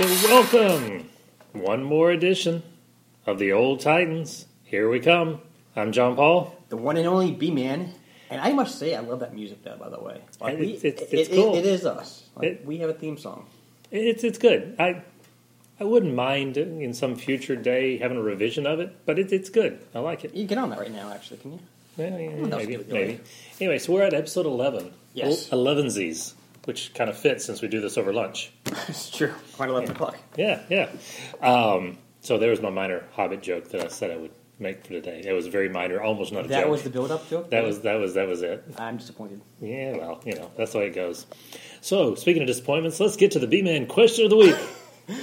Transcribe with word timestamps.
So, 0.00 0.06
welcome. 0.06 1.10
One 1.52 1.82
more 1.84 2.10
edition 2.10 2.62
of 3.26 3.38
the 3.38 3.52
Old 3.52 3.80
Titans. 3.80 4.46
Here 4.64 4.88
we 4.88 4.98
come. 4.98 5.42
I'm 5.76 5.92
John 5.92 6.16
Paul. 6.16 6.56
the 6.70 6.78
one 6.78 6.96
and 6.96 7.06
only 7.06 7.32
B 7.32 7.50
Man. 7.50 7.92
And 8.30 8.40
I 8.40 8.52
must 8.54 8.78
say, 8.78 8.94
I 8.94 9.00
love 9.00 9.20
that 9.20 9.34
music, 9.34 9.62
though. 9.62 9.76
By 9.76 9.90
the 9.90 10.00
way, 10.00 10.22
like, 10.40 10.58
we, 10.58 10.68
It's- 10.72 10.84
it's- 10.84 11.02
it- 11.12 11.18
it's 11.18 11.28
it- 11.28 11.34
cool. 11.34 11.54
it 11.54 11.66
is 11.66 11.84
us. 11.84 12.22
Like, 12.34 12.48
It- 12.48 12.64
we 12.64 12.78
have 12.78 12.88
a 12.88 12.94
theme 12.94 13.18
song. 13.18 13.44
It's 13.90 14.24
it's 14.24 14.38
good. 14.38 14.74
I 14.78 15.02
I 15.78 15.84
wouldn't 15.84 16.14
mind 16.14 16.56
in 16.56 16.94
some 16.94 17.14
future 17.16 17.56
day 17.56 17.98
having 17.98 18.16
a 18.16 18.22
revision 18.22 18.66
of 18.66 18.80
it, 18.80 19.04
but 19.04 19.18
it, 19.18 19.30
it's 19.34 19.50
good. 19.50 19.80
I 19.94 19.98
like 19.98 20.24
it. 20.24 20.32
You 20.32 20.46
can 20.46 20.46
get 20.46 20.58
on 20.58 20.70
that 20.70 20.78
right 20.78 20.90
now, 20.92 21.10
actually, 21.12 21.38
can 21.40 21.52
you? 21.52 21.58
Yeah, 21.98 22.16
yeah, 22.16 22.30
maybe, 22.56 22.78
maybe. 22.88 23.20
Anyway, 23.60 23.78
so 23.78 23.92
we're 23.92 24.04
at 24.04 24.14
episode 24.14 24.46
eleven. 24.46 24.92
Yes. 25.12 25.50
elevensies, 25.50 26.32
which 26.64 26.92
kind 26.94 27.08
of 27.10 27.16
fits 27.16 27.44
since 27.44 27.62
we 27.62 27.68
do 27.68 27.80
this 27.80 27.96
over 27.98 28.12
lunch. 28.12 28.52
it's 28.66 29.10
true. 29.10 29.32
Quite 29.54 29.68
eleven 29.70 29.90
o'clock. 29.90 30.16
Yeah, 30.36 30.60
yeah. 30.68 30.90
Um, 31.40 31.98
so 32.20 32.38
there 32.38 32.50
was 32.50 32.60
my 32.60 32.70
minor 32.70 33.04
Hobbit 33.12 33.42
joke 33.42 33.68
that 33.70 33.84
I 33.84 33.88
said 33.88 34.10
I 34.10 34.16
would 34.16 34.32
make 34.58 34.82
for 34.84 34.90
today. 34.90 35.22
It 35.24 35.32
was 35.32 35.46
very 35.46 35.68
minor, 35.70 36.02
almost 36.02 36.32
not 36.32 36.44
a 36.44 36.48
That 36.48 36.54
joke. 36.56 36.64
That 36.64 36.70
was 36.70 36.82
the 36.82 36.90
build-up 36.90 37.28
joke. 37.30 37.50
that 37.50 37.64
was 37.64 37.80
that 37.80 37.94
was 37.94 38.14
that 38.14 38.28
was 38.28 38.42
it. 38.42 38.62
I'm 38.78 38.98
disappointed. 38.98 39.40
Yeah, 39.60 39.96
well, 39.96 40.20
you 40.26 40.34
know, 40.34 40.50
that's 40.56 40.72
the 40.72 40.78
way 40.78 40.86
it 40.88 40.94
goes. 40.94 41.26
So, 41.80 42.14
speaking 42.14 42.42
of 42.42 42.46
disappointments, 42.46 43.00
let's 43.00 43.16
get 43.16 43.30
to 43.32 43.38
the 43.38 43.46
B 43.46 43.62
Man 43.62 43.86
question 43.86 44.24
of 44.24 44.30
the 44.30 44.36
week. 44.36 44.56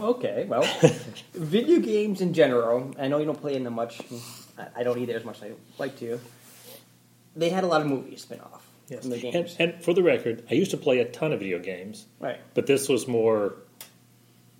Okay, 0.00 0.46
well, 0.48 0.62
video 1.34 1.80
games 1.80 2.20
in 2.20 2.32
general. 2.32 2.94
I 2.98 3.08
know 3.08 3.18
you 3.18 3.24
don't 3.24 3.40
play 3.40 3.56
in 3.56 3.64
them 3.64 3.74
much. 3.74 4.00
I- 4.56 4.68
I 4.76 4.82
don't 4.84 4.98
either 4.98 5.14
as 5.16 5.24
much 5.24 5.38
as 5.38 5.50
I 5.50 5.52
like 5.78 5.98
to. 5.98 6.20
They 7.34 7.48
had 7.50 7.64
a 7.64 7.66
lot 7.66 7.80
of 7.80 7.86
movies 7.88 8.22
spin 8.22 8.40
off 8.40 8.67
from 8.88 9.10
the 9.10 9.16
And, 9.16 9.32
games, 9.32 9.56
and 9.58 9.82
for 9.82 9.92
the 9.94 10.02
record, 10.02 10.44
I 10.50 10.54
used 10.54 10.70
to 10.72 10.76
play 10.76 10.98
a 11.00 11.04
ton 11.04 11.32
of 11.32 11.40
video 11.40 11.58
games, 11.58 12.06
right? 12.20 12.38
but 12.54 12.66
this 12.66 12.88
was 12.88 13.06
more, 13.06 13.54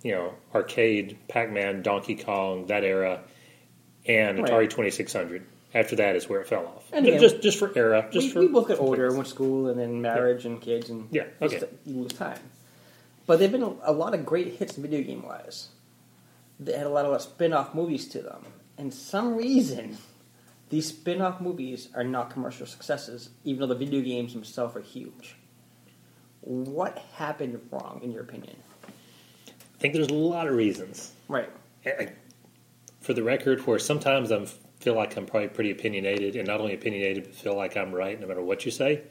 you 0.03 0.11
know, 0.13 0.33
arcade, 0.53 1.17
Pac 1.27 1.51
Man, 1.51 1.81
Donkey 1.81 2.15
Kong, 2.15 2.67
that 2.67 2.83
era, 2.83 3.21
and 4.05 4.39
Right. 4.39 4.51
Atari 4.51 4.69
2600. 4.69 5.43
After 5.73 5.95
that 5.97 6.15
is 6.15 6.27
where 6.27 6.41
it 6.41 6.47
fell 6.47 6.65
off. 6.65 6.89
And 6.91 7.05
again, 7.05 7.19
just, 7.19 7.41
just 7.41 7.59
for 7.59 7.71
era. 7.75 8.07
Just 8.11 8.27
we, 8.27 8.31
for 8.33 8.39
we 8.39 8.47
both 8.47 8.67
got 8.69 8.79
older, 8.79 9.11
went 9.13 9.25
to 9.25 9.29
school, 9.29 9.67
and 9.67 9.79
then 9.79 10.01
marriage 10.01 10.45
and 10.45 10.59
kids, 10.59 10.89
and 10.89 11.07
Yeah, 11.11 11.25
okay. 11.41 11.59
just- 11.59 11.71
you 11.85 12.01
lose 12.01 12.13
time. 12.13 12.39
But 13.27 13.37
there've 13.37 13.51
been 13.51 13.61
a, 13.63 13.73
a 13.83 13.91
lot 13.93 14.15
of 14.15 14.25
great 14.25 14.53
hits 14.53 14.75
video 14.75 15.03
game 15.03 15.21
wise. 15.21 15.67
They 16.59 16.73
had 16.75 16.87
a 16.87 16.89
lot 16.89 17.05
of 17.05 17.21
spin-off 17.21 17.75
movies 17.75 18.07
to 18.09 18.21
them, 18.23 18.43
and 18.79 18.91
some 18.91 19.35
reason 19.35 19.97
these 20.69 20.87
spin-off 20.87 21.41
movies 21.41 21.89
are 21.95 22.03
not 22.03 22.29
commercial 22.29 22.65
successes, 22.65 23.29
even 23.43 23.61
though 23.61 23.67
the 23.73 23.75
video 23.85 24.01
games 24.01 24.33
themselves 24.33 24.75
are 24.75 24.81
huge. 24.81 25.35
What 26.41 26.97
happened 27.15 27.59
wrong, 27.71 27.99
in 28.03 28.11
your 28.11 28.21
opinion? 28.23 28.55
I 28.87 29.79
think 29.79 29.93
there's 29.93 30.07
a 30.09 30.13
lot 30.13 30.47
of 30.47 30.55
reasons. 30.55 31.11
Right. 31.27 31.49
I- 31.85 32.13
For 33.01 33.13
the 33.13 33.23
record, 33.23 33.65
where 33.65 33.79
sometimes 33.79 34.31
I 34.31 34.45
feel 34.79 34.93
like 34.95 35.15
I'm 35.17 35.25
probably 35.25 35.49
pretty 35.49 35.71
opinionated, 35.71 36.35
and 36.35 36.47
not 36.47 36.59
only 36.61 36.73
opinionated, 36.73 37.23
but 37.23 37.33
feel 37.35 37.55
like 37.55 37.75
I'm 37.77 37.93
right 37.93 38.19
no 38.19 38.27
matter 38.27 38.41
what 38.41 38.65
you 38.65 38.71
say. 38.71 39.01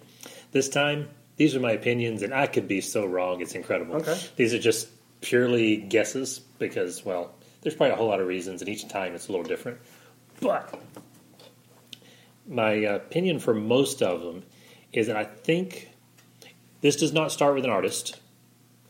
This 0.53 0.69
time, 0.69 1.09
these 1.37 1.55
are 1.57 1.61
my 1.61 1.73
opinions, 1.73 2.23
and 2.23 2.33
I 2.33 2.47
could 2.47 2.69
be 2.69 2.81
so 2.81 3.05
wrong. 3.07 3.41
It's 3.41 3.55
incredible. 3.55 3.97
Okay. 3.97 4.19
These 4.37 4.55
are 4.55 4.59
just 4.59 4.89
purely 5.21 5.77
guesses 5.77 6.39
because, 6.59 7.05
well, 7.05 7.35
there's 7.63 7.75
probably 7.75 7.93
a 7.93 7.97
whole 7.97 8.09
lot 8.09 8.21
of 8.21 8.27
reasons, 8.29 8.61
and 8.63 8.69
each 8.69 8.87
time 8.89 9.15
it's 9.15 9.29
a 9.29 9.33
little 9.33 9.47
different. 9.47 9.79
But 10.41 10.79
my 12.49 12.71
opinion 12.71 13.39
for 13.39 13.55
most 13.55 14.03
of 14.03 14.23
them 14.23 14.43
is 14.93 15.07
that 15.07 15.17
I 15.17 15.25
think 15.25 15.91
this 16.81 16.97
does 16.97 17.13
not 17.13 17.31
start 17.31 17.55
with 17.55 17.65
an 17.65 17.71
artist. 17.71 18.19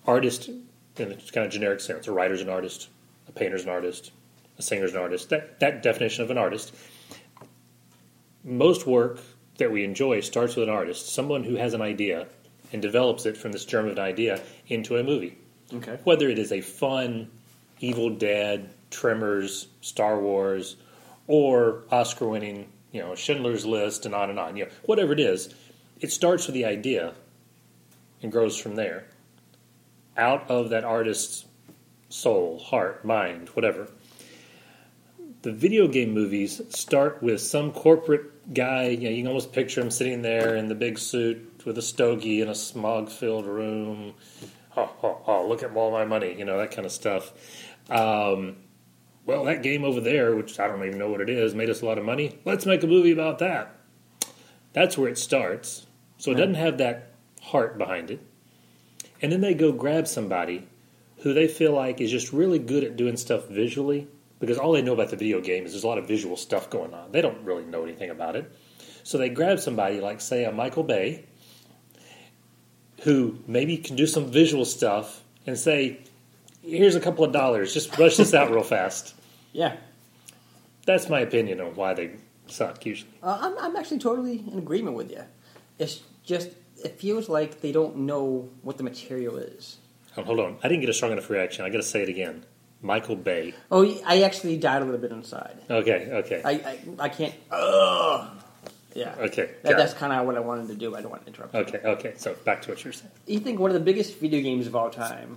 Artist, 0.06 0.48
in 0.48 1.12
a 1.12 1.14
kind 1.14 1.46
of 1.46 1.50
generic 1.50 1.80
sense, 1.80 2.06
a 2.06 2.12
writer's 2.12 2.40
an 2.40 2.48
artist, 2.48 2.88
a 3.28 3.32
painter's 3.32 3.64
an 3.64 3.70
artist, 3.70 4.12
a 4.58 4.62
singer's 4.62 4.94
an 4.94 5.00
artist. 5.00 5.30
That 5.30 5.60
that 5.60 5.82
definition 5.82 6.24
of 6.24 6.30
an 6.30 6.38
artist. 6.38 6.74
Most 8.44 8.86
work 8.86 9.20
that 9.58 9.70
we 9.70 9.84
enjoy 9.84 10.20
starts 10.20 10.56
with 10.56 10.68
an 10.68 10.74
artist, 10.74 11.12
someone 11.12 11.44
who 11.44 11.56
has 11.56 11.74
an 11.74 11.82
idea 11.82 12.26
and 12.72 12.80
develops 12.80 13.26
it 13.26 13.36
from 13.36 13.52
this 13.52 13.64
germ 13.64 13.86
of 13.86 13.92
an 13.92 13.98
idea 13.98 14.40
into 14.68 14.96
a 14.96 15.02
movie. 15.02 15.36
Okay. 15.72 15.98
Whether 16.04 16.28
it 16.28 16.38
is 16.38 16.52
a 16.52 16.60
fun 16.60 17.28
Evil 17.80 18.10
Dead, 18.10 18.70
Tremors, 18.90 19.68
Star 19.80 20.18
Wars, 20.20 20.76
or 21.26 21.82
Oscar-winning, 21.90 22.66
you 22.92 23.00
know, 23.00 23.14
Schindler's 23.14 23.66
List, 23.66 24.06
and 24.06 24.14
on 24.14 24.30
and 24.30 24.38
on. 24.38 24.56
You 24.56 24.66
know, 24.66 24.70
whatever 24.84 25.12
it 25.12 25.20
is, 25.20 25.54
it 26.00 26.12
starts 26.12 26.46
with 26.46 26.54
the 26.54 26.64
idea 26.64 27.14
and 28.22 28.32
grows 28.32 28.56
from 28.58 28.76
there. 28.76 29.06
Out 30.16 30.50
of 30.50 30.70
that 30.70 30.84
artist's 30.84 31.44
soul, 32.08 32.58
heart, 32.58 33.04
mind, 33.04 33.50
whatever. 33.50 33.88
The 35.42 35.52
video 35.52 35.86
game 35.86 36.12
movies 36.12 36.60
start 36.70 37.22
with 37.22 37.40
some 37.40 37.72
corporate 37.72 38.52
guy. 38.52 38.88
You 38.88 39.04
know, 39.04 39.10
you 39.10 39.18
can 39.18 39.28
almost 39.28 39.52
picture 39.52 39.80
him 39.80 39.90
sitting 39.90 40.22
there 40.22 40.56
in 40.56 40.66
the 40.66 40.74
big 40.74 40.98
suit 40.98 41.62
with 41.64 41.78
a 41.78 41.82
stogie 41.82 42.40
in 42.40 42.48
a 42.48 42.54
smog-filled 42.54 43.46
room. 43.46 44.14
Oh, 44.76 44.90
oh, 45.02 45.22
oh, 45.26 45.48
look 45.48 45.62
at 45.62 45.74
all 45.76 45.90
my 45.90 46.04
money, 46.04 46.34
you 46.36 46.44
know, 46.44 46.58
that 46.58 46.72
kind 46.72 46.86
of 46.86 46.92
stuff. 46.92 47.32
Um, 47.90 48.56
well, 49.28 49.44
that 49.44 49.62
game 49.62 49.84
over 49.84 50.00
there, 50.00 50.34
which 50.34 50.58
I 50.58 50.66
don't 50.66 50.82
even 50.86 50.98
know 50.98 51.10
what 51.10 51.20
it 51.20 51.28
is, 51.28 51.54
made 51.54 51.68
us 51.68 51.82
a 51.82 51.84
lot 51.84 51.98
of 51.98 52.04
money. 52.06 52.38
Let's 52.46 52.64
make 52.64 52.82
a 52.82 52.86
movie 52.86 53.10
about 53.10 53.38
that. 53.40 53.78
That's 54.72 54.96
where 54.96 55.10
it 55.10 55.18
starts. 55.18 55.86
So 56.16 56.30
it 56.30 56.34
Right. 56.34 56.40
doesn't 56.40 56.54
have 56.54 56.78
that 56.78 57.12
heart 57.42 57.76
behind 57.76 58.10
it. 58.10 58.20
And 59.20 59.30
then 59.30 59.42
they 59.42 59.52
go 59.52 59.70
grab 59.70 60.08
somebody 60.08 60.66
who 61.18 61.34
they 61.34 61.46
feel 61.46 61.72
like 61.72 62.00
is 62.00 62.10
just 62.10 62.32
really 62.32 62.58
good 62.58 62.82
at 62.82 62.96
doing 62.96 63.18
stuff 63.18 63.48
visually 63.48 64.06
because 64.40 64.56
all 64.56 64.72
they 64.72 64.80
know 64.80 64.94
about 64.94 65.10
the 65.10 65.16
video 65.16 65.42
game 65.42 65.66
is 65.66 65.72
there's 65.72 65.84
a 65.84 65.88
lot 65.88 65.98
of 65.98 66.08
visual 66.08 66.38
stuff 66.38 66.70
going 66.70 66.94
on. 66.94 67.12
They 67.12 67.20
don't 67.20 67.44
really 67.44 67.64
know 67.64 67.82
anything 67.82 68.08
about 68.08 68.34
it. 68.34 68.50
So 69.02 69.18
they 69.18 69.28
grab 69.28 69.60
somebody 69.60 70.00
like, 70.00 70.22
say, 70.22 70.44
a 70.46 70.52
Michael 70.52 70.84
Bay, 70.84 71.26
who 73.02 73.40
maybe 73.46 73.76
can 73.76 73.94
do 73.94 74.06
some 74.06 74.30
visual 74.30 74.64
stuff 74.64 75.22
and 75.46 75.58
say, 75.58 76.00
here's 76.62 76.94
a 76.94 77.00
couple 77.00 77.24
of 77.26 77.32
dollars, 77.32 77.74
just 77.74 77.98
rush 77.98 78.16
this 78.16 78.32
out 78.32 78.50
real 78.50 78.62
fast. 78.62 79.14
Yeah. 79.52 79.76
That's 80.86 81.08
my 81.08 81.20
opinion 81.20 81.60
on 81.60 81.74
why 81.74 81.94
they 81.94 82.12
suck 82.46 82.84
usually. 82.86 83.10
Uh, 83.22 83.38
I'm, 83.40 83.58
I'm 83.58 83.76
actually 83.76 83.98
totally 83.98 84.44
in 84.50 84.58
agreement 84.58 84.96
with 84.96 85.10
you. 85.10 85.24
It's 85.78 86.00
just, 86.24 86.50
it 86.82 86.98
feels 86.98 87.28
like 87.28 87.60
they 87.60 87.72
don't 87.72 87.96
know 87.98 88.48
what 88.62 88.78
the 88.78 88.84
material 88.84 89.36
is. 89.36 89.76
Oh, 90.16 90.22
hold 90.22 90.40
on, 90.40 90.56
I 90.62 90.68
didn't 90.68 90.80
get 90.80 90.90
a 90.90 90.94
strong 90.94 91.12
enough 91.12 91.30
reaction. 91.30 91.64
I 91.64 91.70
got 91.70 91.78
to 91.78 91.82
say 91.82 92.02
it 92.02 92.08
again. 92.08 92.44
Michael 92.80 93.16
Bay. 93.16 93.54
Oh, 93.70 93.84
I 94.06 94.22
actually 94.22 94.56
died 94.56 94.82
a 94.82 94.84
little 94.84 95.00
bit 95.00 95.10
inside. 95.10 95.58
Okay, 95.68 96.08
okay, 96.12 96.42
I, 96.44 96.50
I, 96.50 96.78
I 97.00 97.08
can't. 97.08 97.34
Ugh. 97.50 98.30
Yeah. 98.94 99.14
okay. 99.18 99.50
That, 99.62 99.76
that's 99.76 99.94
kind 99.94 100.12
of 100.12 100.26
what 100.26 100.36
I 100.36 100.40
wanted 100.40 100.68
to 100.68 100.74
do. 100.74 100.96
I 100.96 101.00
don't 101.02 101.10
want 101.10 101.22
to 101.22 101.28
interrupt. 101.28 101.54
you. 101.54 101.60
Okay, 101.60 101.78
okay. 101.84 102.12
So 102.16 102.34
back 102.44 102.62
to 102.62 102.70
what 102.70 102.82
you 102.82 102.88
were 102.88 102.92
saying. 102.92 103.10
You 103.26 103.38
think 103.38 103.60
one 103.60 103.70
of 103.70 103.74
the 103.74 103.80
biggest 103.80 104.18
video 104.18 104.40
games 104.40 104.66
of 104.66 104.74
all 104.74 104.90
time? 104.90 105.36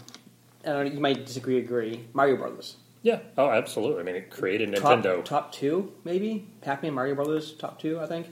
I 0.64 0.70
don't 0.70 0.86
know, 0.86 0.92
you 0.92 1.00
might 1.00 1.26
disagree, 1.26 1.58
agree. 1.58 2.06
Mario 2.14 2.38
Brothers. 2.38 2.78
Yeah. 3.04 3.20
Oh, 3.38 3.50
absolutely. 3.50 4.02
I 4.02 4.04
mean, 4.04 4.16
it 4.16 4.30
created 4.30 4.70
Nintendo. 4.72 5.24
top 5.26 5.52
two, 5.52 5.92
maybe. 6.04 6.46
Pac-Man, 6.62 6.94
Mario 6.94 7.16
Brothers, 7.16 7.52
top 7.54 7.80
two, 7.80 8.00
I 8.00 8.06
think. 8.06 8.28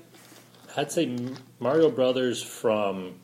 I'd 0.78 0.92
say 0.92 1.18
Mario 1.60 1.90
Brothers 1.90 2.44
from 2.44 3.16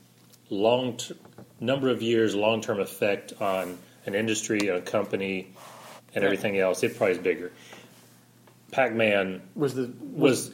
long 0.49 0.97
t- 0.97 1.13
number 1.59 1.89
of 1.89 2.01
years, 2.01 2.33
long 2.35 2.61
term 2.61 2.79
effect 2.79 3.33
on 3.39 3.77
an 4.07 4.15
industry, 4.15 4.67
a 4.69 4.81
company, 4.81 5.53
and 6.15 6.21
Yeah. 6.23 6.25
everything 6.25 6.57
else. 6.57 6.81
It 6.83 6.97
probably 6.97 7.13
is 7.13 7.17
bigger. 7.19 7.51
Pac 8.71 8.93
Man 8.93 9.41
Was 9.55 9.75
the 9.75 9.91
was 10.01 10.51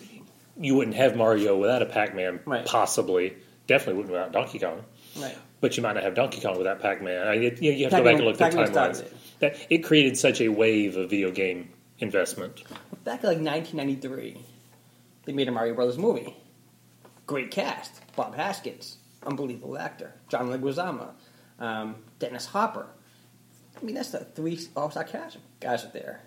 you 0.59 0.75
wouldn't 0.75 0.95
have 0.97 1.15
Mario 1.15 1.57
without 1.57 1.81
a 1.81 1.85
Pac 1.85 2.13
Man, 2.15 2.39
Right. 2.45 2.65
possibly. 2.65 3.33
Definitely 3.67 3.95
wouldn't 3.95 4.11
without 4.11 4.31
Donkey 4.33 4.59
Kong. 4.59 4.83
right? 5.19 5.37
But 5.61 5.77
you 5.77 5.83
might 5.83 5.93
not 5.93 6.03
have 6.03 6.13
Donkey 6.15 6.41
Kong 6.41 6.57
without 6.57 6.81
Pac 6.81 7.01
Man. 7.01 7.25
I 7.27 7.37
mean, 7.37 7.57
you, 7.61 7.71
you 7.71 7.83
have 7.85 7.91
to 7.91 7.97
go 7.97 8.03
Pac-Man- 8.03 8.03
back 8.03 8.15
and 8.15 8.25
look 8.25 8.41
at 8.41 8.51
the 8.51 8.57
Pac-Man 8.57 8.93
timelines. 8.93 9.03
That 9.41 9.57
it 9.69 9.79
created 9.79 10.17
such 10.17 10.39
a 10.39 10.49
wave 10.49 10.95
of 10.97 11.09
video 11.09 11.31
game 11.31 11.69
investment. 11.99 12.63
Back 13.03 13.23
in 13.23 13.29
like 13.29 13.37
1993, 13.39 14.37
they 15.25 15.33
made 15.33 15.47
a 15.47 15.51
Mario 15.51 15.73
Brothers 15.75 15.97
movie. 15.97 16.35
Great 17.27 17.51
cast: 17.51 18.01
Bob 18.15 18.35
Hoskins, 18.35 18.97
unbelievable 19.25 19.77
actor; 19.77 20.13
John 20.29 20.47
Leguizamo, 20.49 21.09
um, 21.59 21.95
Dennis 22.19 22.45
Hopper. 22.45 22.87
I 23.79 23.83
mean, 23.83 23.95
that's 23.95 24.11
the 24.11 24.19
three 24.19 24.59
all-star 24.75 25.03
cast 25.05 25.37
guys 25.59 25.83
are 25.83 25.89
there. 25.89 26.21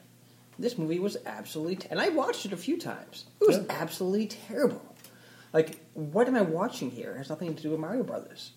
This 0.58 0.76
movie 0.78 0.98
was 0.98 1.16
absolutely, 1.26 1.76
t- 1.76 1.88
and 1.90 2.00
I 2.00 2.08
watched 2.08 2.46
it 2.46 2.52
a 2.52 2.56
few 2.56 2.78
times. 2.78 3.24
It 3.40 3.46
was 3.46 3.58
Yeah. 3.58 3.64
absolutely 3.70 4.26
terrible. 4.26 4.82
Like, 5.52 5.78
what 5.94 6.26
am 6.26 6.34
I 6.36 6.42
watching 6.42 6.90
here? 6.90 7.12
It 7.12 7.18
has 7.18 7.28
nothing 7.30 7.54
to 7.54 7.62
do 7.62 7.70
with 7.70 7.78
Mario 7.80 8.02
Brothers. 8.02 8.52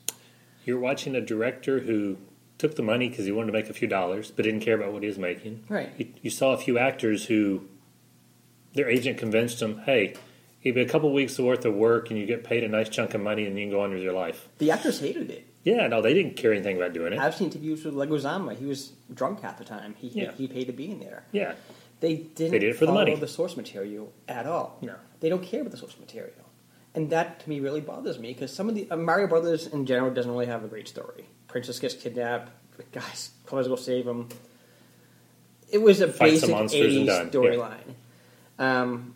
You're 0.65 0.79
watching 0.79 1.15
a 1.15 1.21
director 1.21 1.79
who 1.79 2.17
took 2.57 2.75
the 2.75 2.81
money 2.83 3.09
because 3.09 3.25
he 3.25 3.31
wanted 3.31 3.47
to 3.47 3.53
make 3.53 3.69
a 3.69 3.73
few 3.73 3.87
dollars, 3.87 4.31
but 4.31 4.43
didn't 4.43 4.61
care 4.61 4.75
about 4.75 4.91
what 4.93 5.03
he 5.03 5.07
was 5.07 5.17
making. 5.17 5.63
Right. 5.69 5.89
You, 5.97 6.07
you 6.23 6.29
saw 6.29 6.53
a 6.53 6.57
few 6.57 6.77
actors 6.77 7.25
who 7.25 7.67
their 8.73 8.89
agent 8.89 9.17
convinced 9.17 9.59
them, 9.59 9.79
"Hey, 9.85 10.15
give 10.63 10.77
you 10.77 10.83
a 10.83 10.87
couple 10.87 11.11
weeks 11.13 11.37
worth 11.39 11.65
of 11.65 11.73
work, 11.75 12.09
and 12.09 12.19
you 12.19 12.25
get 12.25 12.43
paid 12.43 12.63
a 12.63 12.67
nice 12.67 12.89
chunk 12.89 13.13
of 13.13 13.21
money, 13.21 13.45
and 13.45 13.57
you 13.57 13.65
can 13.65 13.71
go 13.71 13.81
on 13.81 13.91
with 13.91 14.01
your 14.01 14.13
life." 14.13 14.47
The 14.57 14.71
actors 14.71 14.99
hated 14.99 15.29
it. 15.29 15.45
Yeah, 15.63 15.87
no, 15.87 16.01
they 16.01 16.13
didn't 16.13 16.35
care 16.37 16.53
anything 16.53 16.77
about 16.77 16.93
doing 16.93 17.11
it. 17.13 17.19
I've 17.19 17.35
seen 17.35 17.47
interviews 17.49 17.83
with 17.83 17.93
Leguizamo. 17.93 18.55
He 18.57 18.65
was 18.65 18.93
drunk 19.13 19.41
half 19.41 19.57
the 19.57 19.65
time. 19.65 19.95
He 19.97 20.07
Yeah. 20.07 20.31
he 20.31 20.47
paid 20.47 20.67
to 20.67 20.73
be 20.73 20.89
in 20.91 20.99
there. 20.99 21.25
yeah, 21.31 21.55
They 21.99 22.15
didn't 22.15 22.51
They 22.51 22.59
did 22.59 22.69
it 22.69 22.75
for 22.77 22.85
the 22.85 22.91
money. 22.93 23.15
the 23.15 23.27
source 23.27 23.57
material 23.57 24.13
at 24.29 24.45
all. 24.45 24.77
No. 24.81 24.95
They 25.19 25.29
don't 25.29 25.43
care 25.43 25.61
about 25.61 25.71
the 25.71 25.77
source 25.77 25.97
material. 25.99 26.33
And 26.95 27.09
that 27.09 27.41
to 27.41 27.49
me 27.49 27.59
really 27.59 27.81
bothers 27.81 28.17
me 28.17 28.29
because 28.33 28.53
some 28.53 28.69
of 28.69 28.75
the 28.75 28.87
uh, 28.89 28.95
Mario 28.95 29.27
Brothers 29.27 29.67
in 29.67 29.85
general 29.85 30.11
doesn't 30.13 30.31
really 30.31 30.45
have 30.45 30.63
a 30.63 30.67
great 30.67 30.87
story. 30.87 31.25
Princess 31.57 31.79
gets 31.79 31.95
kidnapped, 31.95 32.51
guys 32.91 33.31
to 33.49 33.63
go 33.63 33.75
save 33.75 34.05
him. 34.05 34.29
It 35.71 35.79
was 35.79 36.01
a 36.01 36.07
Fight 36.07 36.33
basic 36.33 36.51
monsters 36.51 36.93
80s 36.93 37.05
done, 37.07 37.25
yeah. 37.25 37.31
storyline. 37.31 37.93
Um, 38.59 39.15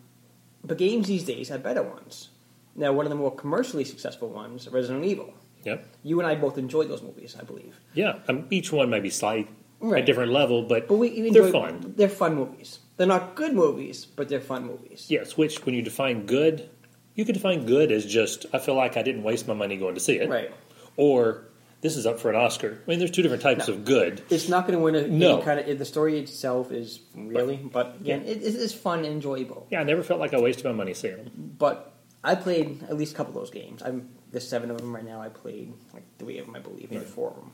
but 0.64 0.76
games 0.76 1.06
these 1.06 1.22
days 1.22 1.50
have 1.50 1.62
better 1.62 1.84
ones. 1.84 2.30
Now, 2.74 2.92
one 2.94 3.06
of 3.06 3.10
the 3.10 3.16
more 3.16 3.32
commercially 3.32 3.84
successful 3.84 4.28
ones, 4.28 4.66
Resident 4.68 5.04
Evil. 5.04 5.32
yep, 5.62 5.86
You 6.02 6.18
and 6.18 6.26
I 6.26 6.34
both 6.34 6.58
enjoyed 6.58 6.88
those 6.90 7.00
movies, 7.02 7.36
I 7.38 7.44
believe. 7.44 7.78
yeah. 7.94 8.18
Um, 8.26 8.46
each 8.50 8.72
one 8.72 8.90
might 8.90 9.04
be 9.04 9.10
slightly 9.10 9.48
Right. 9.78 10.02
a 10.02 10.06
different 10.06 10.32
level, 10.32 10.62
but, 10.64 10.88
But 10.88 10.96
we 10.96 11.10
they're 11.30 11.44
enjoy- 11.44 11.52
fun. 11.52 11.94
They're 11.96 12.08
fun 12.08 12.34
movies. 12.34 12.80
They're 12.96 13.06
not 13.06 13.36
good 13.36 13.52
movies, 13.52 14.04
but 14.04 14.28
they're 14.28 14.40
fun 14.40 14.64
movies. 14.66 15.06
Yes, 15.08 15.36
which 15.36 15.64
when 15.64 15.76
you 15.76 15.82
define 15.82 16.26
good, 16.26 16.68
you 17.14 17.24
could 17.24 17.34
define 17.34 17.66
good 17.66 17.92
as 17.92 18.04
just 18.04 18.46
I 18.52 18.58
feel 18.58 18.74
like 18.74 18.96
I 18.96 19.02
didn't 19.02 19.22
waste 19.22 19.46
my 19.46 19.54
money 19.54 19.76
going 19.76 19.94
to 19.94 20.00
see 20.00 20.16
it, 20.18 20.28
Right. 20.28 20.50
Or 20.96 21.44
this 21.82 21.96
is 21.96 22.06
up 22.06 22.18
for 22.20 22.30
an 22.30 22.36
Oscar. 22.36 22.78
I 22.86 22.90
mean, 22.90 22.98
there's 22.98 23.10
two 23.10 23.22
different 23.22 23.42
types 23.42 23.68
No. 23.68 23.74
of 23.74 23.84
good. 23.84 24.22
It's 24.30 24.48
not 24.48 24.66
going 24.66 24.78
to 24.78 24.82
win 24.82 24.94
a 24.94 25.06
No. 25.08 25.34
any 25.36 25.42
kind 25.44 25.60
of. 25.60 25.78
The 25.78 25.84
story 25.84 26.18
itself 26.18 26.72
is 26.72 27.00
really, 27.14 27.56
but 27.56 27.96
again, 28.00 28.22
it, 28.22 28.38
it 28.38 28.54
is 28.54 28.72
fun 28.72 29.00
and 29.00 29.08
enjoyable. 29.08 29.66
Yeah, 29.70 29.80
I 29.80 29.84
never 29.84 30.02
felt 30.02 30.20
like 30.20 30.32
I 30.32 30.40
wasted 30.40 30.64
my 30.64 30.72
money 30.72 30.94
seeing 30.94 31.16
them. 31.16 31.54
But 31.58 31.92
I 32.24 32.34
played 32.36 32.84
at 32.84 32.96
least 32.96 33.12
a 33.12 33.16
couple 33.16 33.32
of 33.32 33.40
those 33.40 33.50
games. 33.50 33.82
I'm 33.82 34.08
there's 34.30 34.48
seven 34.48 34.70
of 34.70 34.78
them 34.78 34.94
right 34.94 35.04
now. 35.04 35.20
I 35.20 35.28
played 35.28 35.74
like 35.92 36.04
three 36.18 36.38
of 36.38 36.46
them, 36.46 36.56
I 36.56 36.60
believe, 36.60 36.90
maybe 36.90 37.04
four 37.04 37.30
of 37.30 37.36
them. 37.36 37.52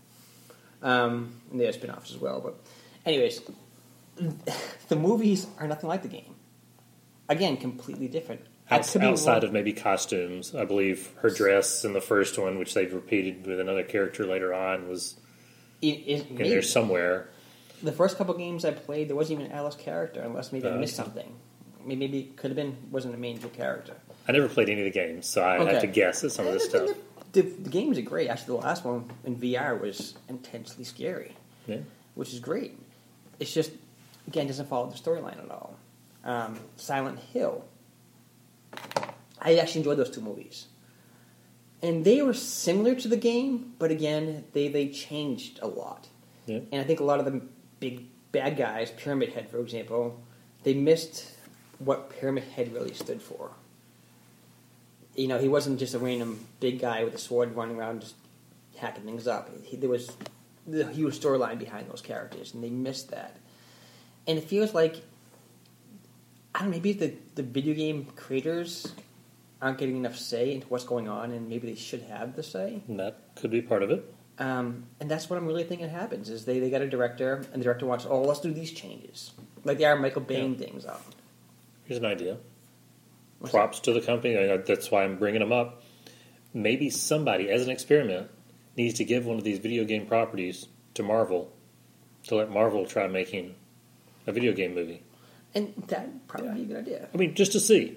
Um, 0.81 1.33
and 1.51 1.59
they 1.61 1.65
have 1.65 1.75
spin-offs 1.75 2.13
as 2.13 2.19
well. 2.19 2.41
But, 2.41 2.55
anyways, 3.05 3.41
the 4.89 4.95
movies 4.97 5.47
are 5.59 5.67
nothing 5.67 5.89
like 5.89 6.03
the 6.03 6.09
game. 6.09 6.35
Again, 7.29 7.57
completely 7.57 8.07
different. 8.09 8.43
Outside 8.71 9.45
of 9.45 9.53
maybe 9.53 9.73
costumes, 9.73 10.55
I 10.55 10.65
believe 10.65 11.11
her 11.23 11.31
dress 11.31 11.85
in 11.85 11.93
the 11.95 12.01
first 12.01 12.39
one, 12.39 12.59
which 12.59 12.75
they've 12.75 12.93
repeated 12.93 13.47
with 13.47 13.61
another 13.61 13.83
character 13.83 14.27
later 14.27 14.53
on, 14.53 14.89
was 14.89 15.17
It, 15.81 15.87
it, 16.07 16.27
in 16.31 16.37
maybe. 16.37 16.51
there 16.51 16.63
somewhere. 16.63 17.29
The 17.83 17.93
first 17.93 18.19
couple 18.19 18.35
games 18.35 18.65
I 18.65 18.73
played, 18.73 19.09
there 19.09 19.17
wasn't 19.17 19.41
even 19.41 19.53
Alice 19.53 19.77
character, 19.77 20.21
unless 20.21 20.53
maybe 20.53 20.67
I 20.69 20.73
Uh, 20.73 20.79
missed 20.79 20.97
something. 20.97 21.33
Maybe, 21.85 21.97
maybe 22.01 22.19
it 22.21 22.37
could 22.37 22.51
have 22.51 22.57
been 22.57 22.77
wasn't 22.91 23.15
a 23.15 23.19
major 23.19 23.49
character. 23.49 23.95
I 24.27 24.33
never 24.33 24.49
played 24.49 24.69
any 24.69 24.81
of 24.81 24.85
the 24.85 24.91
games, 24.99 25.27
so 25.27 25.43
I 25.43 25.59
Okay. 25.59 25.73
had 25.73 25.81
to 25.81 25.87
guess 25.87 26.23
at 26.25 26.33
some 26.33 26.47
of 26.47 26.53
this 26.53 26.65
the- 26.69 26.87
stuff. 26.89 26.99
The, 27.33 27.43
the, 27.43 27.49
the 27.63 27.71
games 27.71 27.97
are 27.99 28.03
great. 28.03 28.29
Actually, 28.29 28.59
the 28.59 28.67
last 28.67 28.85
one 28.85 29.11
in 29.25 29.37
VR 29.37 29.81
was 29.81 30.15
intensely 30.29 30.85
scary, 30.85 31.37
Yeah. 31.67 31.79
which 32.15 32.33
is 32.35 32.41
great. 32.41 32.77
It's 33.39 33.53
just 33.55 33.71
again 34.27 34.47
doesn't 34.47 34.67
follow 34.69 34.91
the 34.91 34.97
storyline 34.99 35.39
at 35.43 35.51
all. 35.51 35.77
Um, 36.25 36.59
Silent 36.77 37.19
Hill. 37.33 37.65
I 39.41 39.57
actually 39.57 39.81
enjoyed 39.81 39.99
those 39.99 40.11
two 40.11 40.21
movies, 40.21 40.67
and 41.83 42.05
they 42.05 42.23
were 42.23 42.35
similar 42.35 42.95
to 42.97 43.09
the 43.09 43.17
game, 43.17 43.75
but 43.79 43.91
again 43.91 44.45
they 44.53 44.69
they 44.69 44.89
changed 44.89 45.59
a 45.63 45.69
lot. 45.69 46.09
Yeah. 46.47 46.61
And 46.73 46.81
I 46.81 46.85
think 46.85 47.01
a 47.01 47.05
lot 47.05 47.19
of 47.19 47.25
the 47.27 47.43
big 47.81 48.07
bad 48.33 48.57
guys, 48.57 48.91
Pyramid 48.91 49.33
Head, 49.33 49.49
for 49.51 49.59
example, 49.61 50.21
they 50.65 50.75
missed 50.75 51.35
what 51.79 52.11
Pyramid 52.11 52.45
Head 52.45 52.73
really 52.73 52.95
stood 52.95 53.23
for. 53.23 53.51
You 55.15 55.29
know, 55.29 55.39
he 55.39 55.49
wasn't 55.49 55.79
just 55.79 55.95
a 55.95 55.99
random 55.99 56.47
big 56.61 56.81
guy 56.81 57.05
with 57.05 57.15
a 57.15 57.19
sword 57.19 57.55
running 57.55 57.77
around 57.77 58.01
just 58.03 58.15
hacking 58.77 59.05
things 59.05 59.27
up. 59.27 59.51
He, 59.65 59.77
there 59.77 59.91
was 59.91 60.11
the 60.67 60.87
huge 60.93 61.19
storyline 61.19 61.59
behind 61.59 61.89
those 61.89 62.01
characters, 62.01 62.55
and 62.55 62.63
they 62.63 62.71
missed 62.71 63.11
that. 63.11 63.37
And 64.27 64.39
it 64.39 64.45
feels 64.45 64.75
like, 64.75 65.03
I 66.59 66.63
don't 66.63 66.71
know, 66.71 66.77
maybe 66.77 66.93
the, 66.93 67.15
the 67.37 67.45
video 67.45 67.73
game 67.73 68.07
creators 68.17 68.93
aren't 69.63 69.79
getting 69.79 69.97
enough 69.97 70.17
say 70.17 70.53
into 70.53 70.67
what's 70.67 70.83
going 70.83 71.09
on, 71.09 71.31
and 71.31 71.49
maybe 71.49 71.69
they 71.69 71.77
should 71.77 72.03
have 72.03 72.35
the 72.35 72.43
say. 72.43 72.83
And 72.89 72.99
that 72.99 73.21
could 73.37 73.53
be 73.53 73.63
part 73.63 73.85
of 73.85 73.93
it. 73.93 74.13
Um, 74.41 74.87
and 74.99 75.09
that's 75.09 75.31
what 75.31 75.37
I'm 75.37 75.47
really 75.47 75.63
thinking 75.63 75.89
happens 75.89 76.29
is 76.29 76.45
they, 76.45 76.59
they 76.59 76.69
got 76.69 76.83
a 76.83 76.89
director 76.89 77.45
and 77.53 77.61
the 77.61 77.65
director 77.65 77.87
wants 77.87 78.07
oh 78.09 78.23
let's 78.23 78.39
do 78.39 78.53
these 78.53 78.71
changes 78.71 79.33
like 79.65 79.79
they 79.79 79.85
are 79.85 79.97
Michael 79.97 80.23
Bain 80.23 80.55
things 80.57 80.85
up. 80.85 81.05
Here's 81.85 81.99
an 81.99 82.07
idea. 82.07 82.39
What's 83.39 83.53
Props 83.53 83.81
to 83.81 83.93
the 83.93 84.01
company. 84.01 84.35
That's 84.67 84.91
why 84.91 85.05
I'm 85.05 85.19
bringing 85.19 85.41
them 85.41 85.53
up. 85.53 85.83
Maybe 86.55 86.91
somebody, 86.91 87.51
as 87.51 87.63
an 87.65 87.71
experiment, 87.71 88.31
needs 88.77 88.95
to 88.99 89.05
give 89.05 89.27
one 89.27 89.39
of 89.39 89.45
these 89.45 89.59
video 89.59 89.85
game 89.85 90.07
properties 90.07 90.67
to 90.95 91.03
Marvel 91.03 91.53
to 92.25 92.37
let 92.37 92.51
Marvel 92.51 92.87
try 92.87 93.07
making 93.07 93.55
a 94.27 94.33
video 94.33 94.53
game 94.53 94.75
movie. 94.75 95.03
And 95.59 95.75
that 95.89 96.29
probably 96.29 96.53
be 96.53 96.63
a 96.63 96.65
good 96.67 96.77
idea. 96.77 97.09
I 97.13 97.17
mean, 97.17 97.35
just 97.35 97.53
to 97.53 97.61
see. 97.61 97.97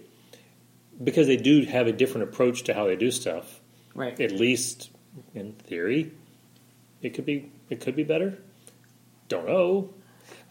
Because 1.03 1.27
they 1.27 1.37
do 1.37 1.63
have 1.65 1.87
a 1.87 1.91
different 1.91 2.29
approach 2.29 2.63
to 2.63 2.73
how 2.73 2.85
they 2.87 2.95
do 2.95 3.11
stuff. 3.11 3.59
Right. 3.95 4.19
At 4.19 4.31
least 4.31 4.89
in 5.33 5.53
theory, 5.53 6.11
it 7.01 7.13
could 7.13 7.25
be 7.25 7.51
it 7.69 7.81
could 7.81 7.95
be 7.95 8.03
better. 8.03 8.37
Don't 9.27 9.47
know. 9.47 9.93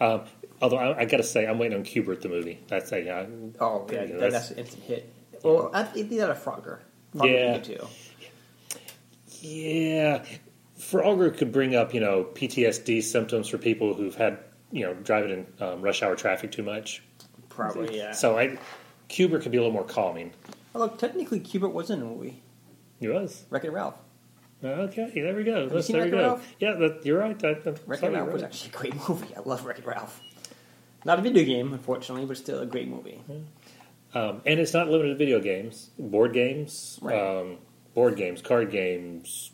Um, 0.00 0.22
although 0.60 0.76
I, 0.78 1.00
I 1.00 1.04
got 1.04 1.18
to 1.18 1.22
say, 1.22 1.46
I'm 1.46 1.58
waiting 1.58 1.76
on 1.78 1.84
Q*bert 1.84 2.20
the 2.22 2.28
movie. 2.28 2.60
That's 2.68 2.92
a 2.92 3.08
uh, 3.10 3.26
oh 3.60 3.86
yeah, 3.90 4.02
yeah, 4.02 4.06
that, 4.06 4.18
that's- 4.18 4.32
that's, 4.32 4.50
an 4.50 4.58
instant 4.58 4.82
hit. 4.84 5.14
Well, 5.42 5.70
I 5.72 5.84
think 5.84 6.10
they 6.10 6.16
did 6.16 6.28
a 6.28 6.34
Frogger. 6.34 6.80
Frogger 7.14 7.30
Yeah. 7.30 7.58
too. 7.58 7.86
Yeah, 9.40 10.24
Frogger 10.78 11.36
could 11.36 11.52
bring 11.52 11.74
up 11.74 11.94
you 11.94 12.00
know 12.00 12.24
PTSD 12.24 13.02
symptoms 13.02 13.48
for 13.48 13.58
people 13.58 13.94
who've 13.94 14.14
had 14.14 14.38
you 14.72 14.84
know 14.86 14.94
driving 14.94 15.30
in 15.58 15.64
um, 15.64 15.82
rush 15.82 16.02
hour 16.02 16.16
traffic 16.16 16.52
too 16.52 16.62
much. 16.62 17.02
Probably 17.48 17.96
yeah. 17.98 18.12
So 18.12 18.38
I, 18.38 18.58
Q*bert 19.08 19.42
could 19.42 19.52
be 19.52 19.58
a 19.58 19.60
little 19.60 19.72
more 19.74 19.84
calming. 19.84 20.32
Although 20.74 20.94
technically 20.94 21.40
Q*bert 21.40 21.72
was 21.72 21.90
in 21.90 22.00
a 22.00 22.04
movie, 22.04 22.42
He 23.00 23.08
was 23.08 23.44
Wreck-It 23.50 23.72
Ralph. 23.72 23.96
okay. 24.64 25.10
There 25.14 25.34
we 25.34 25.42
go. 25.44 25.62
you 25.64 25.82
seen 25.82 25.96
there 25.96 26.04
we 26.04 26.10
Wreck-It 26.10 26.16
go. 26.16 26.22
Ralph? 26.28 26.54
Yeah, 26.60 26.72
that, 26.74 27.04
you're 27.04 27.18
right. 27.18 27.38
That, 27.40 27.64
that, 27.64 27.80
Wreck-It 27.86 28.12
Ralph 28.12 28.24
you're 28.26 28.32
was 28.34 28.42
actually 28.42 28.70
a 28.70 28.76
great 28.76 28.94
movie. 29.08 29.34
I 29.36 29.40
love 29.40 29.64
Wreck-It 29.64 29.84
Ralph. 29.86 30.20
Not 31.04 31.18
a 31.18 31.22
video 31.22 31.44
game, 31.44 31.72
unfortunately, 31.72 32.26
but 32.26 32.36
still 32.36 32.60
a 32.60 32.66
great 32.66 32.86
movie. 32.88 33.20
Um, 34.14 34.42
and 34.44 34.60
it's 34.60 34.74
not 34.74 34.88
limited 34.88 35.10
to 35.10 35.14
video 35.16 35.40
games, 35.40 35.90
board 35.98 36.32
games, 36.32 36.98
Right. 37.00 37.18
um, 37.18 37.58
board 37.94 38.16
games, 38.16 38.42
card 38.42 38.70
games, 38.70 39.50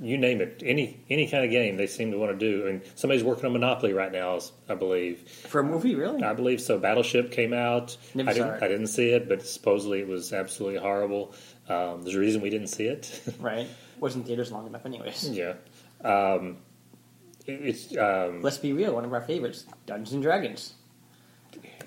you 0.00 0.16
name 0.18 0.40
it. 0.40 0.62
Any 0.64 1.00
any 1.10 1.28
kind 1.28 1.44
of 1.44 1.50
game 1.50 1.76
they 1.76 1.86
seem 1.86 2.10
to 2.12 2.18
want 2.18 2.38
to 2.38 2.38
do. 2.38 2.66
And 2.66 2.82
somebody's 2.94 3.24
working 3.24 3.46
on 3.46 3.52
Monopoly 3.52 3.92
right 3.92 4.12
now, 4.12 4.38
I 4.68 4.74
believe. 4.74 5.20
For 5.28 5.60
a 5.60 5.64
movie, 5.64 5.94
really? 5.94 6.22
I 6.22 6.32
believe 6.34 6.60
so. 6.60 6.78
Battleship 6.78 7.30
came 7.32 7.52
out. 7.52 7.96
Never 8.14 8.30
I 8.30 8.32
didn't. 8.34 8.48
it. 8.54 8.62
I 8.62 8.68
didn't 8.68 8.86
see 8.88 9.10
it, 9.10 9.28
but 9.28 9.44
supposedly 9.46 10.00
it 10.00 10.08
was 10.08 10.32
absolutely 10.32 10.78
horrible. 10.80 11.34
Um, 11.68 12.02
there's 12.02 12.14
a 12.16 12.20
reason 12.20 12.40
we 12.40 12.50
didn't 12.50 12.68
see 12.68 12.86
it. 12.86 13.20
Right. 13.40 13.66
Wasn't 14.00 14.26
theaters 14.26 14.52
long 14.52 14.66
enough, 14.66 14.86
anyways. 14.86 15.28
yeah. 15.30 15.54
Um, 16.04 16.58
it- 17.46 17.60
it's 17.62 17.96
um, 17.96 18.42
Let's 18.42 18.58
be 18.58 18.72
real. 18.72 18.94
One 18.94 19.04
of 19.04 19.12
our 19.12 19.20
favorites, 19.22 19.64
Dungeons 19.86 20.12
and 20.12 20.22
Dragons. 20.22 20.74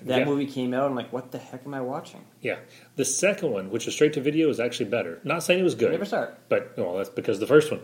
That 0.06 0.18
Yeah. 0.20 0.24
movie 0.24 0.46
came 0.46 0.74
out. 0.74 0.84
I'm 0.90 0.94
like, 0.96 1.12
what 1.12 1.30
the 1.32 1.38
heck 1.38 1.64
am 1.66 1.74
I 1.74 1.80
watching? 1.80 2.20
yeah. 2.40 2.56
The 2.96 3.04
second 3.04 3.50
one, 3.50 3.70
which 3.70 3.86
was 3.86 3.94
straight 3.94 4.12
to 4.14 4.20
video, 4.20 4.48
is 4.50 4.60
actually 4.60 4.90
better. 4.90 5.20
Not 5.24 5.42
saying 5.42 5.60
it 5.60 5.64
was 5.64 5.74
good, 5.74 5.92
Never 5.92 6.04
saw 6.04 6.24
it. 6.24 6.34
but 6.48 6.74
well, 6.76 6.96
that's 6.96 7.08
because 7.10 7.38
the 7.40 7.46
first 7.46 7.70
one. 7.70 7.80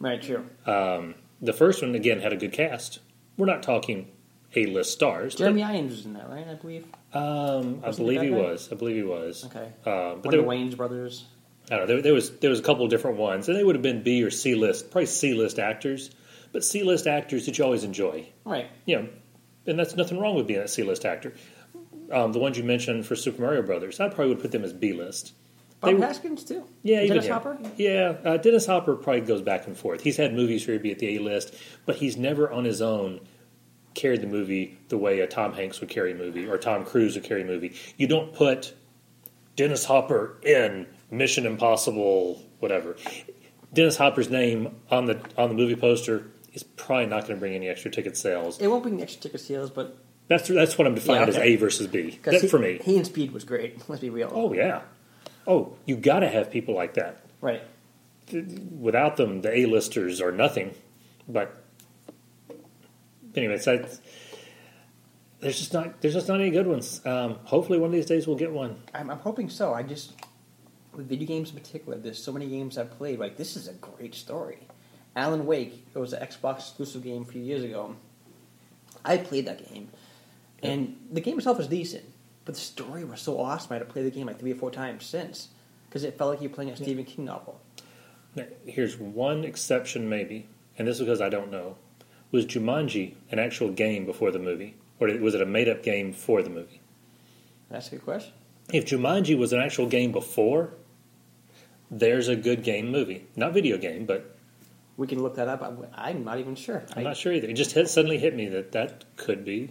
Right. 0.00 0.20
True. 0.20 0.44
Um, 0.66 1.14
the 1.40 1.52
first 1.52 1.82
one 1.82 1.94
again 1.94 2.20
had 2.20 2.32
a 2.32 2.36
good 2.36 2.52
cast. 2.52 2.98
We're 3.36 3.46
not 3.46 3.62
talking 3.62 4.08
A-list 4.54 4.92
stars. 4.92 5.34
Jeremy 5.36 5.62
Irons 5.62 5.92
was 5.92 6.04
in 6.06 6.14
that, 6.14 6.28
right? 6.28 6.46
I 6.48 6.54
believe. 6.54 6.84
um, 7.14 7.80
I 7.84 7.90
believe 7.92 8.22
he 8.22 8.30
was. 8.30 8.68
I 8.72 8.74
believe 8.74 8.96
he 8.96 9.02
was. 9.02 9.44
Okay. 9.46 9.64
Um, 9.64 10.20
but 10.20 10.26
One 10.26 10.30
there, 10.32 10.40
of 10.40 10.46
the 10.46 10.52
Wayans 10.52 10.76
brothers. 10.76 11.24
I 11.70 11.76
don't 11.76 11.80
know. 11.86 11.94
There, 11.94 12.02
there 12.02 12.14
was 12.14 12.30
there 12.38 12.50
was 12.50 12.58
a 12.58 12.62
couple 12.62 12.84
of 12.84 12.90
different 12.90 13.16
ones, 13.16 13.48
and 13.48 13.56
they 13.56 13.62
would 13.62 13.76
have 13.76 13.82
been 13.82 14.02
B 14.02 14.22
or 14.24 14.30
C 14.30 14.54
list, 14.56 14.90
probably 14.90 15.06
C 15.06 15.34
list 15.34 15.58
actors, 15.60 16.10
but 16.52 16.64
C 16.64 16.82
list 16.82 17.06
actors 17.06 17.46
that 17.46 17.56
you 17.58 17.64
always 17.64 17.84
enjoy. 17.84 18.26
Right. 18.44 18.66
You 18.86 18.96
know, 18.96 19.08
and 19.66 19.78
that's 19.78 19.94
nothing 19.94 20.18
wrong 20.18 20.34
with 20.34 20.46
being 20.48 20.60
a 20.60 20.66
C 20.68 20.82
list 20.82 21.04
actor. 21.04 21.32
Um, 22.10 22.32
the 22.32 22.38
ones 22.38 22.58
you 22.58 22.64
mentioned 22.64 23.06
for 23.06 23.16
Super 23.16 23.42
Mario 23.42 23.62
Brothers, 23.62 24.00
I 24.00 24.08
probably 24.08 24.28
would 24.34 24.40
put 24.40 24.50
them 24.52 24.64
as 24.64 24.72
B 24.72 24.92
list. 24.92 25.32
Bob 25.80 25.96
They 25.96 26.06
Hoskins 26.06 26.44
too. 26.44 26.64
Yeah, 26.82 26.98
even 26.98 27.08
Dennis 27.08 27.26
him. 27.26 27.32
Hopper. 27.32 27.58
Yeah, 27.76 28.16
uh, 28.24 28.36
Dennis 28.36 28.66
Hopper 28.66 28.96
probably 28.96 29.22
goes 29.22 29.42
back 29.42 29.66
and 29.66 29.76
forth. 29.76 30.02
He's 30.02 30.16
had 30.16 30.34
movies 30.34 30.66
where 30.66 30.74
he'd 30.74 30.82
be 30.82 30.92
at 30.92 30.98
the 30.98 31.16
A 31.16 31.20
list, 31.20 31.54
but 31.86 31.96
he's 31.96 32.16
never 32.16 32.50
on 32.50 32.64
his 32.64 32.82
own 32.82 33.20
carried 33.94 34.20
the 34.20 34.26
movie 34.26 34.78
the 34.88 34.98
way 34.98 35.20
a 35.20 35.26
Tom 35.26 35.52
Hanks 35.52 35.80
would 35.80 35.88
carry 35.88 36.12
a 36.12 36.14
movie 36.14 36.46
or 36.46 36.58
Tom 36.58 36.84
Cruise 36.84 37.14
would 37.16 37.24
carry 37.24 37.42
a 37.42 37.46
movie. 37.46 37.74
You 37.96 38.06
don't 38.06 38.32
put 38.32 38.74
Dennis 39.56 39.84
Hopper 39.84 40.38
in 40.42 40.86
Mission 41.10 41.46
Impossible, 41.46 42.42
whatever. 42.60 42.96
Dennis 43.72 43.96
Hopper's 43.96 44.30
name 44.30 44.76
on 44.90 45.06
the 45.06 45.20
on 45.36 45.48
the 45.48 45.54
movie 45.54 45.76
poster 45.76 46.26
is 46.52 46.62
probably 46.62 47.06
not 47.06 47.22
going 47.22 47.34
to 47.34 47.40
bring 47.40 47.54
any 47.54 47.68
extra 47.68 47.90
ticket 47.90 48.16
sales. 48.16 48.60
It 48.60 48.68
won't 48.68 48.82
bring 48.82 49.00
extra 49.00 49.22
ticket 49.22 49.40
sales, 49.40 49.70
but 49.70 49.96
That's 50.30 50.46
that's 50.46 50.78
what 50.78 50.86
I'm 50.86 50.94
defining 50.94 51.22
Yeah, 51.22 51.28
as. 51.28 51.36
A 51.38 51.56
versus 51.56 51.88
B. 51.88 52.20
That 52.22 52.40
he, 52.40 52.46
for 52.46 52.60
me. 52.60 52.78
he 52.84 52.96
and 52.96 53.04
Speed 53.04 53.32
was 53.32 53.42
great. 53.42 53.82
Let's 53.88 54.00
be 54.00 54.10
real. 54.10 54.30
Oh 54.32 54.52
yeah. 54.52 54.82
Oh, 55.44 55.74
you 55.86 55.96
got 55.96 56.20
to 56.20 56.28
have 56.28 56.52
people 56.52 56.72
like 56.72 56.94
that. 56.94 57.24
Right. 57.40 57.62
without 58.78 59.16
them, 59.16 59.42
the 59.42 59.52
A-listers 59.52 60.20
are 60.20 60.30
nothing. 60.30 60.76
But 61.28 61.60
anyway, 63.34 63.58
so 63.58 63.74
it's, 63.74 64.00
there's 65.40 65.58
just 65.58 65.72
not 65.72 66.00
there's 66.00 66.14
just 66.14 66.28
not 66.28 66.38
any 66.40 66.50
good 66.50 66.68
ones. 66.68 67.04
Um, 67.04 67.40
hopefully, 67.42 67.80
one 67.80 67.88
of 67.88 67.92
these 67.92 68.06
days 68.06 68.28
we'll 68.28 68.36
get 68.36 68.52
one. 68.52 68.80
I'm, 68.94 69.10
I'm 69.10 69.18
hoping 69.18 69.50
so. 69.50 69.74
I 69.74 69.82
just 69.82 70.12
with 70.94 71.08
video 71.08 71.26
games 71.26 71.50
in 71.50 71.56
particular, 71.56 71.98
there's 71.98 72.22
so 72.22 72.30
many 72.30 72.46
games 72.46 72.78
I've 72.78 72.92
played. 72.92 73.18
Like 73.18 73.36
this 73.36 73.56
is 73.56 73.66
a 73.66 73.72
great 73.72 74.14
story. 74.14 74.68
Alan 75.16 75.44
Wake. 75.44 75.84
It 75.92 75.98
was 75.98 76.12
an 76.12 76.24
Xbox 76.24 76.58
exclusive 76.58 77.02
game 77.02 77.22
a 77.22 77.24
few 77.24 77.42
years 77.42 77.64
ago. 77.64 77.96
I 79.04 79.16
played 79.16 79.46
that 79.46 79.68
game, 79.72 79.88
and 80.62 80.96
the 81.12 81.20
game 81.20 81.38
itself 81.38 81.58
was 81.58 81.68
decent, 81.68 82.04
but 82.44 82.54
the 82.54 82.60
story 82.60 83.04
was 83.04 83.20
so 83.20 83.40
awesome. 83.40 83.72
I 83.72 83.74
had 83.76 83.86
to 83.86 83.92
play 83.92 84.02
the 84.02 84.10
game 84.10 84.26
like 84.26 84.38
three 84.38 84.52
or 84.52 84.56
four 84.56 84.70
times 84.70 85.04
since 85.04 85.48
because 85.88 86.04
it 86.04 86.16
felt 86.18 86.30
like 86.30 86.40
you're 86.40 86.50
playing 86.50 86.70
a 86.70 86.76
Stephen 86.76 87.04
King 87.04 87.24
novel. 87.24 87.60
Now, 88.36 88.44
here's 88.64 88.96
one 88.96 89.44
exception, 89.44 90.08
maybe, 90.08 90.48
and 90.78 90.86
this 90.86 90.96
is 90.96 91.00
because 91.00 91.20
I 91.20 91.28
don't 91.28 91.50
know. 91.50 91.76
Was 92.30 92.46
Jumanji 92.46 93.14
an 93.32 93.40
actual 93.40 93.70
game 93.72 94.06
before 94.06 94.30
the 94.30 94.38
movie, 94.38 94.76
or 95.00 95.08
was 95.18 95.34
it 95.34 95.42
a 95.42 95.46
made-up 95.46 95.82
game 95.82 96.12
for 96.12 96.42
the 96.42 96.50
movie? 96.50 96.80
That's 97.68 97.88
a 97.88 97.90
good 97.92 98.04
question. 98.04 98.32
If 98.72 98.86
Jumanji 98.86 99.36
was 99.36 99.52
an 99.52 99.60
actual 99.60 99.86
game 99.86 100.12
before, 100.12 100.74
there's 101.90 102.28
a 102.28 102.36
good 102.36 102.62
game 102.62 102.92
movie, 102.92 103.26
not 103.34 103.52
video 103.52 103.76
game, 103.78 104.06
but 104.06 104.36
We 104.96 105.08
can 105.08 105.22
look 105.22 105.34
that 105.36 105.48
up. 105.48 105.60
I'm, 105.62 105.86
I'm 105.92 106.24
not 106.24 106.38
even 106.38 106.54
sure. 106.54 106.84
I'm 106.92 106.98
I, 106.98 107.02
not 107.02 107.16
sure 107.16 107.32
either. 107.32 107.48
It 107.48 107.54
just 107.54 107.72
hit, 107.72 107.88
suddenly 107.88 108.18
hit 108.18 108.36
me 108.36 108.46
that 108.48 108.70
that 108.72 109.04
could 109.16 109.44
be, 109.44 109.70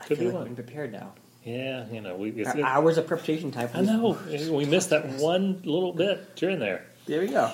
I 0.00 0.04
could 0.04 0.18
feel 0.18 0.28
be 0.28 0.32
like 0.32 0.40
one. 0.40 0.46
I'm 0.48 0.54
prepared 0.54 0.92
now. 0.92 1.12
Yeah, 1.44 1.86
you 1.90 2.00
know, 2.00 2.16
we. 2.16 2.30
It's, 2.30 2.50
Our 2.50 2.62
hours 2.62 2.98
of 2.98 3.06
preparation 3.06 3.50
time. 3.50 3.70
I 3.74 3.80
know 3.82 4.18
we 4.50 4.64
missed 4.66 4.90
that 4.90 5.06
one 5.18 5.62
little 5.64 5.92
bit 5.92 6.36
during 6.36 6.58
there. 6.58 6.84
There 7.06 7.20
we 7.20 7.28
go. 7.28 7.50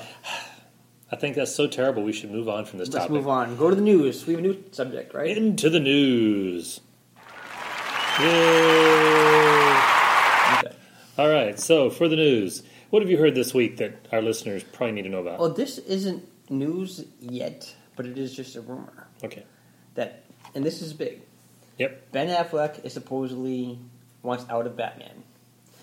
I 1.13 1.17
think 1.17 1.37
that's 1.37 1.55
so 1.55 1.67
terrible. 1.69 2.03
We 2.03 2.13
should 2.13 2.31
move 2.33 2.49
on 2.49 2.65
from 2.65 2.81
this 2.81 2.89
Let's 2.89 3.05
topic. 3.05 3.13
move 3.13 3.29
on. 3.29 3.57
Go 3.57 3.71
to 3.71 3.77
the 3.77 3.83
news. 3.83 4.27
We 4.27 4.35
have 4.35 4.41
a 4.43 4.47
new 4.47 4.65
subject, 4.73 5.15
right? 5.15 5.37
Into 5.37 5.71
the 5.71 5.79
news. 5.79 6.81
Yay! 8.21 8.27
Okay. 10.59 10.77
All 11.19 11.29
right. 11.29 11.59
So 11.61 11.91
for 11.91 12.09
the 12.09 12.17
news, 12.17 12.63
what 12.91 13.03
have 13.03 13.11
you 13.11 13.19
heard 13.19 13.35
this 13.35 13.53
week 13.55 13.77
that 13.79 14.07
our 14.13 14.23
listeners 14.23 14.63
probably 14.65 14.93
need 14.93 15.03
to 15.03 15.09
know 15.09 15.21
about? 15.21 15.39
Well, 15.39 15.51
this 15.53 15.79
isn't 15.79 16.27
news 16.51 17.05
yet, 17.21 17.73
but 17.97 18.07
it 18.07 18.19
is 18.19 18.35
just 18.35 18.57
a 18.57 18.61
rumor 18.61 19.07
Okay. 19.23 19.45
that, 19.95 20.25
and 20.55 20.65
this 20.65 20.83
is 20.83 20.93
big. 20.93 21.23
Yep. 21.79 22.13
Ben 22.13 22.29
Affleck 22.29 22.85
is 22.85 22.93
supposedly 22.93 23.79
wants 24.23 24.45
out 24.49 24.67
of 24.67 24.77
Batman. 24.77 25.25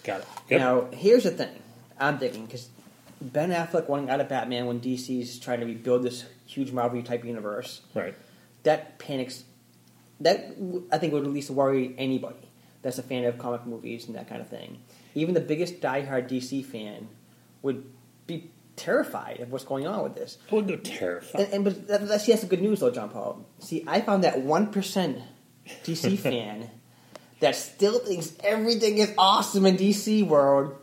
Got 0.03 0.21
it. 0.21 0.27
Yep. 0.49 0.59
Now, 0.59 0.87
here's 0.91 1.23
the 1.23 1.31
thing. 1.31 1.59
I'm 1.99 2.17
thinking 2.17 2.45
because 2.45 2.69
Ben 3.21 3.51
Affleck 3.51 3.87
wanting 3.87 4.09
out 4.09 4.19
of 4.19 4.29
Batman 4.29 4.65
when 4.65 4.79
DC's 4.79 5.39
trying 5.39 5.59
to 5.59 5.65
rebuild 5.65 6.03
this 6.03 6.25
huge 6.47 6.71
Marvel 6.71 7.01
type 7.03 7.23
universe, 7.23 7.81
right. 7.93 8.15
that 8.63 8.97
panics. 8.99 9.43
That 10.21 10.55
I 10.91 10.99
think 10.99 11.13
would 11.13 11.23
at 11.23 11.31
least 11.31 11.49
worry 11.49 11.95
anybody 11.97 12.47
that's 12.81 12.97
a 12.97 13.03
fan 13.03 13.25
of 13.25 13.37
comic 13.37 13.65
movies 13.65 14.07
and 14.07 14.15
that 14.15 14.27
kind 14.27 14.41
of 14.41 14.47
thing. 14.47 14.79
Even 15.13 15.33
the 15.33 15.41
biggest 15.41 15.81
diehard 15.81 16.29
DC 16.29 16.65
fan 16.65 17.07
would 17.61 17.83
be 18.27 18.49
terrified 18.75 19.39
of 19.39 19.51
what's 19.51 19.65
going 19.65 19.85
on 19.85 20.03
with 20.03 20.15
this. 20.15 20.37
Would 20.51 20.67
go 20.67 20.77
terrified. 20.77 21.41
And, 21.41 21.53
and 21.53 21.63
but 21.63 21.87
that, 21.87 22.07
that, 22.07 22.21
see, 22.21 22.31
that's 22.31 22.41
the 22.43 22.47
good 22.47 22.61
news, 22.61 22.79
though, 22.79 22.91
John 22.91 23.09
Paul. 23.09 23.45
See, 23.59 23.83
I 23.87 24.01
found 24.01 24.23
that 24.23 24.41
one 24.41 24.71
percent 24.71 25.19
DC 25.85 26.17
fan 26.19 26.69
that 27.39 27.55
still 27.55 27.99
thinks 27.99 28.33
everything 28.43 28.97
is 28.97 29.13
awesome 29.17 29.65
in 29.65 29.77
DC 29.77 30.25
world, 30.27 30.75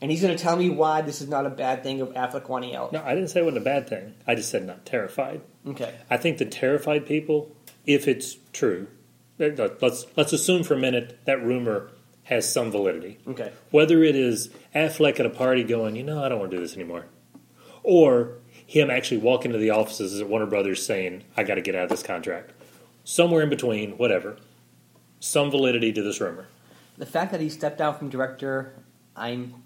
and 0.00 0.10
he's 0.10 0.22
going 0.22 0.36
to 0.36 0.42
tell 0.42 0.56
me 0.56 0.70
why 0.70 1.02
this 1.02 1.20
is 1.20 1.28
not 1.28 1.44
a 1.46 1.50
bad 1.50 1.82
thing 1.82 2.00
of 2.00 2.08
Affleck 2.14 2.48
wanting 2.48 2.74
out. 2.74 2.92
No, 2.92 3.02
I 3.04 3.14
didn't 3.14 3.28
say 3.28 3.40
it 3.40 3.44
wasn't 3.44 3.58
a 3.62 3.64
bad 3.64 3.88
thing. 3.88 4.14
I 4.26 4.34
just 4.34 4.50
said 4.50 4.66
not 4.66 4.86
terrified. 4.86 5.42
Okay, 5.66 5.92
I 6.08 6.16
think 6.16 6.38
the 6.38 6.46
terrified 6.46 7.06
people, 7.06 7.54
if 7.86 8.08
it's 8.08 8.36
true, 8.52 8.86
let- 9.38 9.58
let's 9.82 10.06
let's 10.16 10.32
assume 10.32 10.62
for 10.62 10.74
a 10.74 10.78
minute 10.78 11.18
that 11.26 11.42
rumor 11.44 11.90
has 12.24 12.50
some 12.50 12.70
validity. 12.70 13.18
okay, 13.26 13.50
Whether 13.70 14.02
it 14.04 14.14
is 14.14 14.50
Affleck 14.74 15.18
at 15.18 15.26
a 15.26 15.30
party 15.30 15.64
going, 15.64 15.96
you 15.96 16.02
know, 16.04 16.22
I 16.22 16.28
don't 16.28 16.38
want 16.38 16.50
to 16.52 16.56
do 16.56 16.62
this 16.62 16.76
anymore, 16.76 17.06
or 17.82 18.34
him 18.66 18.88
actually 18.90 19.16
walking 19.18 19.50
to 19.52 19.58
the 19.58 19.70
offices 19.70 20.20
at 20.20 20.28
Warner 20.28 20.46
Brothers 20.46 20.84
saying, 20.86 21.24
I 21.36 21.42
got 21.42 21.56
to 21.56 21.60
get 21.60 21.74
out 21.74 21.84
of 21.84 21.90
this 21.90 22.02
contract. 22.04 22.52
Somewhere 23.10 23.42
in 23.42 23.48
between, 23.48 23.98
whatever. 23.98 24.36
Some 25.18 25.50
validity 25.50 25.92
to 25.92 26.00
this 26.00 26.20
rumor. 26.20 26.46
the 26.96 27.06
fact 27.06 27.32
that 27.32 27.40
he 27.40 27.48
stepped 27.48 27.78
down 27.78 27.98
from 27.98 28.08
director, 28.08 28.72
I'm. 29.16 29.64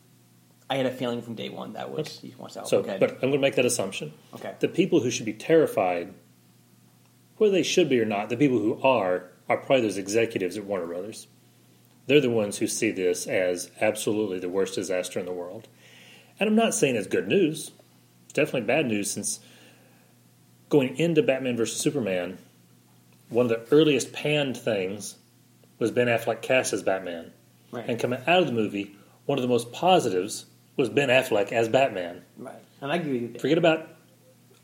I 0.71 0.77
had 0.77 0.87
a 0.87 0.91
feeling 0.91 1.21
from 1.21 1.35
day 1.35 1.51
one 1.51 1.75
that 1.75 1.91
was 1.91 2.21
he 2.21 2.35
wants 2.39 2.57
out. 2.57 2.67
So, 2.67 2.79
okay, 2.79 2.97
but 2.99 3.11
I'm 3.13 3.21
going 3.21 3.33
to 3.33 3.39
make 3.39 3.57
that 3.57 3.67
assumption. 3.67 4.15
okay, 4.35 4.55
The 4.61 4.69
people 4.69 5.01
who 5.01 5.11
should 5.11 5.27
be 5.27 5.35
terrified, 5.35 6.15
whether 7.37 7.53
they 7.53 7.63
should 7.63 7.91
be 7.91 8.01
or 8.01 8.07
not, 8.07 8.31
the 8.31 8.37
people 8.39 8.59
who 8.59 8.81
are, 8.81 9.31
are 9.47 9.59
probably 9.59 9.83
those 9.83 9.99
executives 9.99 10.57
at 10.57 10.65
Warner 10.65 10.87
Brothers. 10.87 11.27
They're 12.07 12.23
the 12.23 12.31
ones 12.31 12.57
who 12.57 12.67
see 12.67 12.93
this 12.93 13.27
as 13.27 13.71
absolutely 13.79 14.39
the 14.39 14.49
worst 14.49 14.75
disaster 14.75 15.21
in 15.21 15.27
the 15.27 15.33
world. 15.35 15.69
And 16.41 16.49
I'm 16.49 16.57
not 16.57 16.75
saying 16.75 16.97
it's 16.97 17.07
good 17.07 17.29
news. 17.29 17.73
Definitely 18.33 18.63
bad 18.63 18.87
news 18.87 19.11
since 19.11 19.39
going 20.71 20.97
into 20.97 21.23
Batman 21.23 21.59
vs. 21.59 21.79
Superman, 21.79 22.39
one 23.35 23.47
of 23.47 23.51
the 23.51 23.75
earliest 23.75 24.13
panned 24.13 24.57
things 24.57 25.17
was 25.79 25.91
Ben 25.91 26.07
Affleck 26.07 26.41
cast 26.41 26.73
as 26.73 26.83
Batman. 26.83 27.33
right, 27.73 27.85
And 27.89 27.99
coming 27.99 28.21
out 28.27 28.41
of 28.41 28.47
the 28.47 28.53
movie, 28.53 28.97
one 29.27 29.39
of 29.39 29.43
the 29.43 29.49
most 29.49 29.73
positives 29.73 30.47
was 30.77 30.89
Ben 30.89 31.09
Affleck 31.09 31.53
as 31.53 31.69
Batman. 31.69 32.23
right, 32.39 32.63
and 32.81 32.91
I 32.93 32.97
agree 32.97 33.21
with 33.21 33.35
you. 33.35 33.41
Forget 33.41 33.59
about 33.59 33.89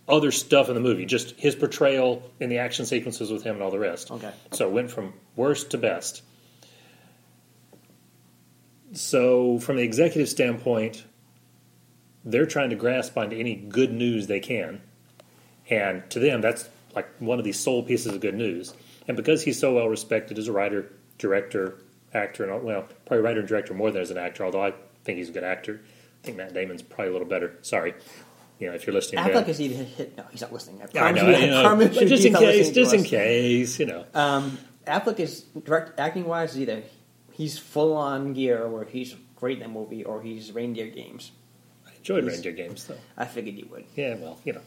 other 0.09 0.31
stuff 0.33 0.69
in 0.69 0.75
the 0.75 0.81
movie, 0.81 1.07
just 1.07 1.39
his 1.39 1.55
portrayal 1.55 2.23
in 2.41 2.49
the 2.49 2.59
action 2.59 2.85
sequences 2.87 3.31
with 3.31 3.43
him 3.45 3.55
and 3.55 3.63
all 3.63 3.71
the 3.71 3.79
rest. 3.79 4.11
Okay. 4.11 4.33
So 4.53 4.67
it 4.69 4.73
went 4.73 4.91
from 4.91 5.13
worst 5.37 5.71
to 5.71 5.79
best. 5.79 6.23
So, 8.93 9.61
from 9.61 9.77
the 9.77 9.83
executive 9.83 10.29
standpoint, 10.29 11.05
they're 12.25 12.47
trying 12.47 12.71
to 12.71 12.77
grasp 12.77 13.17
onto 13.17 13.37
any 13.37 13.55
good 13.55 13.93
news 13.93 14.27
they 14.27 14.41
can. 14.41 14.81
And 15.69 16.09
to 16.11 16.19
them, 16.19 16.41
that's 16.41 16.69
like 16.95 17.09
one 17.19 17.39
of 17.39 17.45
these 17.45 17.59
sole 17.59 17.83
pieces 17.83 18.13
of 18.15 18.21
good 18.21 18.35
news. 18.35 18.75
And 19.09 19.17
because 19.17 19.43
he's 19.43 19.59
so 19.59 19.75
well 19.75 19.89
respected 19.89 20.39
as 20.39 20.49
a 20.49 20.53
writer, 20.53 20.93
director, 21.19 21.79
actor, 22.15 22.45
and 22.51 22.65
well, 22.65 22.87
probably 23.07 23.23
writer 23.25 23.41
and 23.41 23.49
director 23.49 23.75
more 23.75 23.91
than 23.91 24.03
as 24.03 24.11
an 24.11 24.19
actor, 24.19 24.45
although 24.45 24.63
I 24.63 24.73
think 25.05 25.19
he's 25.19 25.29
a 25.29 25.33
good 25.33 25.45
actor. 25.45 25.81
I 26.23 26.27
think 26.27 26.37
Matt 26.37 26.53
Damon's 26.55 26.83
probably 26.83 27.09
a 27.09 27.13
little 27.13 27.27
better. 27.29 27.57
Sorry. 27.63 27.95
You 28.59 28.69
know, 28.69 28.75
if 28.75 28.87
you're 28.87 28.93
listening, 28.95 29.25
Ben. 29.25 29.45
is 29.45 29.61
either 29.61 29.85
hit. 29.85 30.17
No, 30.19 30.25
he's 30.31 30.43
not 30.43 30.53
listening. 30.53 30.83
I 30.95 30.99
I 30.99 31.13
know, 31.13 31.31
you- 31.31 31.47
know. 31.47 31.63
promise 31.63 31.95
But 31.95 32.03
you 32.03 32.09
just 32.09 32.25
in 32.27 32.35
case, 32.35 32.71
just 32.71 32.93
in 32.95 33.05
case, 33.05 33.79
you 33.79 33.87
know. 33.87 34.05
Um, 34.13 34.59
Affleck 34.87 35.19
is 35.19 35.43
direct 35.65 35.99
acting 35.99 36.25
wise 36.27 36.59
either 36.59 36.83
he's 37.33 37.59
full 37.59 37.95
on 37.97 38.35
gear 38.35 38.69
where 38.69 38.85
he's 38.85 39.15
great 39.37 39.57
in 39.57 39.61
that 39.61 39.71
movie 39.71 40.05
or 40.05 40.21
he's 40.21 40.53
reindeer 40.53 40.89
games. 40.89 41.33
I 41.87 41.93
enjoyed 41.97 42.25
He's- 42.25 42.35
reindeer 42.35 42.53
games, 42.53 42.85
though. 42.87 42.99
I 43.17 43.25
figured 43.25 43.55
you 43.57 43.67
would. 43.71 43.85
Yeah, 43.97 44.17
well, 44.17 44.39
you 44.45 44.53
know, 44.53 44.61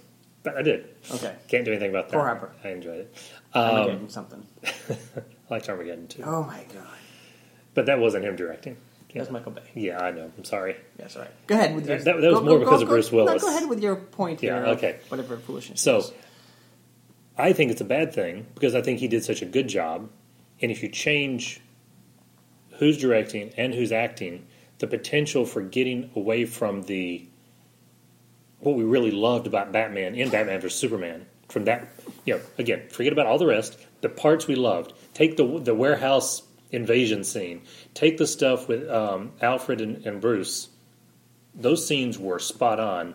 but 0.43 0.57
I 0.57 0.61
did. 0.61 0.87
Okay. 1.11 1.33
Can't 1.47 1.65
do 1.65 1.71
anything 1.71 1.89
about 1.89 2.09
that. 2.09 2.13
Poor 2.15 2.25
Harper. 2.25 2.51
I 2.63 2.69
enjoyed 2.69 2.99
it. 2.99 3.17
Um, 3.53 4.09
something. 4.09 4.45
I 4.63 4.93
liked 5.49 5.69
Armageddon 5.69 6.07
too, 6.07 6.23
Oh 6.25 6.43
my 6.43 6.63
god. 6.73 6.87
but 7.73 7.85
that 7.87 7.99
wasn't 7.99 8.25
him 8.25 8.35
directing. 8.35 8.77
That's 9.15 9.29
Michael 9.29 9.51
Bay. 9.51 9.61
Yeah, 9.75 9.99
I 9.99 10.09
know. 10.09 10.31
I'm 10.35 10.43
sorry. 10.43 10.75
That's 10.97 11.15
right. 11.15 11.29
Go 11.45 11.53
ahead 11.53 11.75
with 11.75 11.87
your. 11.87 11.99
That- 11.99 12.19
that 12.19 12.31
was 12.31 12.41
more 12.41 12.57
because 12.57 12.81
of 12.81 12.87
Bruce 12.87 13.11
No, 13.11 13.17
Willis. 13.25 13.43
go 13.43 13.49
ahead 13.55 13.69
with 13.69 13.79
your 13.83 13.95
point 13.95 14.41
here. 14.41 14.55
Yeah, 14.55 14.71
okay. 14.71 14.99
Whatever 15.09 15.37
foolishness. 15.37 15.79
So, 15.81 15.99
is. 15.99 16.11
I 17.37 17.53
think 17.53 17.69
it's 17.71 17.81
a 17.81 17.85
bad 17.85 18.11
thing 18.13 18.47
because 18.55 18.73
I 18.73 18.81
think 18.81 18.99
he 18.99 19.07
did 19.07 19.23
such 19.23 19.43
a 19.43 19.45
good 19.45 19.67
job, 19.67 20.09
and 20.61 20.71
if 20.71 20.81
you 20.81 20.89
change 20.89 21.61
who's 22.79 22.97
directing 22.97 23.51
and 23.55 23.75
who's 23.75 23.91
acting, 23.91 24.47
the 24.79 24.87
potential 24.87 25.45
for 25.45 25.61
getting 25.61 26.09
away 26.15 26.45
from 26.45 26.81
the 26.83 27.27
what 28.63 28.75
we 28.75 28.83
really 28.83 29.11
loved 29.11 29.47
about 29.47 29.71
Batman 29.71 30.15
in 30.15 30.29
Batman 30.29 30.59
vs 30.61 30.77
Superman. 30.79 31.25
From 31.49 31.65
that, 31.65 31.87
you 32.25 32.35
know, 32.35 32.41
again, 32.57 32.87
forget 32.89 33.13
about 33.13 33.27
all 33.27 33.37
the 33.37 33.45
rest. 33.45 33.77
The 34.01 34.09
parts 34.09 34.47
we 34.47 34.55
loved. 34.55 34.93
Take 35.13 35.37
the 35.37 35.59
the 35.59 35.75
warehouse 35.75 36.41
invasion 36.71 37.23
scene. 37.23 37.61
Take 37.93 38.17
the 38.17 38.25
stuff 38.25 38.67
with 38.67 38.89
um, 38.89 39.33
Alfred 39.41 39.81
and, 39.81 40.05
and 40.05 40.19
Bruce. 40.19 40.69
Those 41.53 41.87
scenes 41.87 42.17
were 42.17 42.39
spot 42.39 42.79
on. 42.79 43.13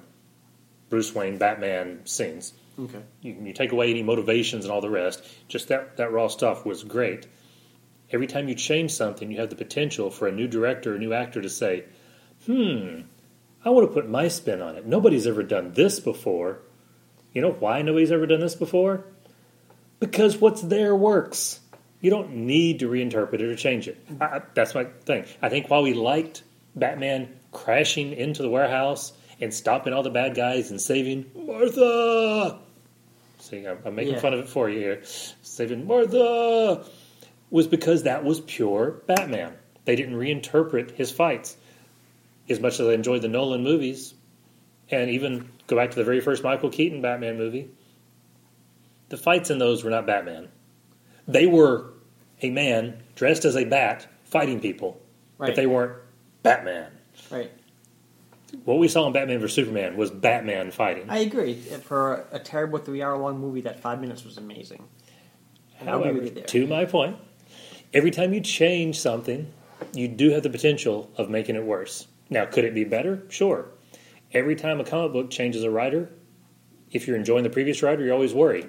Bruce 0.91 1.15
Wayne 1.15 1.37
Batman 1.37 2.07
scenes. 2.07 2.55
okay. 2.79 3.03
You, 3.21 3.37
you 3.43 3.53
take 3.53 3.73
away 3.73 3.91
any 3.91 4.03
motivations 4.03 4.65
and 4.65 4.73
all 4.73 4.81
the 4.81 4.89
rest. 4.89 5.23
Just 5.49 5.69
that 5.69 5.97
that 5.97 6.13
raw 6.13 6.29
stuff 6.29 6.65
was 6.65 6.85
great. 6.85 7.27
Every 8.11 8.27
time 8.27 8.49
you 8.49 8.55
change 8.55 8.93
something, 8.93 9.31
you 9.31 9.39
have 9.41 9.51
the 9.51 9.57
potential 9.57 10.11
for 10.11 10.29
a 10.29 10.33
new 10.33 10.47
director, 10.49 10.95
a 10.95 10.99
new 10.99 11.13
actor 11.13 11.43
to 11.43 11.51
say, 11.51 11.85
"Hmm, 12.47 13.01
I 13.69 13.71
want 13.71 13.87
to 13.89 13.93
put 13.93 14.09
my 14.09 14.29
spin 14.29 14.63
on 14.63 14.77
it. 14.77 14.87
Nobody's 14.87 15.27
ever 15.27 15.43
done 15.43 15.73
this 15.75 16.01
before." 16.01 16.61
You 17.35 17.43
know 17.43 17.53
why 17.53 17.83
nobody's 17.83 18.11
ever 18.11 18.27
done 18.27 18.41
this 18.41 18.55
before? 18.55 19.05
Because 20.01 20.39
what's 20.39 20.63
there 20.63 20.97
works. 20.97 21.61
You 22.01 22.11
don't 22.11 22.33
need 22.47 22.79
to 22.81 22.89
reinterpret 22.89 23.35
it 23.35 23.43
or 23.43 23.55
change 23.55 23.87
it. 23.87 23.99
I, 24.21 24.41
that's 24.55 24.75
my 24.75 24.85
thing. 25.05 25.25
I 25.43 25.49
think 25.51 25.69
while 25.69 25.83
we 25.83 25.93
liked 25.93 26.43
Batman 26.75 27.29
crashing 27.53 28.13
into 28.15 28.43
the 28.43 28.49
warehouse 28.49 29.13
and 29.41 29.53
stopping 29.53 29.93
all 29.93 30.03
the 30.03 30.11
bad 30.11 30.35
guys 30.35 30.71
and 30.71 30.81
saving 30.81 31.27
Martha. 31.37 32.59
See, 33.41 33.67
I'm, 33.67 33.79
I'm 33.85 33.95
making 33.95 34.15
Yeah. 34.15 34.21
fun 34.21 34.33
of 34.33 34.41
it 34.41 34.49
for 34.49 34.69
you 34.71 34.79
here. 34.79 35.03
Saving 35.43 35.87
Martha 35.87 36.85
was 37.51 37.67
because 37.67 38.05
that 38.05 38.25
was 38.25 38.41
pure 38.41 39.03
Batman. 39.07 39.53
They 39.85 39.97
didn't 39.97 40.15
reinterpret 40.17 40.93
his 40.93 41.11
fights. 41.13 41.57
As 42.49 42.61
much 42.61 42.81
as 42.81 42.87
I 42.87 42.93
enjoyed 42.93 43.23
the 43.23 43.29
Nolan 43.29 43.63
movies, 43.63 44.15
and 44.91 45.11
even 45.11 45.49
go 45.67 45.77
back 45.77 45.91
to 45.91 45.97
the 45.97 46.05
very 46.05 46.21
first 46.21 46.43
Michael 46.43 46.71
Keaton 46.71 47.03
Batman 47.03 47.37
movie, 47.37 47.69
the 49.11 49.17
fights 49.19 49.51
in 49.51 49.59
those 49.59 49.85
were 49.85 49.91
not 49.91 50.07
Batman. 50.07 50.49
They 51.27 51.47
were 51.47 51.91
a 52.43 52.51
man 52.51 53.03
dressed 53.15 53.45
as 53.45 53.57
a 53.57 53.65
bat 53.65 54.07
fighting 54.25 54.61
people, 54.61 55.01
Right. 55.37 55.49
but 55.49 55.57
they 55.57 55.67
weren't 55.67 55.99
Batman. 56.43 56.91
Right. 57.31 57.51
What 58.65 58.79
we 58.79 58.89
saw 58.89 59.07
in 59.07 59.13
Batman 59.13 59.41
vs 59.41 59.55
Superman 59.55 59.97
was 59.97 60.11
Batman 60.11 60.71
fighting. 60.71 61.05
I 61.11 61.19
agree. 61.19 61.55
For 61.55 62.27
a 62.33 62.39
terrible 62.39 62.79
three-hour-long 62.79 63.39
movie, 63.39 63.61
that 63.63 63.81
five 63.81 64.01
minutes 64.01 64.25
was 64.25 64.39
amazing. 64.39 64.85
And 65.81 65.91
I'll 65.91 65.97
agree 65.99 66.09
However, 66.09 66.19
with 66.25 66.29
you 66.31 66.35
there. 66.37 66.45
to 66.45 66.67
my 66.67 66.85
point, 66.87 67.17
every 67.93 68.11
time 68.11 68.33
you 68.33 68.41
change 68.41 68.99
something, 68.99 69.53
you 69.93 70.09
do 70.09 70.31
have 70.31 70.43
the 70.43 70.51
potential 70.51 71.11
of 71.19 71.29
making 71.29 71.57
it 71.57 71.63
worse. 71.65 72.08
Now, 72.31 72.45
could 72.47 72.65
it 72.65 72.75
be 72.75 72.85
better? 72.85 73.23
Sure. 73.29 73.71
Every 74.33 74.57
time 74.57 74.81
a 74.81 74.85
comic 74.85 75.13
book 75.13 75.31
changes 75.31 75.65
a 75.65 75.71
writer, 75.71 76.11
if 76.91 77.07
you're 77.07 77.17
enjoying 77.17 77.45
the 77.45 77.51
previous 77.51 77.83
writer, 77.83 78.05
you're 78.05 78.15
always 78.15 78.35
worry. 78.35 78.67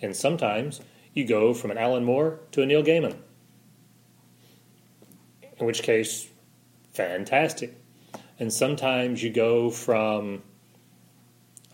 And 0.00 0.14
sometimes 0.14 0.80
you 1.14 1.26
go 1.26 1.54
from 1.54 1.70
an 1.70 1.78
Alan 1.78 2.04
Moore 2.04 2.40
to 2.52 2.62
a 2.62 2.66
Neil 2.66 2.82
Gaiman. 2.82 3.16
In 5.58 5.66
which 5.66 5.82
case, 5.82 6.28
fantastic. 6.92 7.78
And 8.38 8.52
sometimes 8.52 9.22
you 9.22 9.30
go 9.30 9.70
from, 9.70 10.42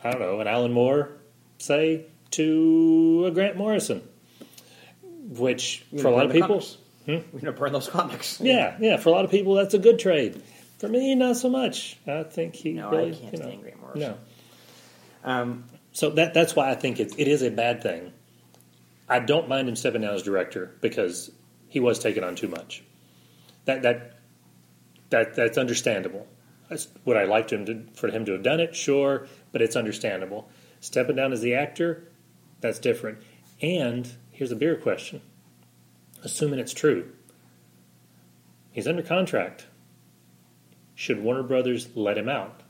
I 0.02 0.10
don't 0.10 0.20
know, 0.20 0.40
an 0.40 0.46
Alan 0.46 0.72
Moore, 0.72 1.10
say, 1.58 2.06
to 2.32 3.24
a 3.26 3.30
Grant 3.30 3.56
Morrison. 3.56 4.02
Which, 5.02 5.84
for 6.00 6.08
a 6.08 6.10
lot 6.10 6.26
of 6.26 6.32
people, 6.32 6.48
comics. 6.48 6.78
Hmm? 7.04 7.18
We're 7.32 7.40
gonna 7.40 7.52
burn 7.52 7.72
those 7.72 7.88
comics. 7.88 8.40
yeah, 8.40 8.76
yeah, 8.80 8.96
for 8.96 9.10
a 9.10 9.12
lot 9.12 9.24
of 9.24 9.30
people, 9.30 9.54
that's 9.54 9.74
a 9.74 9.78
good 9.78 9.98
trade. 9.98 10.42
For 10.78 10.88
me, 10.88 11.14
not 11.14 11.36
so 11.36 11.50
much. 11.50 11.98
I 12.06 12.22
think 12.22 12.54
he 12.54 12.72
No, 12.72 12.90
really, 12.90 13.10
I 13.10 13.14
can't 13.14 13.32
you 13.32 13.38
know, 13.40 13.46
stand 13.46 13.62
Grant 13.62 13.80
Morrison. 13.80 14.00
No, 14.00 14.18
Um, 15.24 15.64
so 15.92 16.10
that 16.10 16.34
that's 16.34 16.54
why 16.54 16.70
I 16.70 16.74
think 16.74 17.00
it, 17.00 17.14
it 17.18 17.26
is 17.28 17.42
a 17.42 17.50
bad 17.50 17.82
thing. 17.82 18.12
I 19.08 19.18
don't 19.18 19.48
mind 19.48 19.68
him 19.68 19.74
stepping 19.76 20.02
down 20.02 20.14
as 20.14 20.22
director 20.22 20.76
because 20.80 21.30
he 21.68 21.80
was 21.80 21.98
taking 21.98 22.22
on 22.22 22.36
too 22.36 22.48
much. 22.48 22.84
That 23.64 23.82
that 23.82 24.18
that 25.10 25.34
that's 25.34 25.58
understandable. 25.58 26.26
That's, 26.68 26.86
would 27.04 27.16
I 27.16 27.24
like 27.24 27.50
him 27.50 27.64
to, 27.66 27.82
for 27.94 28.08
him 28.08 28.26
to 28.26 28.32
have 28.32 28.42
done 28.42 28.60
it? 28.60 28.76
Sure, 28.76 29.26
but 29.52 29.62
it's 29.62 29.74
understandable. 29.74 30.50
Stepping 30.80 31.16
down 31.16 31.32
as 31.32 31.40
the 31.40 31.54
actor, 31.54 32.04
that's 32.60 32.78
different. 32.78 33.18
And 33.62 34.06
here's 34.30 34.52
a 34.52 34.56
bigger 34.56 34.76
question: 34.76 35.22
assuming 36.22 36.60
it's 36.60 36.74
true, 36.74 37.10
he's 38.70 38.86
under 38.86 39.02
contract. 39.02 39.66
Should 40.98 41.22
Warner 41.22 41.44
Brothers 41.44 41.88
let 41.94 42.18
him 42.18 42.28
out? 42.28 42.60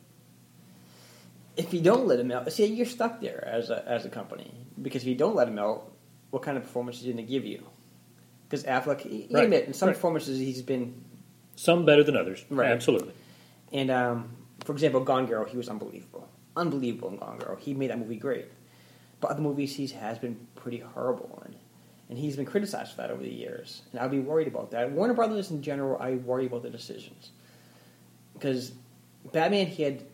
if 1.56 1.72
you 1.74 1.80
don't 1.80 2.06
let 2.06 2.20
him 2.20 2.30
out, 2.30 2.52
see, 2.52 2.66
you're 2.66 2.86
stuck 2.86 3.20
there 3.22 3.42
as 3.50 3.70
a 3.70 3.82
as 3.88 4.04
a 4.04 4.08
company 4.10 4.52
because 4.80 5.02
if 5.02 5.08
you 5.08 5.14
don't 5.14 5.34
let 5.34 5.48
him 5.48 5.58
out, 5.58 5.90
what 6.30 6.42
kind 6.42 6.56
of 6.58 6.62
performance 6.62 6.98
is 6.98 7.04
he 7.04 7.12
going 7.12 7.24
to 7.26 7.30
give 7.32 7.44
you? 7.46 7.66
Because 8.44 8.64
Affleck, 8.64 9.04
you 9.10 9.26
Right, 9.30 9.44
admit, 9.44 9.64
in 9.64 9.72
some 9.72 9.88
right. 9.88 9.94
performances 9.94 10.38
he's 10.38 10.60
been, 10.62 11.02
Some 11.56 11.84
better 11.86 12.04
than 12.04 12.16
others, 12.16 12.44
Right. 12.50 12.70
absolutely. 12.70 13.12
and 13.72 13.90
um, 13.90 14.28
for 14.62 14.72
example, 14.72 15.00
Gone 15.00 15.24
Girl, 15.26 15.44
he 15.46 15.56
was 15.56 15.68
unbelievable, 15.70 16.28
unbelievable 16.54 17.08
in 17.08 17.16
Gone 17.16 17.38
Girl. 17.38 17.56
He 17.56 17.72
made 17.74 17.90
that 17.90 17.98
movie 17.98 18.16
great, 18.16 18.46
but 19.20 19.30
other 19.30 19.40
movies 19.42 19.74
he 19.74 19.86
has 19.88 20.18
been 20.18 20.36
pretty 20.54 20.78
horrible 20.80 21.42
in, 21.46 21.56
and 22.10 22.18
he's 22.18 22.36
been 22.36 22.46
criticized 22.46 22.90
for 22.92 22.98
that 22.98 23.10
over 23.10 23.22
the 23.22 23.34
years. 23.34 23.82
And 23.92 24.00
I'd 24.00 24.10
be 24.12 24.20
worried 24.20 24.48
about 24.48 24.70
that. 24.72 24.92
Warner 24.92 25.14
Brothers 25.14 25.50
in 25.50 25.62
general, 25.62 25.96
I 26.00 26.12
worry 26.16 26.46
about 26.46 26.62
the 26.62 26.70
decisions 26.70 27.30
because 28.38 28.72
Batman, 29.32 29.66
he 29.66 29.82
had 29.82 30.04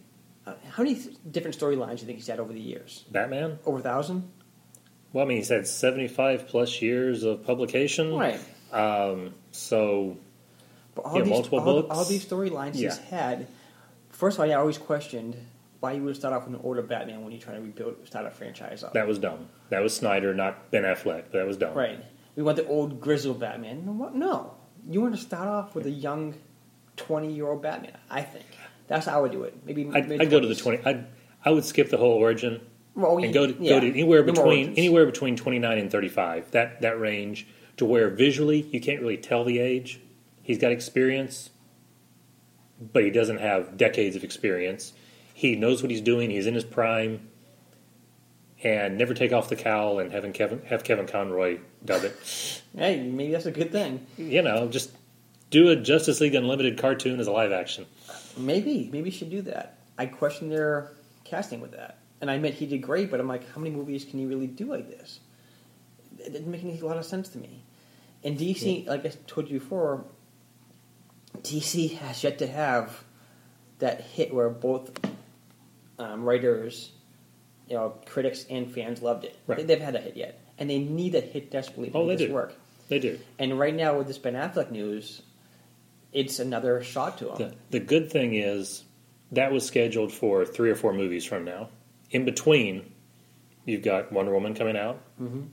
uh, 0.47 0.55
how 0.71 0.83
many 0.83 1.01
different 1.31 1.59
storylines 1.59 1.97
do 1.97 2.01
you 2.03 2.07
think 2.07 2.19
he's 2.19 2.27
had 2.27 2.41
over 2.41 2.53
the 2.53 2.61
years? 2.61 3.05
Batman. 3.11 3.59
Over 3.67 3.79
a 3.79 3.83
thousand. 3.83 4.31
Well, 5.13 5.25
I 5.25 5.29
mean, 5.29 5.37
he's 5.39 5.49
had 5.49 5.67
75 5.67 6.49
plus 6.49 6.83
years 6.83 7.23
of 7.23 7.45
publication. 7.45 8.15
Right. 8.15 8.41
Um, 8.73 9.35
so, 9.53 10.17
But 10.95 11.03
all 11.05 11.17
Yeah, 11.19 11.23
these, 11.23 11.31
multiple 11.31 11.59
all, 11.61 11.83
books. 11.83 11.97
all 11.97 12.05
these 12.05 12.25
storylines 12.27 12.73
Yeah. 12.75 12.89
he's 12.91 12.99
had. 12.99 13.47
First 14.11 14.37
of 14.39 14.45
all, 14.45 14.51
I 14.51 14.55
always 14.55 14.77
questioned 14.79 15.37
why 15.81 15.93
you 15.93 16.03
would 16.03 16.17
start 16.17 16.35
off 16.35 16.47
with 16.47 16.55
an 16.55 16.61
older 16.65 16.83
Batman 16.83 17.23
when 17.23 17.31
you're 17.33 17.41
trying 17.41 17.57
to 17.57 17.63
rebuild, 17.63 17.97
start 18.07 18.27
a 18.27 18.31
franchise 18.31 18.83
up. 18.83 18.93
that 18.95 19.07
was 19.07 19.19
dumb. 19.19 19.49
That 19.71 19.83
was 19.83 19.95
Snyder, 19.95 20.35
not 20.35 20.71
Ben 20.71 20.83
Affleck. 20.83 21.31
That 21.33 21.47
was 21.47 21.57
dumb. 21.59 21.75
right. 21.77 22.03
We 22.37 22.43
want 22.43 22.57
the 22.57 22.67
old 22.67 23.01
grizzled 23.01 23.39
Batman. 23.39 23.99
What? 23.99 24.15
No. 24.17 24.55
You 24.89 25.01
want 25.01 25.15
to 25.15 25.21
start 25.21 25.47
off 25.47 25.75
with 25.77 25.87
a 25.87 25.91
young, 25.91 26.35
twenty-year-old 26.97 27.63
Batman. 27.63 27.97
I 28.11 28.23
think 28.23 28.45
that's 28.89 29.07
how 29.07 29.19
I 29.19 29.23
would 29.23 29.33
do 29.33 29.45
it. 29.45 29.57
Maybe 29.65 29.89
I'd, 29.93 30.11
I'd 30.21 30.31
go 30.31 30.41
to 30.41 30.47
the 30.47 30.55
20. 30.55 30.85
I'd, 30.85 31.07
I 31.45 31.51
would 31.51 31.65
skip 31.65 31.91
the 31.91 31.97
whole 31.97 32.13
origin 32.13 32.61
Well, 32.95 33.19
and 33.19 33.33
go 33.33 33.47
to, 33.47 33.57
yeah. 33.63 33.71
go 33.71 33.81
to 33.81 33.89
anywhere 33.89 34.23
between 34.23 34.75
anywhere 34.75 35.07
between 35.07 35.37
29 35.37 35.79
and 35.79 35.91
35. 35.91 36.51
That 36.53 36.81
that 36.83 36.99
range 37.01 37.47
to 37.79 37.85
where 37.85 38.09
visually 38.11 38.61
you 38.61 38.81
can't 38.81 39.01
really 39.01 39.17
tell 39.17 39.45
the 39.45 39.59
age. 39.59 40.01
He's 40.43 40.59
got 40.59 40.73
experience, 40.73 41.51
but 42.93 43.03
he 43.05 43.11
doesn't 43.11 43.39
have 43.39 43.77
decades 43.77 44.17
of 44.17 44.25
experience. 44.25 44.93
He 45.33 45.57
knows 45.57 45.83
what 45.83 45.91
he's 45.91 46.01
doing. 46.03 46.31
He's 46.31 46.47
in 46.47 46.55
his 46.55 46.65
prime, 46.65 47.29
and 48.63 48.97
never 48.99 49.15
take 49.15 49.33
off 49.33 49.49
the 49.49 49.57
cowl 49.57 49.99
and 49.99 50.13
having 50.13 50.33
Kevin 50.33 50.63
have 50.67 50.85
Kevin 50.85 51.07
Conroy 51.07 51.59
dub 51.85 52.05
it. 52.05 52.63
Hey, 52.77 53.03
maybe 53.03 53.33
that's 53.33 53.47
a 53.47 53.51
good 53.51 53.73
thing. 53.73 54.07
you 54.17 54.43
know, 54.43 54.69
just 54.69 54.91
do 55.51 55.69
a 55.69 55.77
Justice 55.77 56.21
League 56.21 56.35
Unlimited 56.35 56.79
cartoon 56.79 57.21
as 57.21 57.27
a 57.27 57.33
live 57.33 57.53
action. 57.53 57.87
Maybe, 58.37 58.89
maybe 58.93 59.11
you 59.11 59.17
should 59.17 59.31
do 59.31 59.43
that. 59.43 59.79
I 59.99 60.07
question 60.07 60.49
their 60.49 60.93
casting 61.25 61.61
with 61.61 61.73
that, 61.73 61.99
and 62.21 62.31
I 62.31 62.35
admit 62.35 62.55
he 62.55 62.67
did 62.67 62.79
great. 62.83 63.11
But 63.11 63.21
I'm 63.21 63.29
like, 63.29 63.49
how 63.55 63.61
many 63.61 63.75
movies 63.75 64.05
can 64.05 64.19
you 64.19 64.29
really 64.29 64.47
do 64.49 64.67
like 64.67 64.89
this? 64.89 65.21
It 66.19 66.33
didn't 66.33 66.51
make 66.51 66.63
any, 66.65 66.79
a 66.81 66.85
lot 66.87 66.97
of 66.97 67.05
sense 67.05 67.29
to 67.31 67.39
me. 67.39 67.63
And 68.25 68.39
DC, 68.39 68.87
like 68.87 69.05
I 69.05 69.13
told 69.27 69.51
you 69.51 69.61
before, 69.61 70.05
DC 71.43 71.99
has 71.99 72.25
yet 72.25 72.39
to 72.39 72.47
have 72.47 73.05
that 73.79 74.01
hit 74.01 74.33
where 74.33 74.49
both 74.49 74.91
um, 75.99 76.25
writers, 76.25 76.91
you 77.69 77.77
know, 77.77 77.95
critics 78.07 78.47
and 78.49 78.73
fans 78.73 79.03
loved 79.03 79.25
it. 79.25 79.37
Right. 79.47 79.67
They've 79.67 79.81
had 79.81 79.95
a 79.95 80.01
hit 80.01 80.17
yet, 80.17 80.41
and 80.59 80.71
they 80.71 80.79
need 80.79 81.13
that 81.13 81.25
hit 81.25 81.51
desperately 81.51 81.91
to 81.91 81.99
Oh, 81.99 82.07
make 82.07 82.19
they 82.19 82.25
this 82.25 82.29
do. 82.31 82.35
work. 82.35 82.55
They 82.89 82.99
do. 82.99 83.19
And 83.39 83.59
right 83.59 83.75
now 83.75 83.99
with 83.99 84.07
this 84.07 84.19
Ben 84.19 84.35
Affleck 84.35 84.71
news, 84.71 85.23
it's 86.15 86.39
another 86.39 86.83
shot 86.83 87.19
to 87.19 87.31
him. 87.33 87.37
The, 87.39 87.55
the 87.79 87.81
good 87.81 88.11
thing 88.11 88.35
is 88.35 88.85
that 89.33 89.53
was 89.53 89.67
scheduled 89.67 90.13
for 90.13 90.47
three 90.47 90.71
or 90.71 90.75
four 90.77 90.93
movies 90.95 91.25
from 91.25 91.45
now. 91.45 91.69
In 92.11 92.25
between, 92.25 92.91
you've 93.67 93.83
got 93.83 94.13
Wonder 94.13 94.33
Woman 94.33 94.55
coming 94.55 94.77
out. 94.77 95.01
Mhm. 95.21 95.49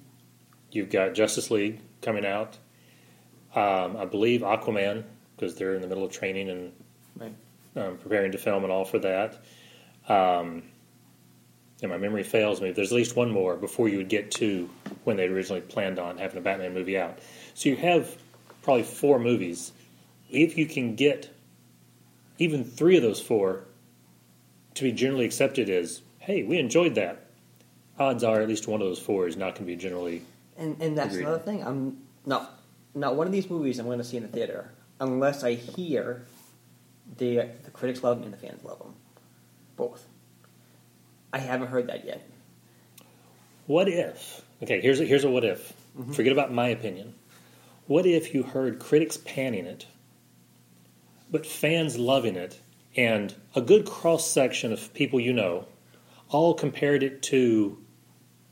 You've 0.71 0.89
got 0.89 1.13
Justice 1.15 1.51
League 1.51 1.79
coming 2.01 2.25
out. 2.25 2.57
Um, 3.55 3.97
I 3.97 4.05
believe 4.05 4.41
Aquaman 4.41 5.03
because 5.35 5.55
they're 5.55 5.73
in 5.75 5.81
the 5.81 5.87
middle 5.87 6.03
of 6.05 6.11
training 6.11 6.49
and 6.49 6.71
Right. 7.17 7.33
um, 7.75 7.97
preparing 7.97 8.31
to 8.33 8.37
film 8.37 8.63
and 8.63 8.71
all 8.71 8.85
for 8.85 8.99
that. 8.99 9.43
Um, 10.07 10.63
and 11.81 11.89
my 11.91 11.97
memory 11.97 12.23
fails 12.23 12.61
me. 12.61 12.71
There's 12.71 12.91
at 12.91 12.95
least 12.95 13.15
one 13.15 13.31
more 13.31 13.55
before 13.57 13.89
you 13.89 13.97
would 13.97 14.09
get 14.09 14.29
to 14.31 14.69
when 15.03 15.17
they 15.17 15.25
originally 15.25 15.61
planned 15.61 15.97
on 15.97 16.17
having 16.19 16.37
a 16.37 16.41
Batman 16.41 16.73
movie 16.75 16.97
out. 16.97 17.17
So 17.55 17.69
you 17.69 17.75
have 17.77 18.15
probably 18.61 18.83
four 18.83 19.17
movies. 19.19 19.71
If 20.31 20.57
you 20.57 20.65
can 20.65 20.95
get 20.95 21.29
even 22.39 22.63
three 22.63 22.97
of 22.97 23.03
those 23.03 23.21
four 23.21 23.65
to 24.75 24.83
be 24.83 24.91
generally 24.91 25.25
accepted 25.25 25.69
as, 25.69 26.01
hey, 26.19 26.43
we 26.43 26.57
enjoyed 26.57 26.95
that, 26.95 27.27
odds 27.99 28.23
are 28.23 28.41
at 28.41 28.47
least 28.47 28.67
one 28.67 28.81
of 28.81 28.87
those 28.87 28.99
four 28.99 29.27
is 29.27 29.37
not 29.37 29.55
going 29.55 29.67
to 29.67 29.73
be 29.73 29.75
generally. 29.75 30.23
And 30.57 30.81
and 30.81 30.97
that's 30.97 31.13
Agreed. 31.13 31.27
another 31.27 31.43
thing. 31.43 31.63
I'm 31.63 31.97
not 32.25 32.59
not 32.95 33.15
one 33.15 33.27
of 33.27 33.33
these 33.33 33.49
movies 33.49 33.79
I'm 33.79 33.85
going 33.85 33.99
to 33.99 34.03
see 34.03 34.17
in 34.17 34.23
the 34.23 34.29
theater 34.29 34.71
unless 34.99 35.43
I 35.43 35.53
hear 35.53 36.25
the 37.17 37.47
the 37.63 37.71
critics 37.71 38.03
love 38.03 38.17
them 38.17 38.25
and 38.25 38.33
the 38.33 38.37
fans 38.37 38.63
love 38.63 38.79
them, 38.79 38.93
both. 39.75 40.05
I 41.33 41.39
haven't 41.39 41.67
heard 41.67 41.87
that 41.87 42.05
yet. 42.05 42.27
What 43.67 43.87
if? 43.87 44.41
Okay, 44.63 44.81
here's 44.81 44.99
a, 44.99 45.05
here's 45.05 45.23
a 45.23 45.29
what 45.29 45.45
if. 45.45 45.73
Mm-hmm. 45.97 46.11
Forget 46.11 46.33
about 46.33 46.51
my 46.53 46.67
opinion. 46.67 47.13
What 47.87 48.05
if 48.05 48.33
you 48.33 48.43
heard 48.43 48.79
critics 48.79 49.17
panning 49.17 49.65
it, 49.65 49.85
but 51.31 51.45
fans 51.45 51.97
loving 51.97 52.35
it, 52.35 52.59
and 52.95 53.33
a 53.55 53.61
good 53.61 53.85
cross 53.85 54.27
section 54.29 54.71
of 54.73 54.93
people 54.93 55.19
you 55.19 55.33
know 55.33 55.65
all 56.29 56.53
compared 56.53 57.03
it 57.03 57.21
to 57.23 57.77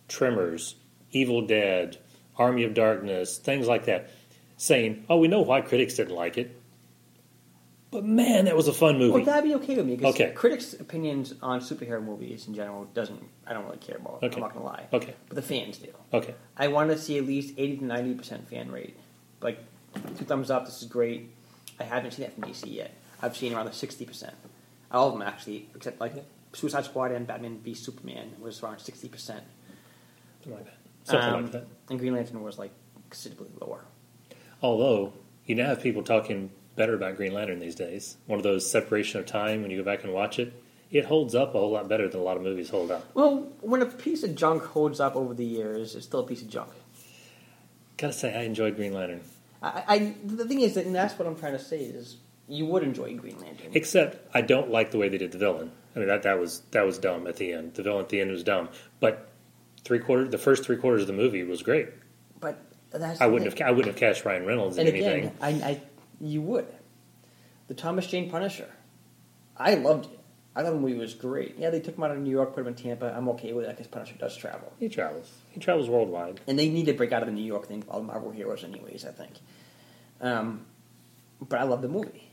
Tremors, 0.07 0.75
Evil 1.11 1.41
Dead, 1.45 1.97
Army 2.37 2.63
of 2.63 2.73
Darkness, 2.73 3.37
things 3.37 3.67
like 3.67 3.85
that, 3.85 4.09
saying, 4.57 5.05
"Oh, 5.09 5.17
we 5.17 5.27
know 5.27 5.41
why 5.41 5.61
critics 5.61 5.95
didn't 5.95 6.15
like 6.15 6.37
it." 6.37 6.55
But 7.91 8.05
man, 8.05 8.45
that 8.45 8.55
was 8.55 8.67
a 8.67 8.73
fun 8.73 8.99
movie. 8.99 9.13
Well, 9.13 9.23
that'd 9.25 9.43
be 9.43 9.55
okay 9.55 9.75
with 9.75 9.85
me 9.87 9.95
because 9.95 10.13
Okay. 10.13 10.31
critics' 10.35 10.73
opinions 10.73 11.33
on 11.41 11.59
superhero 11.59 12.03
movies 12.03 12.47
in 12.47 12.53
general 12.53 12.85
doesn't. 12.93 13.19
I 13.47 13.53
don't 13.53 13.65
really 13.65 13.77
care 13.77 13.97
about. 13.97 14.21
Okay. 14.21 14.35
I'm 14.35 14.41
not 14.41 14.53
gonna 14.53 14.65
lie. 14.65 14.85
Okay. 14.93 15.15
But 15.27 15.35
the 15.35 15.41
fans 15.41 15.79
do. 15.79 15.89
Okay. 16.13 16.35
I 16.55 16.67
want 16.67 16.91
to 16.91 16.97
see 16.99 17.17
at 17.17 17.25
least 17.25 17.55
eighty 17.57 17.77
to 17.77 17.85
ninety 17.85 18.13
percent 18.13 18.47
fan 18.47 18.71
rate. 18.71 18.95
Like 19.41 19.57
two 20.17 20.25
thumbs 20.25 20.51
up. 20.51 20.65
This 20.65 20.81
is 20.83 20.87
great. 20.87 21.31
I 21.79 21.83
haven't 21.83 22.11
seen 22.11 22.25
that 22.25 22.33
from 22.33 22.43
DC 22.43 22.71
yet. 22.73 22.93
I've 23.21 23.35
seen 23.37 23.53
around 23.53 23.65
the 23.65 23.73
sixty 23.73 24.05
percent. 24.05 24.33
All 24.91 25.07
of 25.07 25.13
them 25.13 25.21
actually, 25.21 25.69
except 25.75 25.99
like 25.99 26.13
Suicide 26.53 26.85
Squad 26.85 27.11
and 27.11 27.27
Batman 27.27 27.59
v 27.63 27.73
Superman 27.73 28.31
was 28.39 28.61
around 28.63 28.79
sixty 28.79 29.07
percent. 29.07 29.43
Something 30.43 30.53
like 30.57 30.65
that. 30.65 30.77
Something 31.03 31.29
Um, 31.33 31.43
like 31.43 31.51
that. 31.53 31.67
And 31.89 31.99
Green 31.99 32.13
Lantern 32.13 32.41
was 32.43 32.57
like 32.57 32.71
considerably 33.09 33.49
lower. 33.59 33.85
Although 34.61 35.13
you 35.45 35.55
now 35.55 35.67
have 35.67 35.81
people 35.81 36.03
talking 36.03 36.51
better 36.75 36.93
about 36.93 37.17
Green 37.17 37.33
Lantern 37.33 37.59
these 37.59 37.75
days. 37.75 38.17
One 38.27 38.39
of 38.39 38.43
those 38.43 38.69
separation 38.69 39.19
of 39.19 39.25
time 39.25 39.61
when 39.61 39.71
you 39.71 39.77
go 39.77 39.83
back 39.83 40.03
and 40.03 40.13
watch 40.13 40.39
it, 40.39 40.53
it 40.91 41.05
holds 41.05 41.35
up 41.35 41.53
a 41.55 41.59
whole 41.59 41.71
lot 41.71 41.87
better 41.89 42.07
than 42.07 42.19
a 42.19 42.23
lot 42.23 42.37
of 42.37 42.43
movies 42.43 42.69
hold 42.69 42.89
up. 42.91 43.05
Well, 43.13 43.47
when 43.61 43.81
a 43.81 43.85
piece 43.85 44.23
of 44.23 44.35
junk 44.35 44.63
holds 44.63 44.99
up 44.99 45.15
over 45.15 45.33
the 45.33 45.45
years, 45.45 45.95
it's 45.95 46.05
still 46.05 46.21
a 46.21 46.25
piece 46.27 46.41
of 46.41 46.49
junk. 46.49 46.69
Gotta 47.97 48.13
say, 48.13 48.33
I 48.35 48.43
enjoyed 48.43 48.75
Green 48.77 48.93
Lantern, 48.93 49.21
I, 49.61 49.83
I 49.87 50.15
the 50.23 50.45
thing 50.45 50.61
is 50.61 50.75
that 50.75 50.85
and 50.85 50.95
that's 50.95 51.17
what 51.19 51.27
I'm 51.27 51.35
trying 51.35 51.53
to 51.53 51.59
say 51.59 51.79
is 51.79 52.17
you 52.47 52.65
would 52.65 52.83
enjoy 52.83 53.15
Green 53.15 53.39
Lantern. 53.39 53.71
except 53.73 54.27
I 54.33 54.41
don't 54.41 54.71
like 54.71 54.91
the 54.91 54.97
way 54.97 55.09
they 55.09 55.17
did 55.17 55.31
the 55.31 55.37
villain. 55.37 55.71
I 55.95 55.99
mean 55.99 56.07
that 56.07 56.23
that 56.23 56.39
was 56.39 56.61
that 56.71 56.85
was 56.85 56.97
dumb 56.97 57.27
at 57.27 57.35
the 57.37 57.51
end. 57.53 57.73
The 57.75 57.83
villain 57.83 58.01
at 58.03 58.09
the 58.09 58.21
end 58.21 58.31
was 58.31 58.43
dumb, 58.43 58.69
but 58.99 59.29
three 59.83 59.99
quarters, 59.99 60.29
the 60.31 60.37
first 60.37 60.63
three 60.63 60.77
quarters 60.77 61.01
of 61.01 61.07
the 61.07 61.13
movie 61.13 61.43
was 61.43 61.61
great. 61.63 61.89
But 62.39 62.57
that's 62.91 63.19
I 63.21 63.27
wouldn't 63.27 63.51
thing. 63.51 63.59
have 63.59 63.67
I 63.67 63.71
wouldn't 63.71 63.93
have 63.93 63.99
cast 63.99 64.25
Ryan 64.25 64.45
Reynolds 64.45 64.77
in 64.77 64.87
And 64.87 64.95
anything. 64.95 65.19
again, 65.25 65.35
I, 65.41 65.49
I 65.49 65.81
you 66.21 66.41
would. 66.41 66.67
The 67.67 67.73
Thomas 67.75 68.07
Jane 68.07 68.29
Punisher. 68.31 68.69
I 69.57 69.75
loved 69.75 70.05
it. 70.11 70.18
I 70.55 70.63
thought 70.63 70.71
the 70.71 70.79
movie 70.79 70.95
was 70.97 71.13
great. 71.13 71.55
Yeah, 71.57 71.69
they 71.69 71.79
took 71.79 71.95
him 71.97 72.03
out 72.03 72.11
of 72.11 72.17
New 72.17 72.31
York, 72.31 72.53
put 72.53 72.61
him 72.61 72.67
in 72.67 72.75
Tampa. 72.75 73.13
I'm 73.15 73.29
okay 73.29 73.53
with 73.53 73.65
that 73.65 73.77
because 73.77 73.87
Punisher 73.87 74.15
does 74.17 74.35
travel. 74.35 74.73
He 74.79 74.89
travels. 74.89 75.31
He 75.51 75.59
travels 75.59 75.87
worldwide. 75.89 76.41
And 76.47 76.57
they 76.57 76.69
need 76.69 76.87
to 76.87 76.93
break 76.93 77.11
out 77.11 77.21
of 77.21 77.27
the 77.27 77.33
New 77.33 77.43
York 77.45 77.67
thing, 77.67 77.83
all 77.87 77.99
the 77.99 78.07
Marvel 78.07 78.31
heroes, 78.31 78.63
anyways, 78.63 79.05
I 79.05 79.11
think. 79.11 79.33
Um, 80.21 80.65
but 81.47 81.59
I 81.59 81.63
love 81.63 81.81
the 81.81 81.87
movie. 81.87 82.29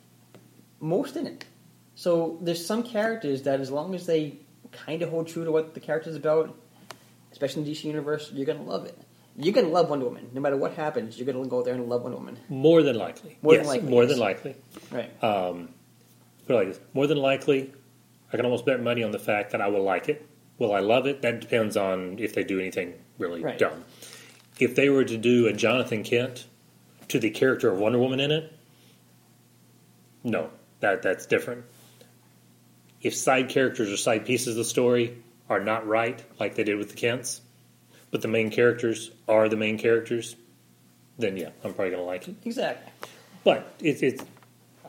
Most 0.80 1.16
in 1.16 1.26
it. 1.26 1.44
So 1.94 2.38
there's 2.40 2.64
some 2.64 2.82
characters 2.82 3.42
that, 3.42 3.60
as 3.60 3.70
long 3.70 3.94
as 3.94 4.06
they 4.06 4.38
kind 4.72 5.02
of 5.02 5.10
hold 5.10 5.28
true 5.28 5.44
to 5.44 5.52
what 5.52 5.74
the 5.74 5.80
character's 5.80 6.16
about, 6.16 6.54
especially 7.32 7.62
in 7.62 7.68
the 7.68 7.72
DC 7.72 7.84
universe, 7.84 8.30
you're 8.32 8.46
going 8.46 8.58
to 8.58 8.64
love 8.64 8.86
it. 8.86 8.98
You're 9.38 9.52
going 9.52 9.66
to 9.66 9.72
love 9.72 9.90
Wonder 9.90 10.06
Woman. 10.06 10.30
No 10.32 10.40
matter 10.40 10.56
what 10.56 10.74
happens, 10.74 11.18
you're 11.18 11.30
going 11.30 11.42
to 11.42 11.48
go 11.48 11.62
there 11.62 11.74
and 11.74 11.86
love 11.88 12.02
Wonder 12.02 12.16
Woman. 12.16 12.38
More 12.48 12.82
than 12.82 12.96
likely. 12.96 13.38
More 13.42 13.54
than 13.54 13.64
yes, 13.64 13.68
likely, 13.68 13.88
More 13.88 14.02
yes. 14.02 14.10
than 14.12 14.20
likely. 14.20 14.56
Right. 14.90 15.22
Um, 15.22 15.68
put 16.46 16.54
it 16.54 16.56
like 16.56 16.68
this: 16.68 16.80
more 16.94 17.06
than 17.06 17.18
likely, 17.18 17.72
I 18.32 18.36
can 18.36 18.44
almost 18.44 18.66
bet 18.66 18.82
money 18.82 19.02
on 19.02 19.12
the 19.12 19.18
fact 19.18 19.52
that 19.52 19.60
I 19.60 19.68
will 19.68 19.82
like 19.82 20.08
it. 20.08 20.26
Will 20.58 20.72
I 20.74 20.80
love 20.80 21.06
it? 21.06 21.22
That 21.22 21.40
depends 21.40 21.76
on 21.76 22.18
if 22.18 22.34
they 22.34 22.42
do 22.44 22.58
anything 22.58 22.94
really 23.18 23.42
Right. 23.42 23.58
dumb. 23.58 23.84
If 24.58 24.74
they 24.74 24.88
were 24.88 25.04
to 25.04 25.16
do 25.16 25.46
a 25.46 25.52
Jonathan 25.52 26.02
Kent 26.02 26.46
to 27.08 27.18
the 27.18 27.30
character 27.30 27.70
of 27.70 27.78
Wonder 27.78 27.98
Woman 27.98 28.20
in 28.20 28.30
it, 28.32 28.52
no, 30.24 30.50
that 30.80 31.02
that's 31.02 31.26
different. 31.26 31.64
If 33.02 33.14
side 33.14 33.48
characters 33.48 33.92
or 33.92 33.96
side 33.96 34.26
pieces 34.26 34.48
of 34.48 34.56
the 34.56 34.64
story 34.64 35.16
are 35.48 35.60
not 35.62 35.86
right, 35.86 36.22
like 36.40 36.54
they 36.56 36.64
did 36.64 36.78
with 36.78 36.88
the 36.90 36.96
Kents, 36.96 37.42
but 38.10 38.22
the 38.22 38.28
main 38.28 38.50
characters 38.50 39.10
are 39.28 39.48
the 39.48 39.56
main 39.56 39.78
characters, 39.78 40.34
then 41.18 41.36
yeah, 41.36 41.50
I'm 41.62 41.74
probably 41.74 41.90
going 41.90 42.02
to 42.02 42.06
like 42.06 42.26
it. 42.28 42.34
exactly. 42.44 42.90
But 43.44 43.74
it, 43.80 44.02
it's, 44.02 44.24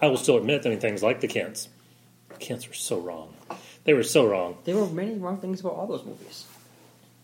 I 0.02 0.08
will 0.08 0.18
still 0.18 0.38
admit, 0.38 0.66
I 0.66 0.70
mean, 0.70 0.80
things 0.80 1.04
like 1.04 1.20
the 1.22 1.28
Kents. 1.28 1.70
The 2.40 2.46
Kents 2.46 2.68
were 2.68 2.74
so 2.74 3.00
wrong. 3.00 3.34
They 3.84 3.94
were 3.94 4.04
so 4.04 4.28
wrong. 4.28 4.58
There 4.66 4.76
were 4.76 4.88
many 4.88 5.16
wrong 5.16 5.38
things 5.38 5.62
about 5.62 5.74
all 5.74 5.88
those 5.88 6.06
movies. 6.06 6.46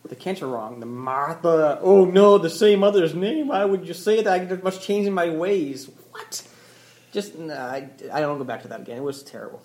The 0.05 0.15
Kents 0.15 0.41
are 0.41 0.47
wrong. 0.47 0.79
The 0.79 0.85
Martha. 0.85 1.79
Oh 1.81 2.05
no, 2.05 2.37
the 2.37 2.49
same 2.49 2.79
mother's 2.79 3.13
name. 3.13 3.49
Why 3.49 3.63
would 3.63 3.87
you 3.87 3.93
say 3.93 4.21
that? 4.21 4.51
I 4.51 4.55
must 4.55 4.81
change 4.81 5.07
in 5.07 5.13
my 5.13 5.29
ways. 5.29 5.89
What? 6.11 6.47
Just 7.11 7.37
nah, 7.37 7.53
I, 7.53 7.89
I 8.11 8.19
don't 8.21 8.37
go 8.37 8.43
back 8.43 8.63
to 8.63 8.67
that 8.69 8.81
again. 8.81 8.97
It 8.97 9.03
was 9.03 9.23
terrible. 9.23 9.61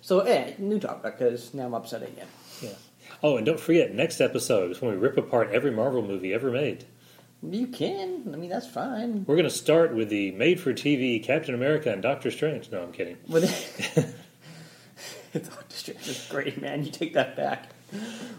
So, 0.00 0.20
eh, 0.20 0.54
new 0.58 0.78
topic 0.78 1.18
because 1.18 1.54
now 1.54 1.66
I'm 1.66 1.74
upset 1.74 2.02
again. 2.02 2.26
Yeah. 2.60 2.70
Oh, 3.22 3.36
and 3.36 3.46
don't 3.46 3.60
forget, 3.60 3.94
next 3.94 4.20
episode 4.20 4.70
is 4.70 4.80
when 4.80 4.92
we 4.92 4.96
rip 4.96 5.16
apart 5.16 5.50
every 5.52 5.70
Marvel 5.70 6.02
movie 6.02 6.32
ever 6.32 6.50
made. 6.50 6.84
You 7.42 7.66
can. 7.66 8.30
I 8.32 8.36
mean, 8.36 8.50
that's 8.50 8.66
fine. 8.66 9.24
We're 9.26 9.36
going 9.36 9.48
to 9.48 9.50
start 9.50 9.94
with 9.94 10.08
the 10.08 10.32
made-for-TV 10.32 11.22
Captain 11.24 11.54
America 11.54 11.90
and 11.92 12.02
Doctor 12.02 12.30
Strange. 12.30 12.70
No, 12.70 12.82
I'm 12.82 12.92
kidding. 12.92 13.16
Doctor 15.32 15.76
Strange 15.76 16.08
is 16.08 16.26
great, 16.30 16.60
man. 16.60 16.84
You 16.84 16.90
take 16.90 17.14
that 17.14 17.36
back. 17.36 17.70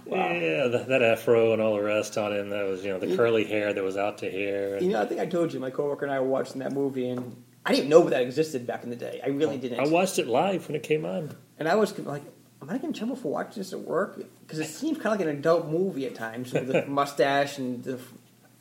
Wow. 0.06 0.32
Yeah, 0.32 0.68
that, 0.68 0.88
that 0.88 1.02
afro 1.02 1.54
and 1.54 1.62
all 1.62 1.76
the 1.76 1.84
rest 1.84 2.18
on 2.18 2.34
him. 2.34 2.50
That 2.50 2.66
was, 2.66 2.84
you 2.84 2.90
know, 2.92 3.00
the 3.00 3.16
curly 3.16 3.44
hair 3.46 3.74
that 3.74 3.84
was 3.84 3.98
out 3.98 4.18
to 4.20 4.30
here. 4.30 4.78
You 4.80 4.90
know, 4.90 5.02
I 5.02 5.06
think 5.06 5.20
I 5.20 5.26
told 5.26 5.54
you 5.54 5.60
my 5.60 5.70
coworker 5.70 6.06
and 6.06 6.14
I 6.14 6.20
were 6.20 6.28
watching 6.28 6.60
that 6.60 6.72
movie, 6.74 7.10
and 7.10 7.36
I 7.66 7.74
didn't 7.74 7.90
know 7.90 8.10
that 8.10 8.22
existed 8.22 8.66
back 8.66 8.84
in 8.84 8.90
the 8.90 8.96
day. 8.96 9.22
I 9.24 9.30
really 9.30 9.58
didn't. 9.58 9.80
I 9.80 9.88
watched 9.88 10.20
it 10.20 10.28
live 10.28 10.68
when 10.68 10.76
it 10.76 10.84
came 10.84 11.06
on. 11.06 11.36
And 11.60 11.68
I 11.68 11.76
was 11.76 11.98
like, 12.00 12.24
am 12.62 12.70
I 12.70 12.74
getting 12.74 12.90
in 12.90 12.94
trouble 12.94 13.16
for 13.16 13.30
watching 13.32 13.62
this 13.62 13.74
at 13.74 13.80
work? 13.82 14.22
Because 14.42 14.60
it 14.60 14.68
seems 14.68 14.98
kind 14.98 15.14
of 15.14 15.20
like 15.20 15.30
an 15.30 15.38
adult 15.38 15.68
movie 15.68 16.06
at 16.06 16.16
times 16.16 16.54
with 16.54 16.68
the 16.68 16.86
mustache 16.88 17.58
and 17.58 17.84
the, 17.84 18.00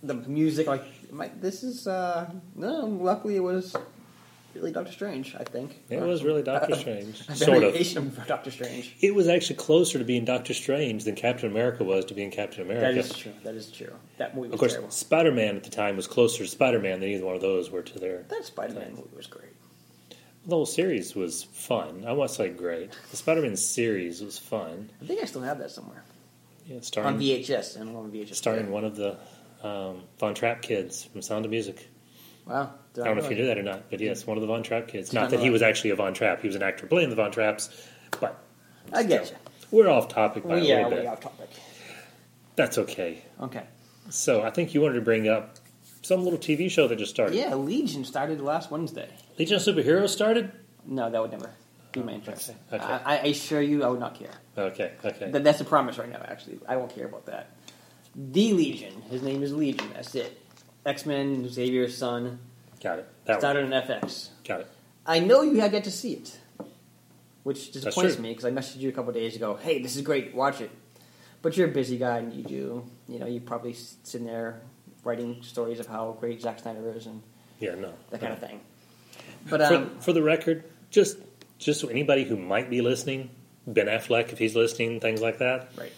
the 0.03 0.15
music. 0.15 0.67
Like, 0.67 0.85
I- 1.19 1.31
this 1.41 1.63
is, 1.63 1.87
uh, 1.87 2.31
no, 2.55 2.87
luckily 2.87 3.37
it 3.37 3.41
was 3.43 3.75
really 4.55 4.73
Doctor 4.73 4.93
Strange, 4.93 5.35
I 5.39 5.45
think. 5.45 5.81
It 5.89 6.01
was 6.01 6.23
really 6.25 6.43
Doctor 6.43 6.75
Strange. 6.77 7.21
A 7.29 7.37
Sort 7.37 7.63
of. 7.63 7.75
of 7.75 8.27
Doctor 8.27 8.51
Strange. 8.51 8.97
It 9.01 9.15
was 9.15 9.29
actually 9.29 9.57
closer 9.57 9.99
to 9.99 10.05
being 10.05 10.25
Doctor 10.25 10.55
Strange 10.55 11.05
than 11.05 11.15
Captain 11.15 11.51
America 11.51 11.85
was 11.85 12.05
to 12.07 12.15
being 12.15 12.31
Captain 12.31 12.63
America. 12.63 12.87
That 12.95 12.97
is 12.99 13.17
true. 13.17 13.33
That 13.45 13.55
is 13.55 13.71
true. 13.71 13.93
That 14.19 14.35
movie 14.35 14.49
was 14.49 14.55
Of 14.55 14.61
course, 14.61 14.73
terrible. 14.73 14.91
Spider 14.91 15.33
Man 15.33 15.57
at 15.57 15.65
the 15.65 15.71
time 15.71 15.97
was 15.97 16.07
closer 16.07 16.45
to 16.45 16.49
Spider 16.51 16.81
Man 16.81 17.01
than 17.01 17.09
either 17.11 17.25
one 17.25 17.35
of 17.35 17.41
those 17.41 17.71
were 17.71 17.83
to 17.83 17.99
their. 17.99 18.23
That 18.29 18.45
Spider 18.45 18.75
Man 18.75 18.91
movie 18.95 19.17
was 19.17 19.27
great. 19.27 19.51
The 20.47 20.55
whole 20.57 20.67
series 20.67 21.15
was 21.15 21.45
fun. 21.45 22.05
I 22.07 22.13
won't 22.13 22.31
say 22.31 22.49
great. 22.49 22.97
The 23.11 23.17
Spider 23.17 23.43
Man 23.43 23.57
series 23.57 24.23
was 24.23 24.39
fun. 24.39 24.91
I 25.03 25.05
think 25.07 25.23
I 25.23 25.27
still 25.27 25.43
have 25.43 25.59
that 25.59 25.71
somewhere. 25.71 26.03
Yeah, 26.67 26.77
On 26.77 27.19
VHS. 27.21 27.81
And 27.81 27.97
on 27.97 28.11
VHS. 28.11 28.35
starring 28.37 28.71
one 28.71 28.85
of 28.85 28.97
the 28.97 29.19
um, 29.63 30.03
Von 30.19 30.35
Trapp 30.35 30.63
kids 30.63 31.05
from 31.05 31.21
Sound 31.21 31.45
of 31.45 31.51
Music. 31.51 31.89
Wow. 32.47 32.73
I 32.97 33.05
don't 33.05 33.17
know 33.17 33.25
if 33.25 33.31
you 33.31 33.37
knew 33.37 33.47
that 33.47 33.59
or 33.59 33.63
not, 33.63 33.91
but 33.91 34.01
yes, 34.01 34.27
one 34.27 34.37
of 34.37 34.41
the 34.41 34.47
Von 34.47 34.63
Trapp 34.63 34.89
kids. 34.89 35.13
Not 35.13 35.31
that 35.31 35.41
he 35.41 35.51
was 35.51 35.63
actually 35.63 35.91
a 35.91 35.97
Von 35.97 36.15
Trapp. 36.15 36.41
He 36.41 36.49
was 36.49 36.57
an 36.57 36.63
actor 36.63 36.87
playing 36.87 37.11
the 37.11 37.17
Von 37.17 37.31
Trapps, 37.31 37.71
but 38.19 38.43
I 38.93 39.05
get 39.05 39.31
you. 39.31 39.37
we're 39.71 39.89
off 39.89 40.09
topic 40.09 40.45
by 40.45 40.59
a 40.59 40.61
little 40.61 40.91
bit. 40.91 41.07
off 41.07 41.21
topic. 41.21 41.51
That's 42.57 42.79
okay. 42.79 43.23
Okay. 43.41 43.63
So 44.09 44.43
I 44.43 44.51
think 44.51 44.75
you 44.75 44.81
wanted 44.81 44.95
to 44.95 45.01
bring 45.03 45.29
up 45.29 45.57
some 46.03 46.25
little 46.25 46.39
TV 46.39 46.71
show 46.71 46.89
that 46.89 46.97
just 46.97 47.13
started. 47.13 47.37
Yeah, 47.37 47.55
Legion 47.55 48.05
started 48.05 48.41
last 48.41 48.71
Wednesday. 48.71 49.09
Legion 49.39 49.57
of 49.57 49.63
Superheroes 49.63 50.09
started? 50.09 50.51
No, 50.85 51.11
that 51.11 51.21
would 51.21 51.31
never 51.31 51.51
be 51.93 52.03
my 52.03 52.13
interest. 52.13 52.53
Okay. 52.73 52.83
I, 52.83 53.19
I 53.19 53.27
assure 53.27 53.63
you, 53.63 53.85
I 53.85 53.89
would 53.89 54.01
not 54.01 54.19
care. 54.19 54.31
Okay, 54.57 54.93
okay. 55.05 55.31
That, 55.31 55.45
that's 55.45 55.61
a 55.61 55.65
promise 55.65 55.99
right 55.99 56.11
now. 56.11 56.25
Actually, 56.27 56.59
I 56.69 56.77
won't 56.77 56.95
care 56.95 57.07
about 57.07 57.27
that. 57.27 57.51
The 58.17 58.53
Legion. 58.53 59.01
His 59.03 59.23
name 59.23 59.43
is 59.43 59.53
Legion. 59.53 59.89
That's 59.95 60.15
it. 60.15 60.41
X 60.87 61.07
Men. 61.07 61.49
Xavier's 61.49 61.97
son. 61.97 62.39
Got 62.83 63.01
it. 63.01 63.09
That 63.27 63.35
one. 63.35 63.41
Started 63.41 63.65
on 63.65 63.83
FX. 63.83 64.29
Got 64.47 64.61
it. 64.61 64.67
I 65.07 65.19
know 65.19 65.43
you 65.43 65.61
have 65.61 65.73
yet 65.73 65.85
to 65.85 65.91
see 65.91 66.13
it, 66.15 66.39
which 67.43 67.73
disappoints 67.73 68.19
me 68.19 68.31
because 68.31 68.45
I 68.45 68.51
messaged 68.51 68.79
you 68.81 68.89
a 68.89 68.93
couple 68.93 69.13
days 69.13 69.37
ago. 69.37 69.57
Hey, 69.61 69.83
this 69.83 69.97
is 69.97 70.03
great. 70.03 70.35
Watch 70.35 70.61
it. 70.61 70.71
But 71.43 71.57
you're 71.57 71.69
a 71.69 71.73
busy 71.73 71.97
guy, 71.97 72.19
and 72.19 72.33
you 72.33 72.43
do. 72.43 72.85
You 73.09 73.19
know, 73.19 73.27
you 73.27 73.41
probably 73.41 73.73
sitting 73.73 74.27
there 74.27 74.61
writing 75.05 75.43
stories 75.43 75.81
of 75.81 75.87
how 75.87 76.17
great 76.21 76.43
Zack 76.43 76.59
Snyder 76.61 76.93
is 76.95 77.07
and 77.07 77.23
Yeah, 77.59 77.75
no. 77.75 77.93
that 78.11 78.21
no. 78.21 78.29
kind 78.29 78.33
of 78.35 78.39
thing. 78.49 78.61
But 79.49 79.67
For, 79.67 79.75
um, 79.75 79.99
for 80.01 80.13
the 80.13 80.23
record, 80.23 80.65
just 80.91 81.17
just 81.59 81.81
so 81.81 81.89
anybody 81.89 82.25
who 82.25 82.37
might 82.37 82.69
be 82.71 82.81
listening, 82.83 83.31
Ben 83.67 83.87
Affleck, 83.87 84.33
if 84.33 84.39
he's 84.39 84.55
listening, 84.55 85.01
things 85.01 85.21
like 85.23 85.39
that. 85.39 85.71
right. 85.77 85.93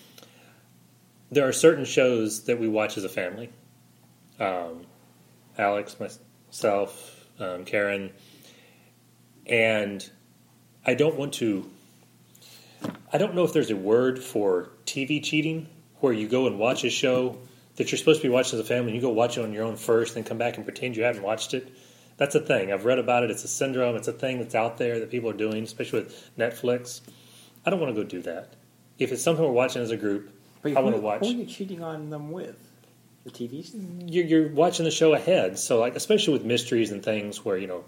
There 1.31 1.47
are 1.49 1.53
certain 1.53 1.85
shows 1.85 2.45
that 2.45 2.61
we 2.61 2.69
watch 2.69 2.97
as 2.97 3.05
a 3.05 3.09
family. 3.09 3.51
Um, 4.43 4.87
Alex, 5.57 5.97
myself, 6.01 7.27
um, 7.39 7.65
Karen, 7.65 8.11
and 9.47 10.09
I 10.85 10.95
don't 10.95 11.17
want 11.17 11.35
to. 11.35 11.71
I 13.13 13.19
don't 13.19 13.35
know 13.35 13.45
if 13.45 13.53
there's 13.53 13.71
a 13.71 13.77
word 13.77 14.19
for 14.19 14.71
TV 14.85 15.23
cheating 15.23 15.69
where 16.01 16.13
you 16.13 16.27
go 16.27 16.49
and 16.49 16.59
watch 16.59 16.83
a 16.83 16.91
show 16.91 17.39
that 17.77 17.93
you're 17.93 17.99
supposed 17.99 18.21
to 18.21 18.29
be 18.29 18.33
watching 18.33 18.59
as 18.59 18.65
a 18.65 18.69
family 18.69 18.93
and 18.93 18.97
you 18.97 19.01
go 19.01 19.11
watch 19.11 19.39
it 19.39 19.43
on 19.45 19.53
your 19.53 19.65
own 19.65 19.77
first, 19.77 20.15
then 20.15 20.25
come 20.25 20.39
back 20.39 20.57
and 20.57 20.65
pretend 20.65 20.97
you 20.97 21.05
haven't 21.05 21.23
watched 21.23 21.55
it. 21.55 21.73
That's 22.17 22.35
a 22.35 22.41
thing. 22.41 22.73
I've 22.73 22.85
read 22.85 22.99
about 22.99 23.23
it. 23.23 23.31
It's 23.31 23.45
a 23.45 23.49
syndrome. 23.49 23.95
It's 23.95 24.09
a 24.09 24.13
thing 24.13 24.39
that's 24.39 24.57
out 24.57 24.79
there 24.79 24.99
that 24.99 25.11
people 25.11 25.31
are 25.31 25.35
doing, 25.35 25.63
especially 25.63 26.01
with 26.01 26.31
Netflix. 26.37 27.01
I 27.65 27.71
don't 27.71 27.79
want 27.79 27.95
to 27.95 28.03
go 28.03 28.09
do 28.09 28.23
that. 28.23 28.55
If 28.99 29.13
it's 29.13 29.23
something 29.23 29.45
we're 29.45 29.53
watching 29.53 29.83
as 29.83 29.91
a 29.91 29.97
group, 29.97 30.31
But 30.63 30.77
I 30.77 30.81
want 30.81 30.97
to 30.97 31.01
watch. 31.01 31.21
Who 31.21 31.29
are 31.29 31.33
you 31.33 31.47
cheating 31.47 31.83
on 31.83 32.11
them 32.11 32.33
with? 32.33 32.72
The 33.25 33.31
TVs? 33.31 33.71
You're, 34.13 34.25
you're 34.25 34.49
watching 34.49 34.85
the 34.85 34.91
show 34.91 35.15
ahead, 35.15 35.59
so 35.59 35.79
like 35.79 35.95
especially 35.97 36.33
with 36.33 36.45
mysteries 36.45 36.91
and 36.91 37.03
things 37.05 37.45
where 37.45 37.57
you 37.57 37.67
know 37.69 37.85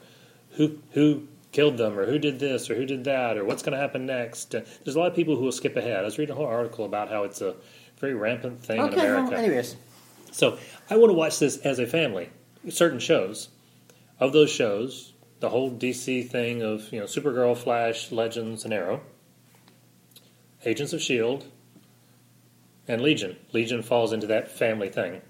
who 0.53 0.79
who 0.92 1.27
killed 1.53 1.77
them, 1.77 1.99
or 1.99 2.07
who 2.07 2.18
did 2.18 2.38
this, 2.38 2.70
or 2.70 2.75
who 2.75 2.85
did 2.85 3.05
that, 3.05 3.37
or 3.37 3.44
what's 3.44 3.62
going 3.62 3.73
to 3.73 3.79
happen 3.79 4.07
next. 4.07 4.55
Uh, 4.55 4.61
there's 4.85 4.97
a 4.97 4.99
lot 4.99 5.09
of 5.09 5.14
people 5.16 5.37
who 5.37 5.42
will 5.42 5.53
skip 5.53 5.77
ahead. 5.77 5.99
I 6.01 6.03
was 6.03 6.18
reading 6.18 6.33
a 6.35 6.37
whole 6.37 6.47
article 6.47 6.85
about 6.85 7.09
how 7.11 7.25
it's 7.25 7.40
a 7.40 7.55
very 7.99 8.14
rampant 8.14 8.62
thing 8.64 8.79
in 8.79 8.85
Okay, 8.87 8.97
well, 8.97 9.18
America. 9.18 9.37
anyways. 9.38 9.77
So 10.33 10.59
I 10.90 10.97
want 10.97 11.11
to 11.11 11.14
watch 11.14 11.38
this 11.38 11.59
as 11.59 11.79
a 11.79 11.87
family. 11.87 12.29
Certain 12.68 12.99
shows. 12.99 13.49
Of 14.20 14.33
those 14.33 14.51
shows, 14.51 15.12
the 15.40 15.49
whole 15.51 15.70
DC 15.73 16.29
thing 16.29 16.62
of 16.62 16.92
you 16.92 17.01
know 17.01 17.07
Supergirl, 17.07 17.57
Flash, 17.57 18.12
Legends, 18.12 18.64
and 18.64 18.73
Arrow, 18.73 19.01
Agents 20.64 20.92
of 20.92 21.03
Shield, 21.03 21.44
and 22.88 23.01
Legion. 23.03 23.37
Legion 23.53 23.83
falls 23.83 24.12
into 24.12 24.27
that 24.29 24.51
family 24.51 24.88
thing. 24.88 25.20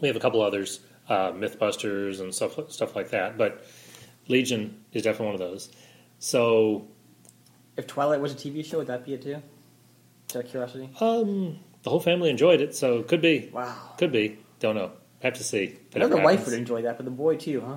We 0.00 0.08
have 0.08 0.16
a 0.16 0.20
couple 0.20 0.42
others, 0.42 0.80
uh, 1.08 1.32
MythBusters 1.32 2.20
and 2.20 2.34
stuff 2.34 2.58
stuff 2.70 2.96
like 2.96 3.10
that, 3.10 3.36
but 3.38 3.64
Legion 4.28 4.82
is 4.92 5.02
definitely 5.02 5.26
one 5.26 5.34
of 5.34 5.40
those. 5.40 5.70
So 6.18 6.86
If 7.76 7.86
Twilight 7.86 8.20
was 8.20 8.32
a 8.32 8.36
TV 8.36 8.64
show, 8.64 8.78
would 8.78 8.86
that 8.88 9.04
be 9.04 9.14
it 9.14 9.22
too? 9.22 9.36
Out 10.34 10.44
of 10.44 10.50
curiosity. 10.50 10.88
um, 11.00 11.58
the 11.82 11.90
whole 11.90 12.00
family 12.00 12.30
enjoyed 12.30 12.60
it, 12.60 12.74
so 12.74 13.02
could 13.02 13.20
be, 13.20 13.50
Wow. 13.52 13.74
could 13.98 14.10
be. 14.12 14.38
Don't 14.58 14.74
know. 14.74 14.92
Have 15.22 15.34
to 15.34 15.44
see. 15.44 15.78
I 15.94 15.98
know 16.00 16.08
the 16.08 16.16
wife 16.18 16.44
would 16.46 16.54
enjoy 16.54 16.82
that, 16.82 16.96
but 16.96 17.04
the 17.04 17.10
boy 17.10 17.36
too, 17.36 17.60
huh? 17.60 17.76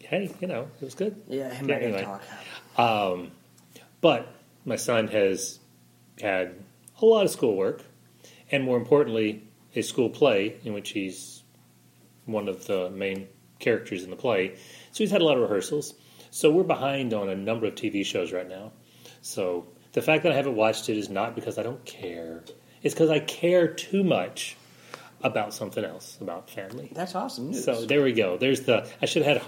Hey, 0.00 0.30
you 0.40 0.46
know, 0.46 0.68
it 0.80 0.84
was 0.84 0.94
good. 0.94 1.20
Yeah, 1.28 1.52
him 1.52 1.68
Yeah, 1.68 1.76
anyway. 1.76 2.02
talk. 2.04 2.22
Um, 2.78 3.30
but 4.00 4.28
my 4.64 4.76
son 4.76 5.08
has 5.08 5.58
had 6.20 6.54
a 7.00 7.04
lot 7.04 7.24
of 7.24 7.30
schoolwork, 7.30 7.82
and 8.50 8.64
more 8.64 8.76
importantly, 8.76 9.48
a 9.74 9.82
school 9.82 10.10
play 10.10 10.56
in 10.64 10.72
which 10.72 10.90
he's 10.90 11.42
one 12.26 12.48
of 12.48 12.66
the 12.66 12.90
main 12.90 13.28
characters 13.58 14.04
in 14.04 14.10
the 14.10 14.16
play. 14.16 14.56
So 14.92 14.98
he's 14.98 15.10
had 15.10 15.20
a 15.20 15.24
lot 15.24 15.36
of 15.36 15.42
rehearsals. 15.42 15.94
So 16.30 16.50
we're 16.50 16.64
behind 16.64 17.14
on 17.14 17.28
a 17.28 17.36
number 17.36 17.66
of 17.66 17.74
TV 17.74 18.04
shows 18.04 18.32
right 18.32 18.48
now. 18.48 18.72
So 19.22 19.66
the 19.92 20.02
fact 20.02 20.24
that 20.24 20.32
I 20.32 20.34
haven't 20.34 20.56
watched 20.56 20.88
it 20.88 20.96
is 20.96 21.08
not 21.08 21.34
because 21.34 21.58
I 21.58 21.62
don't 21.62 21.84
care. 21.84 22.44
It's 22.82 22.94
because 22.94 23.10
I 23.10 23.20
care 23.20 23.68
too 23.68 24.04
much 24.04 24.56
about 25.22 25.54
something 25.54 25.84
else, 25.84 26.18
about 26.20 26.50
family. 26.50 26.90
That's 26.92 27.14
awesome 27.14 27.50
news. 27.50 27.64
So 27.64 27.86
there 27.86 28.02
we 28.02 28.12
go. 28.12 28.36
There's 28.36 28.62
the. 28.62 28.88
I 29.00 29.06
should 29.06 29.22
have 29.22 29.36
had 29.38 29.42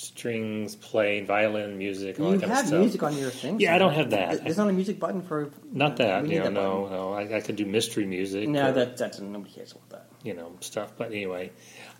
heartstrings 0.00 0.76
playing, 0.76 1.26
violin, 1.26 1.78
music, 1.78 2.20
all 2.20 2.32
you 2.32 2.38
that 2.38 2.40
kind 2.40 2.52
of 2.52 2.56
have 2.58 2.66
stuff. 2.66 2.80
music 2.80 3.02
on 3.02 3.16
your 3.16 3.30
thing. 3.30 3.58
Yeah, 3.60 3.74
I 3.74 3.78
don't 3.78 3.94
have 3.94 4.10
that. 4.10 4.44
There's 4.44 4.58
not 4.58 4.68
a 4.68 4.72
music 4.72 4.98
button 5.00 5.22
for. 5.22 5.50
Not 5.72 5.96
that, 5.96 6.28
you 6.28 6.38
know, 6.38 6.44
that 6.44 6.52
no, 6.52 6.82
button. 6.82 6.96
no. 6.96 7.12
I, 7.14 7.36
I 7.36 7.40
could 7.40 7.56
do 7.56 7.64
mystery 7.64 8.04
music, 8.04 8.46
No, 8.48 8.68
or, 8.68 8.72
that 8.72 8.98
that's 8.98 9.20
nobody 9.20 9.52
cares 9.54 9.72
about 9.72 9.88
that. 9.90 10.06
you 10.22 10.34
know, 10.34 10.52
stuff. 10.60 10.92
But 10.98 11.12
anyway, 11.12 11.50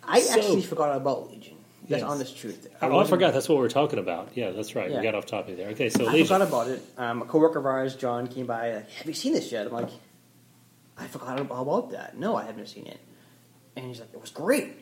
I 0.03 0.19
So- 0.19 0.35
actually 0.39 0.61
forgot 0.61 0.95
about 0.95 1.31
Legion. 1.31 1.55
That's 1.89 2.01
Yes. 2.01 2.11
honest 2.11 2.37
truth. 2.37 2.67
oh, 2.81 2.99
I 2.99 3.05
forgot. 3.05 3.33
That's 3.33 3.47
what 3.47 3.59
we 3.59 3.65
are 3.65 3.69
talking 3.69 3.97
about. 3.97 4.31
Yeah, 4.35 4.51
that's 4.51 4.75
right. 4.75 4.91
Yeah. 4.91 4.97
We 4.97 5.03
got 5.03 5.15
off 5.15 5.25
topic 5.25 5.55
there. 5.57 5.69
Okay, 5.69 5.89
so 5.89 6.03
I 6.05 6.11
Legion. 6.11 6.27
forgot 6.27 6.41
about 6.41 6.67
it. 6.67 6.83
Um, 6.97 7.21
a 7.21 7.25
coworker 7.25 7.59
of 7.59 7.65
ours, 7.65 7.95
John, 7.95 8.27
came 8.27 8.45
by. 8.45 8.73
Like, 8.75 8.89
have 8.91 9.07
you 9.07 9.13
seen 9.13 9.33
this 9.33 9.51
yet? 9.53 9.67
I'm 9.67 9.71
like, 9.73 9.89
I 10.97 11.07
forgot 11.07 11.39
all 11.49 11.61
about 11.61 11.91
that. 11.91 12.17
No, 12.17 12.35
I 12.35 12.43
haven't 12.43 12.67
seen 12.67 12.87
it. 12.87 12.99
And 13.77 13.85
he's 13.87 14.01
like, 14.01 14.09
it 14.13 14.19
was 14.19 14.31
great. 14.31 14.73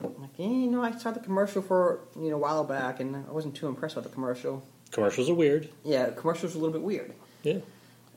Like, 0.00 0.30
yeah, 0.36 0.46
you 0.46 0.70
know, 0.70 0.82
I 0.82 0.92
saw 0.96 1.10
the 1.12 1.20
commercial 1.20 1.62
for 1.62 2.00
you 2.16 2.30
know 2.30 2.36
a 2.36 2.38
while 2.38 2.64
back, 2.64 3.00
and 3.00 3.16
I 3.16 3.30
wasn't 3.30 3.54
too 3.54 3.68
impressed 3.68 3.96
with 3.96 4.04
the 4.04 4.10
commercial. 4.10 4.66
Commercials 4.90 5.30
are 5.30 5.34
weird. 5.34 5.70
Yeah, 5.84 6.10
commercials 6.10 6.54
are 6.54 6.58
a 6.58 6.60
little 6.60 6.72
bit 6.72 6.82
weird. 6.82 7.14
Yeah. 7.42 7.58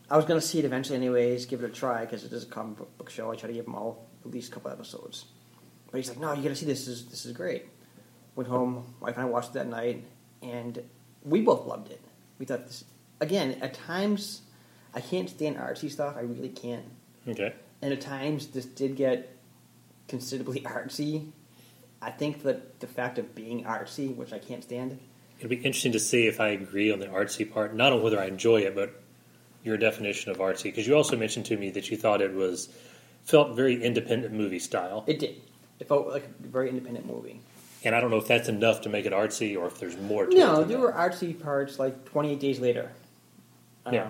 I 0.09 0.15
was 0.17 0.25
gonna 0.25 0.41
see 0.41 0.59
it 0.59 0.65
eventually, 0.65 0.97
anyways. 0.97 1.45
Give 1.45 1.63
it 1.63 1.69
a 1.69 1.73
try 1.73 2.01
because 2.05 2.23
it 2.23 2.31
is 2.33 2.43
a 2.43 2.47
comic 2.47 2.77
book- 2.77 2.97
book 2.97 3.09
show. 3.09 3.31
I 3.31 3.35
try 3.35 3.47
to 3.47 3.53
give 3.53 3.65
them 3.65 3.75
all 3.75 4.07
at 4.25 4.31
least 4.31 4.51
a 4.51 4.53
couple 4.55 4.71
episodes. 4.71 5.25
But 5.91 5.97
he's 5.97 6.09
like, 6.09 6.19
"No, 6.19 6.33
you 6.33 6.41
gotta 6.43 6.55
see 6.55 6.65
this. 6.65 6.85
This 6.85 6.99
is 6.99 7.05
this 7.07 7.25
is 7.25 7.31
great." 7.33 7.65
Went 8.35 8.49
home. 8.49 8.93
Wife 8.99 9.15
and 9.15 9.25
I 9.25 9.29
watched 9.29 9.49
it 9.51 9.53
that 9.55 9.67
night, 9.67 10.03
and 10.41 10.83
we 11.23 11.41
both 11.41 11.65
loved 11.65 11.91
it. 11.91 12.01
We 12.39 12.45
thought 12.45 12.65
this 12.65 12.83
again. 13.21 13.57
At 13.61 13.73
times, 13.73 14.41
I 14.93 15.01
can't 15.01 15.29
stand 15.29 15.57
artsy 15.57 15.89
stuff. 15.91 16.15
I 16.17 16.21
really 16.21 16.49
can't. 16.49 16.85
Okay. 17.27 17.53
And 17.81 17.93
at 17.93 18.01
times, 18.01 18.47
this 18.47 18.65
did 18.65 18.95
get 18.95 19.35
considerably 20.07 20.61
artsy. 20.65 21.31
I 22.07 22.11
think 22.11 22.43
that 22.43 22.79
the 22.79 22.87
fact 22.87 23.19
of 23.19 23.35
being 23.35 23.65
artsy, 23.65 24.15
which 24.15 24.31
I 24.31 24.39
can't 24.39 24.63
stand, 24.63 24.97
It'll 25.39 25.49
be 25.49 25.57
interesting 25.57 25.91
to 25.91 25.99
see 25.99 26.25
if 26.25 26.39
I 26.39 26.47
agree 26.47 26.91
on 26.91 26.97
the 26.97 27.05
artsy 27.07 27.51
part, 27.51 27.75
not 27.75 27.93
on 27.93 28.01
whether 28.01 28.19
I 28.19 28.25
enjoy 28.25 28.61
it, 28.61 28.73
but 28.73 28.99
your 29.63 29.77
definition 29.77 30.31
of 30.31 30.37
artsy. 30.37 30.63
Because 30.63 30.87
you 30.87 30.95
also 30.95 31.15
mentioned 31.15 31.45
to 31.47 31.57
me 31.57 31.69
that 31.71 31.91
you 31.91 31.97
thought 31.97 32.21
it 32.21 32.33
was 32.33 32.69
felt 33.25 33.55
very 33.55 33.83
independent 33.83 34.33
movie 34.33 34.57
style, 34.57 35.03
it 35.05 35.19
did. 35.19 35.35
It 35.79 35.87
felt 35.87 36.07
like 36.07 36.23
a 36.25 36.47
very 36.47 36.69
independent 36.69 37.05
movie. 37.05 37.39
and 37.83 37.93
I 37.93 38.01
don't 38.01 38.09
know 38.09 38.17
if 38.17 38.25
that's 38.27 38.47
enough 38.49 38.81
to 38.81 38.89
make 38.89 39.05
it 39.05 39.13
artsy 39.13 39.55
or 39.55 39.67
if 39.67 39.79
there's 39.79 39.95
more 39.97 40.25
to. 40.25 40.35
No, 40.35 40.59
than 40.61 40.69
there 40.69 40.77
that. 40.77 40.83
were 40.83 40.91
artsy 40.93 41.39
parts 41.39 41.77
like 41.77 42.05
28 42.05 42.39
Days 42.39 42.59
Later. 42.59 42.89
Um, 43.85 43.93
Yeah. 43.93 44.09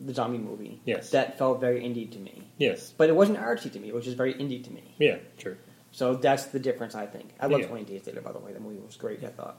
The 0.00 0.14
zombie 0.14 0.38
movie. 0.38 0.80
Yes. 0.86 1.10
That 1.10 1.36
felt 1.36 1.60
very 1.60 1.80
indie 1.82 2.10
to 2.12 2.18
me. 2.18 2.42
Yes. 2.58 2.92
But 2.96 3.10
it 3.10 3.16
wasn't 3.16 3.38
artsy 3.38 3.70
to 3.72 3.78
me, 3.78 3.88
it 3.88 3.94
was 3.94 4.04
just 4.04 4.16
very 4.16 4.32
indie 4.34 4.64
to 4.64 4.70
me. 4.70 4.94
Yeah. 4.98 5.18
True. 5.36 5.56
So 5.94 6.16
that's 6.16 6.46
the 6.46 6.58
difference, 6.58 6.96
I 6.96 7.06
think. 7.06 7.34
I 7.38 7.46
love 7.46 7.60
Yeah. 7.60 7.68
28 7.68 7.86
Days 7.86 8.06
Later, 8.08 8.20
by 8.20 8.32
the 8.32 8.40
way. 8.40 8.52
The 8.52 8.58
movie 8.58 8.80
was 8.84 8.96
great, 8.96 9.22
I 9.22 9.28
thought. 9.28 9.58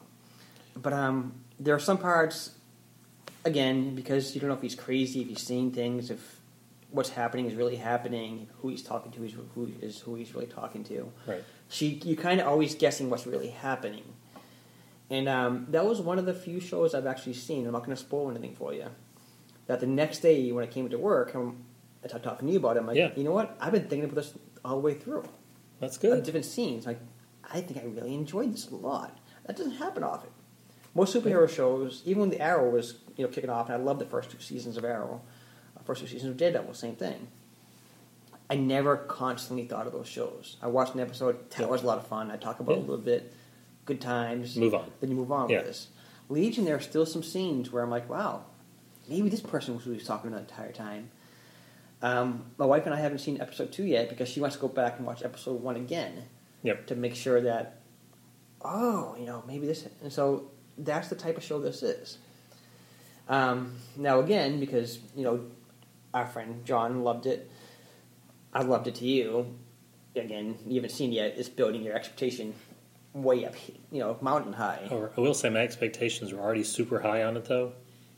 But 0.75 0.91
um, 0.91 1.31
there 1.61 1.73
are 1.73 1.79
some 1.79 1.97
parts, 1.97 2.51
again, 3.45 3.95
because 3.95 4.35
you 4.35 4.41
don't 4.41 4.49
know 4.49 4.55
if 4.57 4.61
he's 4.61 4.75
crazy, 4.75 5.21
if 5.21 5.29
he's 5.29 5.41
seeing 5.41 5.71
things, 5.71 6.11
if 6.11 6.41
what's 6.91 7.09
happening 7.11 7.45
is 7.45 7.55
really 7.55 7.77
happening, 7.77 8.47
who 8.61 8.67
he's 8.67 8.83
talking 8.83 9.13
to 9.13 9.23
is 9.23 9.33
who, 9.55 9.71
is 9.81 9.99
who 10.01 10.15
he's 10.15 10.35
really 10.35 10.47
talking 10.47 10.83
to. 10.83 11.09
Right. 11.25 11.41
she 11.69 12.01
you 12.03 12.17
kind 12.17 12.41
of 12.41 12.47
always 12.47 12.75
guessing 12.75 13.09
what's 13.09 13.25
really 13.25 13.47
happening. 13.51 14.03
And 15.09 15.29
um, 15.29 15.67
that 15.69 15.85
was 15.85 16.01
one 16.01 16.19
of 16.19 16.25
the 16.25 16.33
few 16.33 16.59
shows 16.59 16.93
I've 16.93 17.07
actually 17.07 17.35
seen. 17.35 17.65
I'm 17.65 17.71
not 17.71 17.85
going 17.85 17.95
to 17.95 18.01
spoil 18.03 18.29
anything 18.29 18.55
for 18.55 18.73
you. 18.73 18.87
That 19.67 19.79
the 19.79 19.87
next 19.87 20.19
day 20.19 20.51
when 20.51 20.65
I 20.65 20.67
came 20.67 20.89
to 20.89 20.97
work, 20.97 21.33
I'm, 21.33 21.63
I 22.03 22.07
started 22.07 22.27
talking 22.27 22.47
to 22.47 22.51
you 22.51 22.59
about 22.59 22.75
it. 22.75 22.79
I'm 22.81 22.87
like, 22.87 22.97
Yeah. 22.97 23.11
you 23.15 23.23
know 23.23 23.31
what? 23.31 23.55
I've 23.61 23.71
been 23.71 23.87
thinking 23.87 24.03
about 24.03 24.15
this 24.15 24.33
all 24.65 24.75
the 24.75 24.81
way 24.81 24.95
through. 24.95 25.23
That's 25.79 25.95
Of 25.97 26.01
good. 26.01 26.23
different 26.23 26.45
scenes. 26.45 26.85
Like, 26.85 26.99
I 27.43 27.61
think 27.61 27.79
I 27.79 27.85
really 27.85 28.13
enjoyed 28.13 28.53
this 28.53 28.69
a 28.69 28.75
lot. 28.75 29.17
That 29.45 29.55
doesn't 29.57 29.73
happen 29.73 30.03
often. 30.03 30.29
Most 30.93 31.13
superhero 31.15 31.49
shows, 31.49 32.01
even 32.05 32.21
when 32.21 32.29
the 32.29 32.39
Arrow 32.41 32.69
was 32.69 32.99
you 33.17 33.25
know 33.25 33.31
kicking 33.31 33.49
off, 33.49 33.67
and 33.69 33.75
I 33.75 33.83
loved 33.83 33.99
the 33.99 34.05
first 34.05 34.31
two 34.31 34.39
seasons 34.39 34.77
of 34.77 34.85
Arrow, 34.85 35.21
uh, 35.77 35.81
first 35.83 36.01
two 36.01 36.07
seasons 36.07 36.31
of 36.31 36.37
Daredevil, 36.37 36.73
same 36.73 36.95
thing. 36.95 37.27
I 38.49 38.55
never 38.55 38.95
constantly 38.95 39.65
thought 39.67 39.87
of 39.87 39.93
those 39.93 40.07
shows. 40.07 40.57
I 40.61 40.67
watched 40.67 40.93
an 40.93 40.99
episode, 41.01 41.49
that 41.51 41.69
was 41.69 41.83
a 41.83 41.85
lot 41.87 41.97
of 41.97 42.07
fun. 42.07 42.31
I 42.31 42.37
talk 42.37 42.59
about 42.59 42.73
it 42.73 42.77
a 42.77 42.81
little 42.81 42.97
bit, 42.97 43.33
good 43.85 43.99
times. 43.99 44.55
Move 44.55 44.75
on. 44.75 44.91
Then 45.01 45.09
you 45.09 45.15
move 45.15 45.31
on 45.31 45.49
Yeah. 45.49 45.57
with 45.57 45.67
this. 45.67 45.87
Legion, 46.29 46.63
there 46.65 46.75
are 46.75 46.79
still 46.81 47.05
some 47.05 47.23
scenes 47.23 47.71
where 47.71 47.83
I'm 47.83 47.89
like, 47.89 48.07
wow, 48.09 48.45
maybe 49.09 49.29
this 49.29 49.41
person 49.41 49.75
was 49.75 49.83
who 49.83 49.91
he 49.91 49.97
was 49.97 50.05
talking 50.07 50.29
to 50.31 50.35
the 50.35 50.41
entire 50.41 50.71
time. 50.71 51.09
Um, 52.01 52.45
my 52.57 52.65
wife 52.65 52.85
and 52.85 52.93
I 52.93 52.99
haven't 52.99 53.19
seen 53.19 53.41
episode 53.41 53.71
two 53.71 53.83
yet 53.85 54.09
because 54.09 54.29
she 54.29 54.39
wants 54.39 54.55
to 54.57 54.61
go 54.61 54.67
back 54.67 54.97
and 54.97 55.05
watch 55.07 55.23
episode 55.23 55.61
one 55.61 55.75
again 55.75 56.23
Yep. 56.63 56.87
to 56.87 56.95
make 56.95 57.15
sure 57.15 57.41
that, 57.41 57.81
oh, 58.61 59.15
you 59.19 59.25
know, 59.25 59.43
maybe 59.47 59.65
this. 59.65 59.87
And 60.01 60.11
so 60.11 60.51
that's 60.77 61.07
the 61.07 61.15
type 61.15 61.37
of 61.37 61.43
show 61.43 61.59
this 61.59 61.81
is. 61.83 62.17
Um, 63.27 63.75
now, 63.95 64.19
again, 64.19 64.59
because, 64.59 64.99
you 65.15 65.23
know, 65.23 65.45
our 66.13 66.25
friend 66.27 66.63
John 66.65 67.03
loved 67.03 67.25
it, 67.25 67.49
I 68.53 68.61
loved 68.61 68.87
it 68.87 68.95
to 68.95 69.05
you. 69.05 69.55
Again, 70.15 70.57
you 70.65 70.75
haven't 70.75 70.91
seen 70.91 71.11
it 71.11 71.15
yet. 71.15 71.33
It's 71.37 71.49
building 71.49 71.81
your 71.83 71.95
expectation 71.95 72.53
way 73.13 73.45
up, 73.45 73.53
you 73.91 73.99
know, 73.99 74.17
mountain 74.21 74.53
high. 74.53 74.87
Or 74.91 75.11
I 75.17 75.21
will 75.21 75.33
say 75.33 75.49
my 75.49 75.59
expectations 75.61 76.33
were 76.33 76.39
already 76.39 76.63
super 76.63 76.99
high 76.99 77.23
on 77.23 77.35
it 77.37 77.45
though, 77.45 77.73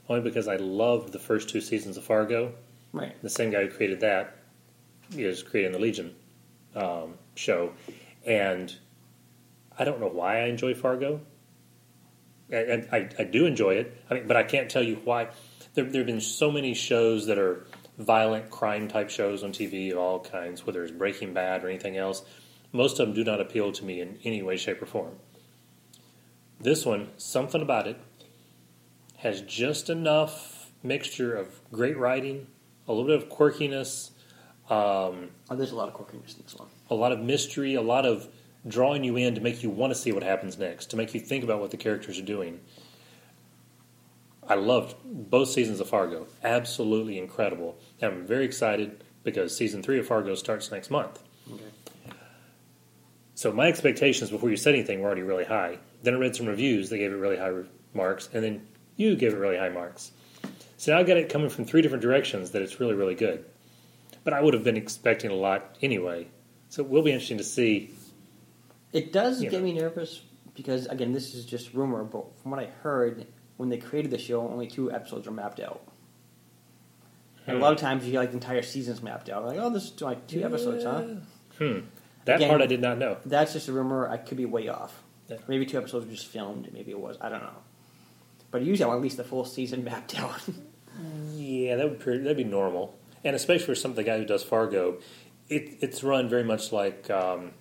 only 0.10 0.22
because 0.22 0.48
I 0.48 0.58
loved 0.58 1.12
the 1.14 1.20
first 1.20 1.50
two 1.50 1.62
seasons 1.62 1.98
of 1.98 2.04
Fargo. 2.04 2.54
Right. 2.98 3.22
The 3.22 3.30
same 3.30 3.52
guy 3.52 3.64
who 3.64 3.70
created 3.70 4.00
that 4.02 4.38
is 5.16 5.44
creating 5.44 5.72
the 5.72 5.80
Legion 5.80 6.16
um, 6.76 7.16
show, 7.36 7.74
and 8.26 8.74
I 9.78 9.84
don't 9.84 10.00
know 10.00 10.08
why 10.08 10.42
I 10.42 10.46
enjoy 10.46 10.74
Fargo. 10.74 11.22
And 12.50 12.88
I, 12.94 13.10
I 13.20 13.24
do 13.26 13.46
enjoy 13.46 13.76
it. 13.76 14.02
I 14.10 14.14
mean, 14.14 14.28
but 14.28 14.38
I 14.38 14.44
can't 14.44 14.70
tell 14.70 14.84
you 14.84 15.02
why. 15.04 15.28
There, 15.74 15.84
there 15.84 16.00
have 16.00 16.08
been 16.08 16.22
so 16.22 16.50
many 16.50 16.74
shows 16.74 17.26
that 17.26 17.38
are 17.38 17.68
violent 17.98 18.50
crime 18.50 18.88
type 18.88 19.10
shows 19.10 19.44
on 19.44 19.52
TV 19.52 19.92
of 19.92 19.98
all 19.98 20.20
kinds, 20.20 20.66
whether 20.66 20.82
it's 20.84 20.92
Breaking 20.92 21.34
Bad 21.34 21.64
or 21.64 21.70
anything 21.70 21.98
else. 21.98 22.24
Most 22.72 23.00
of 23.00 23.08
them 23.08 23.16
do 23.16 23.24
not 23.24 23.42
appeal 23.42 23.72
to 23.74 23.84
me 23.84 24.02
in 24.02 24.20
any 24.24 24.42
way, 24.42 24.56
shape, 24.56 24.82
or 24.82 24.86
form. 24.86 25.16
This 26.60 26.86
one, 26.86 27.10
something 27.18 27.62
about 27.62 27.88
it, 27.88 28.00
has 29.18 29.42
just 29.42 29.90
enough 29.90 30.72
mixture 30.84 31.36
of 31.36 31.60
great 31.72 31.98
writing, 31.98 32.48
a 32.88 32.94
little 32.94 33.06
bit 33.08 33.16
of 33.22 33.30
quirkiness, 33.30 34.12
um, 34.70 35.30
Oh, 35.50 35.56
there's 35.56 35.72
a 35.72 35.76
lot 35.76 35.88
of 35.90 35.94
quirkiness 35.96 36.36
in 36.38 36.44
this 36.44 36.56
one. 36.56 36.68
a 36.90 36.96
lot 36.96 37.12
of 37.12 37.20
mystery, 37.20 37.76
a 37.76 37.82
lot 37.82 38.06
of 38.06 38.28
drawing 38.68 39.04
you 39.04 39.16
in 39.18 39.36
to 39.36 39.42
make 39.42 39.64
you 39.64 39.70
want 39.70 39.92
to 39.94 40.00
see 40.00 40.12
what 40.12 40.24
happens 40.24 40.58
next, 40.58 40.88
to 40.92 40.98
make 40.98 41.14
you 41.14 41.20
think 41.20 41.44
about 41.44 41.60
what 41.62 41.72
the 41.72 41.78
characters 41.78 42.20
are 42.20 42.24
doing. 42.26 42.60
I 44.48 44.56
loved 44.56 44.96
both 45.04 45.50
seasons 45.50 45.80
of 45.80 45.90
Fargo. 45.90 46.28
Absolutely 46.44 47.18
incredible. 47.18 47.78
I'm 48.02 48.26
very 48.26 48.46
excited 48.46 49.04
because 49.24 49.56
season 49.56 49.84
three 49.84 50.00
of 50.00 50.08
Fargo 50.08 50.36
starts 50.36 50.72
next 50.72 50.90
month. 50.90 51.22
Okay. 51.54 51.64
So 53.36 53.52
my 53.52 53.68
expectations 53.68 54.30
before 54.32 54.50
you 54.50 54.56
said 54.58 54.74
anything 54.74 55.00
were 55.02 55.08
already 55.08 55.22
really 55.22 55.44
high. 55.46 55.78
Then 56.02 56.16
I 56.16 56.18
read 56.18 56.36
some 56.36 56.46
reviews 56.48 56.90
that 56.90 56.98
gave 56.98 57.12
it 57.12 57.16
really 57.16 57.38
high 57.38 57.48
re- 57.48 57.66
marks, 57.94 58.30
and 58.34 58.44
then 58.44 58.68
you 58.96 59.16
give 59.16 59.34
it 59.34 59.38
really 59.38 59.58
high 59.58 59.70
marks. 59.70 60.12
So 60.78 60.94
now 60.94 61.00
I 61.00 61.04
got 61.04 61.18
it 61.18 61.30
coming 61.30 61.50
from 61.50 61.66
three 61.66 61.82
different 61.82 62.02
directions 62.04 62.52
that 62.52 62.62
it's 62.62 62.80
really, 62.80 62.94
really 62.94 63.16
good. 63.16 63.44
But 64.24 64.34
I 64.34 64.42
would 64.42 64.54
have 64.54 64.64
been 64.64 64.78
expecting 64.78 65.32
a 65.32 65.36
lot 65.36 65.78
anyway. 65.82 66.28
So 66.70 66.84
it 66.84 66.90
will 66.90 67.02
be 67.02 67.12
interesting 67.12 67.38
to 67.40 67.44
see. 67.44 67.92
It 68.94 69.12
does 69.12 69.42
get 69.42 69.54
know. 69.54 69.62
me 69.62 69.74
nervous 69.74 70.22
because, 70.56 70.86
again, 70.88 71.14
this 71.14 71.34
is 71.34 71.46
just 71.46 71.74
rumor, 71.74 72.04
but 72.04 72.26
from 72.42 72.52
what 72.52 72.60
I 72.60 72.68
heard, 72.84 73.26
when 73.58 73.70
they 73.70 73.78
created 73.78 74.12
the 74.12 74.18
show, 74.18 74.42
only 74.48 74.68
two 74.68 74.92
episodes 74.92 75.28
were 75.28 75.34
mapped 75.34 75.60
out. 75.60 75.82
And 77.48 77.58
a 77.58 77.60
lot 77.60 77.72
of 77.72 77.80
times 77.80 78.06
you 78.06 78.12
get 78.12 78.20
like 78.20 78.30
the 78.32 78.36
entire 78.36 78.62
season's 78.62 79.02
mapped 79.02 79.30
out. 79.30 79.46
Like, 79.46 79.58
oh, 79.58 79.70
this 79.70 79.86
is 79.86 80.02
like 80.02 80.28
two 80.28 80.44
episodes, 80.44 80.84
huh? 80.84 81.04
Hmm. 81.58 81.80
That 82.26 82.36
Again- 82.38 82.50
part 82.50 82.62
I 82.62 82.66
did 82.68 82.82
not 82.82 82.98
know. 82.98 83.18
That's 83.26 83.54
just 83.54 83.70
a 83.70 83.72
rumor. 83.72 84.10
I 84.10 84.18
could 84.18 84.38
be 84.38 84.46
way 84.46 84.68
off. 84.68 85.02
Yeah. 85.30 85.38
Maybe 85.48 85.66
two 85.66 85.78
episodes 85.78 86.06
were 86.06 86.12
just 86.12 86.28
filmed. 86.28 86.70
Maybe 86.74 86.92
it 86.92 87.00
was. 87.00 87.18
I 87.22 87.30
don't 87.30 87.42
know. 87.42 87.56
But 88.52 88.64
usually 88.64 88.86
I 88.86 88.88
want 88.88 88.98
at 89.00 89.04
least 89.04 89.18
the 89.18 89.24
full 89.24 89.46
season 89.46 89.84
mapped 89.86 90.20
out. 90.20 90.42
Yeah, 91.34 91.76
that 91.78 91.90
would 91.90 92.00
pre- 92.00 92.18
that'd 92.20 92.38
be 92.38 92.44
normal, 92.44 92.98
and 93.24 93.36
especially 93.36 93.66
for 93.66 93.76
some 93.76 93.92
of 93.92 93.98
the 93.98 94.04
guy 94.04 94.18
who 94.18 94.26
does 94.26 94.44
Fargo, 94.44 95.00
it, 95.50 95.78
it's 95.82 96.04
run 96.04 96.28
very 96.30 96.44
much 96.44 96.72
like 96.72 97.10
um, 97.10 97.52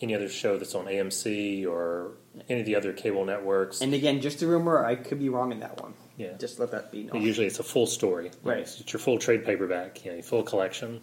any 0.00 0.14
other 0.14 0.28
show 0.28 0.58
that's 0.58 0.74
on 0.74 0.86
AMC 0.86 1.66
or 1.66 2.12
any 2.48 2.60
of 2.60 2.66
the 2.66 2.76
other 2.76 2.92
cable 2.92 3.24
networks. 3.24 3.80
and 3.80 3.94
again, 3.94 4.20
just 4.20 4.42
a 4.42 4.46
rumor. 4.46 4.84
I 4.84 4.94
could 4.96 5.18
be 5.18 5.28
wrong 5.28 5.52
in 5.52 5.60
that 5.60 5.80
one. 5.80 5.94
yeah, 6.16 6.32
Just 6.38 6.58
let 6.58 6.70
that 6.72 6.90
be 6.92 7.04
known. 7.04 7.22
usually 7.22 7.46
it's 7.46 7.58
a 7.60 7.62
full 7.64 7.86
story. 7.86 8.30
Right. 8.42 8.58
It's, 8.58 8.80
it's 8.80 8.92
your 8.92 9.00
full 9.00 9.18
trade 9.18 9.44
paperback, 9.44 10.04
you 10.04 10.10
know, 10.10 10.16
your 10.16 10.24
full 10.24 10.42
collection 10.42 11.00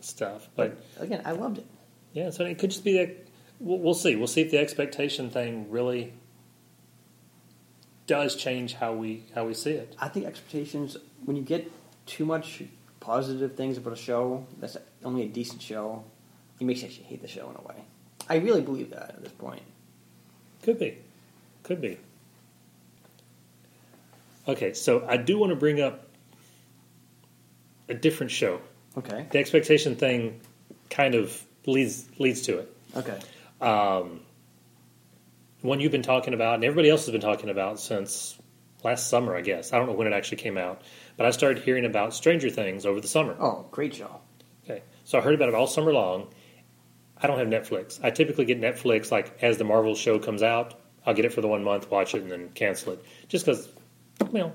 stuff. 0.00 0.48
But 0.56 0.78
again, 0.98 1.22
I 1.24 1.32
loved 1.32 1.58
it. 1.58 1.66
yeah, 2.12 2.30
so 2.30 2.44
it 2.44 2.58
could 2.58 2.70
just 2.70 2.84
be 2.84 2.92
that. 2.98 3.26
We'll, 3.60 3.78
we'll 3.78 3.94
see. 3.94 4.14
We'll 4.16 4.28
see 4.28 4.42
if 4.42 4.50
the 4.52 4.58
expectation 4.58 5.30
thing 5.30 5.68
really 5.70 6.12
does 8.08 8.34
change 8.34 8.74
how 8.74 8.94
we 8.94 9.22
how 9.34 9.44
we 9.44 9.54
see 9.54 9.70
it. 9.70 9.94
I 10.00 10.08
think 10.08 10.26
expectations 10.26 10.96
when 11.24 11.36
you 11.36 11.42
get 11.42 11.70
too 12.06 12.26
much 12.26 12.64
positive 12.98 13.54
things 13.54 13.78
about 13.78 13.92
a 13.92 13.96
show 13.96 14.44
that's 14.58 14.76
only 15.04 15.22
a 15.22 15.28
decent 15.28 15.62
show, 15.62 16.02
it 16.58 16.64
makes 16.64 16.82
you 16.82 16.88
actually 16.88 17.04
hate 17.04 17.22
the 17.22 17.28
show 17.28 17.48
in 17.48 17.56
a 17.56 17.68
way. 17.68 17.84
I 18.28 18.36
really 18.36 18.62
believe 18.62 18.90
that 18.90 19.10
at 19.10 19.22
this 19.22 19.32
point. 19.32 19.62
Could 20.62 20.78
be. 20.80 20.98
Could 21.62 21.80
be. 21.80 21.98
Okay, 24.48 24.72
so 24.72 25.06
I 25.06 25.18
do 25.18 25.38
want 25.38 25.50
to 25.50 25.56
bring 25.56 25.80
up 25.80 26.08
a 27.88 27.94
different 27.94 28.32
show. 28.32 28.60
Okay. 28.96 29.26
The 29.30 29.38
expectation 29.38 29.94
thing 29.96 30.40
kind 30.90 31.14
of 31.14 31.44
leads 31.66 32.08
leads 32.18 32.42
to 32.42 32.58
it. 32.58 32.76
Okay. 32.96 33.18
Um, 33.60 34.20
one 35.62 35.80
you've 35.80 35.92
been 35.92 36.02
talking 36.02 36.34
about, 36.34 36.56
and 36.56 36.64
everybody 36.64 36.90
else 36.90 37.06
has 37.06 37.12
been 37.12 37.20
talking 37.20 37.50
about 37.50 37.80
since 37.80 38.38
last 38.84 39.08
summer, 39.08 39.36
I 39.36 39.40
guess. 39.40 39.72
I 39.72 39.78
don't 39.78 39.86
know 39.88 39.92
when 39.94 40.06
it 40.06 40.12
actually 40.12 40.38
came 40.38 40.56
out, 40.58 40.82
but 41.16 41.26
I 41.26 41.30
started 41.30 41.62
hearing 41.62 41.84
about 41.84 42.14
Stranger 42.14 42.50
Things 42.50 42.86
over 42.86 43.00
the 43.00 43.08
summer. 43.08 43.36
Oh, 43.40 43.66
great 43.70 43.94
show. 43.94 44.20
Okay, 44.64 44.82
so 45.04 45.18
I 45.18 45.20
heard 45.22 45.34
about 45.34 45.48
it 45.48 45.54
all 45.54 45.66
summer 45.66 45.92
long. 45.92 46.28
I 47.20 47.26
don't 47.26 47.38
have 47.38 47.48
Netflix. 47.48 47.98
I 48.02 48.10
typically 48.10 48.44
get 48.44 48.60
Netflix 48.60 49.10
like 49.10 49.42
as 49.42 49.58
the 49.58 49.64
Marvel 49.64 49.94
show 49.96 50.18
comes 50.18 50.42
out. 50.42 50.74
I'll 51.04 51.14
get 51.14 51.24
it 51.24 51.32
for 51.32 51.40
the 51.40 51.48
one 51.48 51.64
month, 51.64 51.90
watch 51.90 52.14
it, 52.14 52.22
and 52.22 52.30
then 52.30 52.50
cancel 52.50 52.92
it. 52.92 53.04
Just 53.28 53.44
because, 53.46 53.68
you 54.32 54.38
know, 54.38 54.52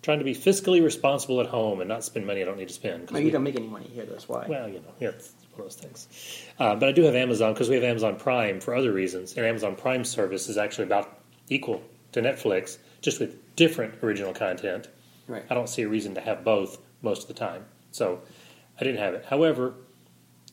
trying 0.00 0.20
to 0.20 0.24
be 0.24 0.34
fiscally 0.34 0.82
responsible 0.82 1.40
at 1.40 1.46
home 1.46 1.80
and 1.80 1.88
not 1.88 2.04
spend 2.04 2.26
money 2.26 2.40
I 2.40 2.44
don't 2.44 2.56
need 2.56 2.68
to 2.68 2.74
spend. 2.74 3.10
No, 3.10 3.18
we- 3.18 3.26
you 3.26 3.30
don't 3.32 3.42
make 3.42 3.56
any 3.56 3.66
money 3.66 3.88
here. 3.92 4.06
That's 4.06 4.28
why. 4.28 4.46
well, 4.48 4.68
you 4.68 4.76
know, 4.78 4.94
yeah, 5.00 5.08
it's 5.08 5.32
one 5.56 5.66
of 5.66 5.72
those 5.72 5.80
things. 5.80 6.44
Uh, 6.58 6.74
but 6.74 6.88
I 6.88 6.92
do 6.92 7.02
have 7.02 7.14
Amazon 7.14 7.52
because 7.52 7.68
we 7.68 7.74
have 7.74 7.84
Amazon 7.84 8.16
Prime 8.16 8.60
for 8.60 8.74
other 8.74 8.92
reasons, 8.92 9.36
and 9.36 9.46
Amazon 9.46 9.76
Prime 9.76 10.04
service 10.04 10.48
is 10.48 10.56
actually 10.56 10.84
about 10.84 11.20
equal 11.48 11.82
to 12.12 12.22
Netflix, 12.22 12.78
just 13.00 13.20
with 13.20 13.56
different 13.56 14.02
original 14.02 14.32
content. 14.32 14.88
Right. 15.26 15.44
I 15.50 15.54
don't 15.54 15.68
see 15.68 15.82
a 15.82 15.88
reason 15.88 16.14
to 16.14 16.20
have 16.20 16.44
both 16.44 16.78
most 17.02 17.22
of 17.22 17.28
the 17.28 17.34
time, 17.34 17.64
so 17.90 18.20
I 18.80 18.84
didn't 18.84 19.00
have 19.00 19.14
it. 19.14 19.24
However, 19.26 19.74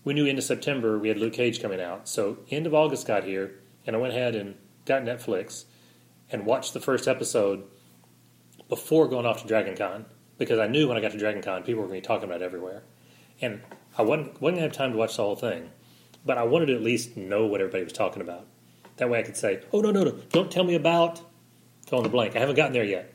we 0.03 0.13
knew 0.13 0.25
into 0.25 0.41
September 0.41 0.99
we 0.99 1.09
had 1.09 1.17
Luke 1.17 1.33
Cage 1.33 1.61
coming 1.61 1.81
out, 1.81 2.07
so 2.07 2.37
end 2.49 2.67
of 2.67 2.73
August 2.73 3.07
got 3.07 3.23
here, 3.23 3.55
and 3.85 3.95
I 3.95 3.99
went 3.99 4.13
ahead 4.13 4.35
and 4.35 4.55
got 4.85 5.03
Netflix 5.03 5.65
and 6.31 6.45
watched 6.45 6.73
the 6.73 6.79
first 6.79 7.07
episode 7.07 7.63
before 8.69 9.07
going 9.07 9.25
off 9.25 9.41
to 9.41 9.47
Dragon 9.47 9.75
Con 9.75 10.05
because 10.37 10.59
I 10.59 10.67
knew 10.67 10.87
when 10.87 10.97
I 10.97 11.01
got 11.01 11.11
to 11.11 11.17
Dragon 11.17 11.41
Con 11.41 11.63
people 11.63 11.81
were 11.81 11.87
going 11.87 12.01
to 12.01 12.05
be 12.05 12.07
talking 12.07 12.25
about 12.25 12.41
it 12.41 12.45
everywhere. 12.45 12.83
And 13.41 13.61
I 13.97 14.01
wasn't, 14.01 14.41
wasn't 14.41 14.41
going 14.41 14.55
to 14.55 14.61
have 14.61 14.71
time 14.71 14.91
to 14.91 14.97
watch 14.97 15.17
the 15.17 15.23
whole 15.23 15.35
thing, 15.35 15.69
but 16.25 16.37
I 16.37 16.43
wanted 16.43 16.67
to 16.67 16.75
at 16.75 16.81
least 16.81 17.15
know 17.15 17.45
what 17.45 17.61
everybody 17.61 17.83
was 17.83 17.93
talking 17.93 18.21
about. 18.21 18.47
That 18.97 19.09
way 19.09 19.19
I 19.19 19.23
could 19.23 19.37
say, 19.37 19.61
oh, 19.71 19.81
no, 19.81 19.91
no, 19.91 20.03
no, 20.03 20.11
don't 20.31 20.51
tell 20.51 20.63
me 20.63 20.75
about 20.75 21.21
fill 21.87 21.99
in 21.99 22.03
the 22.03 22.09
blank. 22.09 22.35
I 22.35 22.39
haven't 22.39 22.55
gotten 22.55 22.73
there 22.73 22.83
yet. 22.83 23.13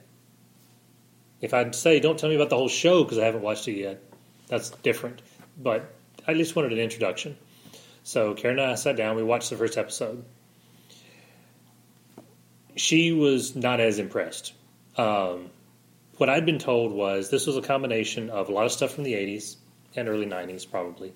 If 1.40 1.54
I'd 1.54 1.74
say, 1.74 2.00
don't 2.00 2.18
tell 2.18 2.28
me 2.28 2.34
about 2.34 2.50
the 2.50 2.56
whole 2.56 2.68
show 2.68 3.04
because 3.04 3.18
I 3.18 3.24
haven't 3.24 3.42
watched 3.42 3.68
it 3.68 3.72
yet, 3.72 4.02
that's 4.48 4.70
different. 4.70 5.22
But 5.56 5.94
I 6.26 6.32
least 6.32 6.54
wanted 6.54 6.72
an 6.72 6.78
introduction. 6.78 7.36
So 8.02 8.34
Karen 8.34 8.58
and 8.58 8.70
I 8.70 8.74
sat 8.74 8.96
down, 8.96 9.16
we 9.16 9.22
watched 9.22 9.50
the 9.50 9.56
first 9.56 9.78
episode. 9.78 10.24
She 12.76 13.12
was 13.12 13.56
not 13.56 13.80
as 13.80 13.98
impressed. 13.98 14.52
Um, 14.96 15.50
what 16.16 16.28
I'd 16.28 16.46
been 16.46 16.58
told 16.58 16.92
was 16.92 17.30
this 17.30 17.46
was 17.46 17.56
a 17.56 17.62
combination 17.62 18.30
of 18.30 18.48
a 18.48 18.52
lot 18.52 18.66
of 18.66 18.72
stuff 18.72 18.92
from 18.92 19.04
the 19.04 19.14
80s 19.14 19.56
and 19.96 20.08
early 20.08 20.26
90s, 20.26 20.68
probably. 20.70 21.12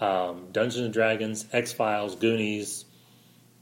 Um, 0.00 0.48
Dungeons 0.52 0.84
and 0.84 0.92
Dragons, 0.92 1.46
X 1.52 1.72
Files, 1.72 2.16
Goonies, 2.16 2.84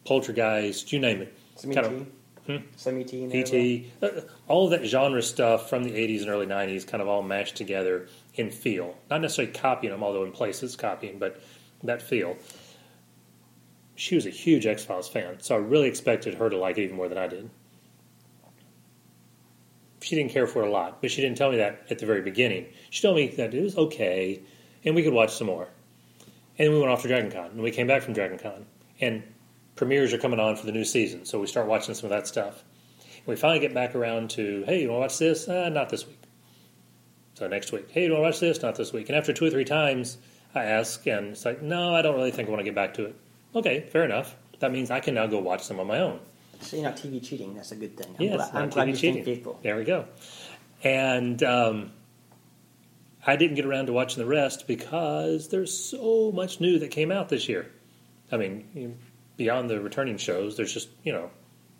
Poltergeist, 0.05 0.93
you 0.93 0.99
name 0.99 1.23
it. 1.23 1.35
Some 1.57 1.73
Kind 1.73 1.87
ET. 1.87 1.93
of- 1.93 2.07
Hmm? 2.47 2.57
Some 2.77 3.01
ET. 3.01 3.11
in 3.15 3.31
there 3.31 3.43
as 3.43 3.55
E.T., 3.55 3.91
uh, 4.03 4.09
all 4.49 4.67
of 4.67 4.71
that 4.79 4.85
genre 4.87 5.23
stuff 5.23 5.71
from 5.71 5.83
the 5.83 5.93
80s 5.93 6.21
and 6.21 6.29
early 6.31 6.45
90s 6.45 6.87
kind 6.87 7.01
of 7.01 7.09
all 7.09 7.23
mashed 7.23 7.57
together 7.57 8.07
in 8.35 8.51
feel. 8.51 8.99
Not 9.09 9.23
necessarily 9.23 9.55
copying 9.55 9.93
them, 9.93 10.03
although 10.05 10.25
in 10.25 10.33
places 10.33 10.77
copying, 10.77 11.19
but 11.19 11.41
that 11.85 12.03
feel. 12.03 12.37
She 13.95 14.15
was 14.15 14.27
a 14.27 14.31
huge 14.31 14.67
X 14.67 14.85
Files 14.85 15.09
fan, 15.09 15.37
so 15.41 15.55
I 15.55 15.59
really 15.59 15.89
expected 15.89 16.35
her 16.35 16.51
to 16.51 16.57
like 16.59 16.77
it 16.77 16.83
even 16.83 16.97
more 16.97 17.09
than 17.09 17.17
I 17.17 17.29
did. 17.29 17.49
She 20.03 20.15
didn't 20.17 20.33
care 20.33 20.47
for 20.47 20.63
it 20.65 20.69
a 20.69 20.71
lot, 20.71 21.01
but 21.01 21.11
she 21.11 21.23
didn't 21.23 21.39
tell 21.39 21.51
me 21.51 21.57
that 21.57 21.87
at 21.89 21.99
the 21.99 22.05
very 22.05 22.21
beginning. 22.21 22.67
She 22.91 23.01
told 23.01 23.17
me 23.17 23.29
that 23.37 23.55
it 23.55 23.63
was 23.63 23.77
okay, 23.79 24.43
and 24.85 24.95
we 24.95 25.03
could 25.03 25.13
watch 25.13 25.33
some 25.35 25.47
more. 25.47 25.69
And 26.59 26.73
we 26.73 26.79
went 26.79 26.91
off 26.91 27.03
to 27.03 27.09
Dragon 27.09 27.31
Con, 27.31 27.47
and 27.47 27.63
we 27.63 27.71
came 27.71 27.87
back 27.87 28.03
from 28.03 28.15
Dragon 28.15 28.39
Con. 28.39 28.67
And 29.01 29.23
premieres 29.75 30.13
are 30.13 30.19
coming 30.19 30.39
on 30.39 30.57
for 30.57 30.67
the 30.67 30.73
new 30.73 30.85
season, 30.85 31.25
so 31.25 31.41
we 31.41 31.47
start 31.47 31.67
watching 31.67 31.95
some 31.95 32.07
of 32.07 32.11
that 32.11 32.27
stuff. 32.29 32.63
And 33.01 33.27
we 33.27 33.37
finally 33.37 33.59
get 33.61 33.75
back 33.75 33.95
around 33.95 34.31
to, 34.31 34.63
hey, 34.67 34.83
you 34.83 34.89
want 34.89 34.99
to 34.99 35.01
watch 35.01 35.19
this? 35.19 35.49
Uh, 35.49 35.69
not 35.69 35.89
this 35.89 36.07
week. 36.07 36.21
So 37.35 37.49
next 37.49 37.73
week, 37.73 37.91
hey, 37.91 38.05
you 38.05 38.11
want 38.13 38.21
to 38.21 38.25
watch 38.25 38.41
this? 38.41 38.63
Not 38.63 38.77
this 38.77 38.93
week. 38.93 39.09
And 39.09 39.19
after 39.19 39.33
two 39.33 39.47
or 39.47 39.51
three 39.51 39.65
times, 39.65 40.19
I 40.55 40.65
ask, 40.65 41.05
and 41.09 41.29
it's 41.33 41.45
like, 41.45 41.61
no, 41.63 41.93
I 41.95 42.03
don't 42.03 42.15
really 42.15 42.31
think 42.31 42.49
I 42.49 42.53
want 42.53 42.61
to 42.61 42.65
get 42.65 42.77
back 42.77 42.95
to 42.95 43.07
it. 43.07 43.17
Okay, 43.57 43.81
fair 43.91 44.05
enough. 44.05 44.37
That 44.61 44.71
means 44.71 44.91
I 44.93 45.01
can 45.01 45.15
now 45.15 45.27
go 45.27 45.41
watch 45.41 45.63
some 45.65 45.81
on 45.81 45.89
my 45.89 45.99
own. 45.99 46.21
So 46.61 46.77
you're 46.77 46.85
not 46.85 46.97
TV 46.97 47.21
cheating. 47.27 47.55
That's 47.55 47.73
a 47.73 47.77
good 47.77 47.97
thing. 47.97 48.15
I'm 48.17 48.25
Yes, 48.25 48.37
glad, 48.37 48.55
not 48.55 48.63
I'm 48.63 48.69
glad 48.71 48.85
TV 48.85 48.89
you're 48.91 48.97
cheating. 48.97 49.25
faithful. 49.25 49.59
There 49.63 49.77
we 49.77 49.83
go. 49.85 50.07
And 50.85 51.43
um, 51.43 51.91
I 53.27 53.37
didn't 53.37 53.57
get 53.57 53.65
around 53.65 53.87
to 53.87 53.93
watching 53.93 54.23
the 54.23 54.29
rest 54.29 54.67
because 54.67 55.49
there's 55.49 55.77
so 55.77 56.31
much 56.33 56.61
new 56.61 56.79
that 56.79 56.91
came 56.91 57.11
out 57.11 57.29
this 57.29 57.49
year. 57.49 57.71
I 58.31 58.37
mean, 58.37 58.99
beyond 59.37 59.71
the 59.71 59.81
returning 59.81 60.17
shows, 60.19 60.57
there's 60.57 60.73
just, 60.75 60.89
you 61.03 61.13
know, 61.13 61.31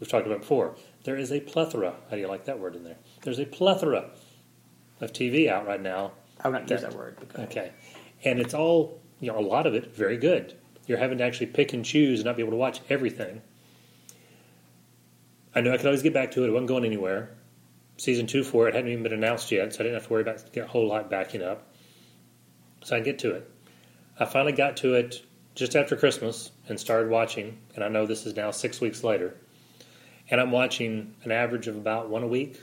we've 0.01 0.09
talked 0.09 0.27
about 0.27 0.37
it 0.37 0.41
before. 0.43 0.77
There 1.05 1.17
is 1.17 1.33
a 1.33 1.41
plethora. 1.41 1.95
How 2.09 2.17
do 2.17 2.21
you 2.21 2.29
like 2.29 2.47
that 2.47 2.59
word 2.59 2.77
in 2.77 2.85
there? 2.85 2.97
There's 3.23 3.39
a 3.39 3.45
plethora 3.45 4.11
of 5.01 5.13
TV 5.13 5.49
out 5.49 5.67
right 5.67 5.81
now. 5.83 6.13
I 6.41 6.49
would 6.49 6.53
not 6.55 6.71
use 6.71 6.81
That- 6.81 6.91
that 6.91 6.97
word. 6.99 7.19
Okay. 7.39 7.73
And 8.25 8.41
it's 8.41 8.55
all, 8.55 9.01
you 9.21 9.31
know, 9.31 9.39
a 9.39 9.41
lot 9.41 9.67
of 9.67 9.75
it 9.75 9.95
very 9.95 10.17
good. 10.17 10.55
You're 10.87 10.99
having 10.99 11.19
to 11.19 11.25
actually 11.25 11.47
pick 11.47 11.73
and 11.73 11.85
choose 11.85 12.21
and 12.21 12.27
not 12.27 12.37
be 12.37 12.43
able 12.43 12.53
to 12.53 12.57
watch 12.59 12.81
everything. 12.89 13.43
I 15.55 15.61
know 15.61 15.73
I 15.73 15.77
could 15.77 15.87
always 15.87 16.03
get 16.03 16.13
back 16.15 16.31
to 16.33 16.45
it. 16.45 16.49
It 16.49 16.53
wasn't 16.53 16.69
going 16.69 16.85
anywhere. 16.85 17.31
Season 17.97 18.27
two 18.27 18.43
for 18.43 18.69
it 18.69 18.75
hadn't 18.75 18.91
even 18.91 19.03
been 19.03 19.13
announced 19.13 19.51
yet, 19.53 19.73
so 19.73 19.81
I 19.81 19.83
didn't 19.85 19.95
have 19.95 20.07
to 20.07 20.13
worry 20.13 20.23
about 20.23 20.57
a 20.57 20.67
whole 20.67 20.89
lot 20.89 21.11
backing 21.11 21.43
up. 21.43 21.73
So 22.85 22.97
I 22.97 23.01
get 23.01 23.21
to 23.21 23.35
it. 23.35 23.51
I 24.19 24.25
finally 24.25 24.53
got 24.53 24.77
to 24.79 24.95
it 24.95 25.25
just 25.55 25.77
after 25.77 25.97
Christmas 25.97 26.51
and 26.69 26.79
started 26.79 27.11
watching, 27.11 27.59
and 27.75 27.85
I 27.85 27.89
know 27.89 28.07
this 28.07 28.27
is 28.27 28.35
now 28.37 28.51
six 28.51 28.81
weeks 28.81 29.05
later. 29.05 29.37
And 30.31 30.41
I'm 30.41 30.51
watching 30.51 31.15
an 31.23 31.33
average 31.33 31.69
of 31.69 31.77
about 31.77 32.09
one 32.09 32.23
a 32.23 32.27
week, 32.27 32.61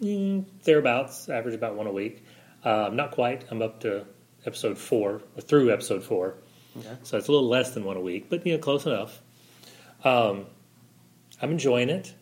mm, 0.00 0.44
thereabouts, 0.64 1.28
average 1.28 1.54
about 1.54 1.74
one 1.74 1.86
a 1.86 1.92
week. 1.92 2.24
Um, 2.64 2.96
not 2.96 3.12
quite. 3.12 3.44
I'm 3.50 3.62
up 3.62 3.80
to 3.80 4.06
episode 4.46 4.78
four, 4.78 5.22
or 5.36 5.40
through 5.40 5.72
episode 5.72 6.04
four. 6.04 6.36
Okay. 6.78 6.96
So 7.02 7.18
it's 7.18 7.28
a 7.28 7.32
little 7.32 7.48
less 7.48 7.72
than 7.72 7.84
one 7.84 7.96
a 7.96 8.00
week, 8.00 8.30
but 8.30 8.46
you 8.46 8.52
know, 8.52 8.58
close 8.58 8.86
enough. 8.86 9.20
Um, 10.04 10.46
I'm 11.42 11.50
enjoying 11.50 11.90
it. 11.90 12.14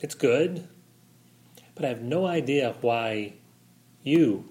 It's 0.00 0.14
good, 0.14 0.66
but 1.74 1.84
I 1.84 1.88
have 1.88 2.02
no 2.02 2.26
idea 2.26 2.74
why 2.80 3.34
you 4.02 4.48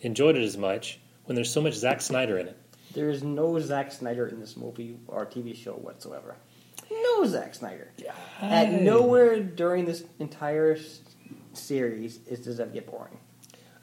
enjoyed 0.00 0.36
it 0.36 0.42
as 0.42 0.56
much 0.56 0.98
when 1.24 1.34
there's 1.36 1.52
so 1.52 1.60
much 1.60 1.74
Zack 1.74 2.00
Snyder 2.00 2.38
in 2.38 2.48
it. 2.48 2.56
there 2.94 3.08
is 3.08 3.22
no 3.22 3.58
Zack 3.60 3.92
Snyder 3.92 4.26
in 4.26 4.40
this 4.40 4.56
movie 4.56 4.96
or 5.06 5.24
TV 5.26 5.54
show 5.54 5.72
whatsoever. 5.74 6.36
No 6.90 7.24
Zack 7.24 7.54
Snyder. 7.54 7.92
At 8.40 8.72
nowhere 8.82 9.38
during 9.40 9.84
this 9.84 10.02
entire 10.18 10.72
s- 10.74 11.00
series 11.52 12.18
is 12.26 12.40
does 12.40 12.56
that 12.56 12.72
get 12.74 12.90
boring. 12.90 13.16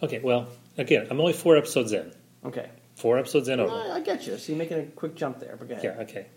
Okay, 0.04 0.20
well, 0.20 0.48
again, 0.78 1.08
I'm 1.10 1.20
only 1.22 1.34
four 1.34 1.56
episodes 1.58 1.94
in. 1.94 2.12
Okay, 2.46 2.70
Four 2.96 3.18
episodes 3.20 3.48
in 3.48 3.60
over. 3.60 3.72
I, 3.74 3.98
I 3.98 4.00
get 4.02 4.26
you. 4.28 4.38
So 4.38 4.52
you're 4.52 4.58
making 4.58 4.80
a 4.80 4.84
quick 4.88 5.16
jump 5.16 5.40
there, 5.40 5.56
but 5.58 5.68
go 5.70 5.76
ahead. 5.76 5.84
Yeah, 5.84 6.04
okay. 6.04 6.28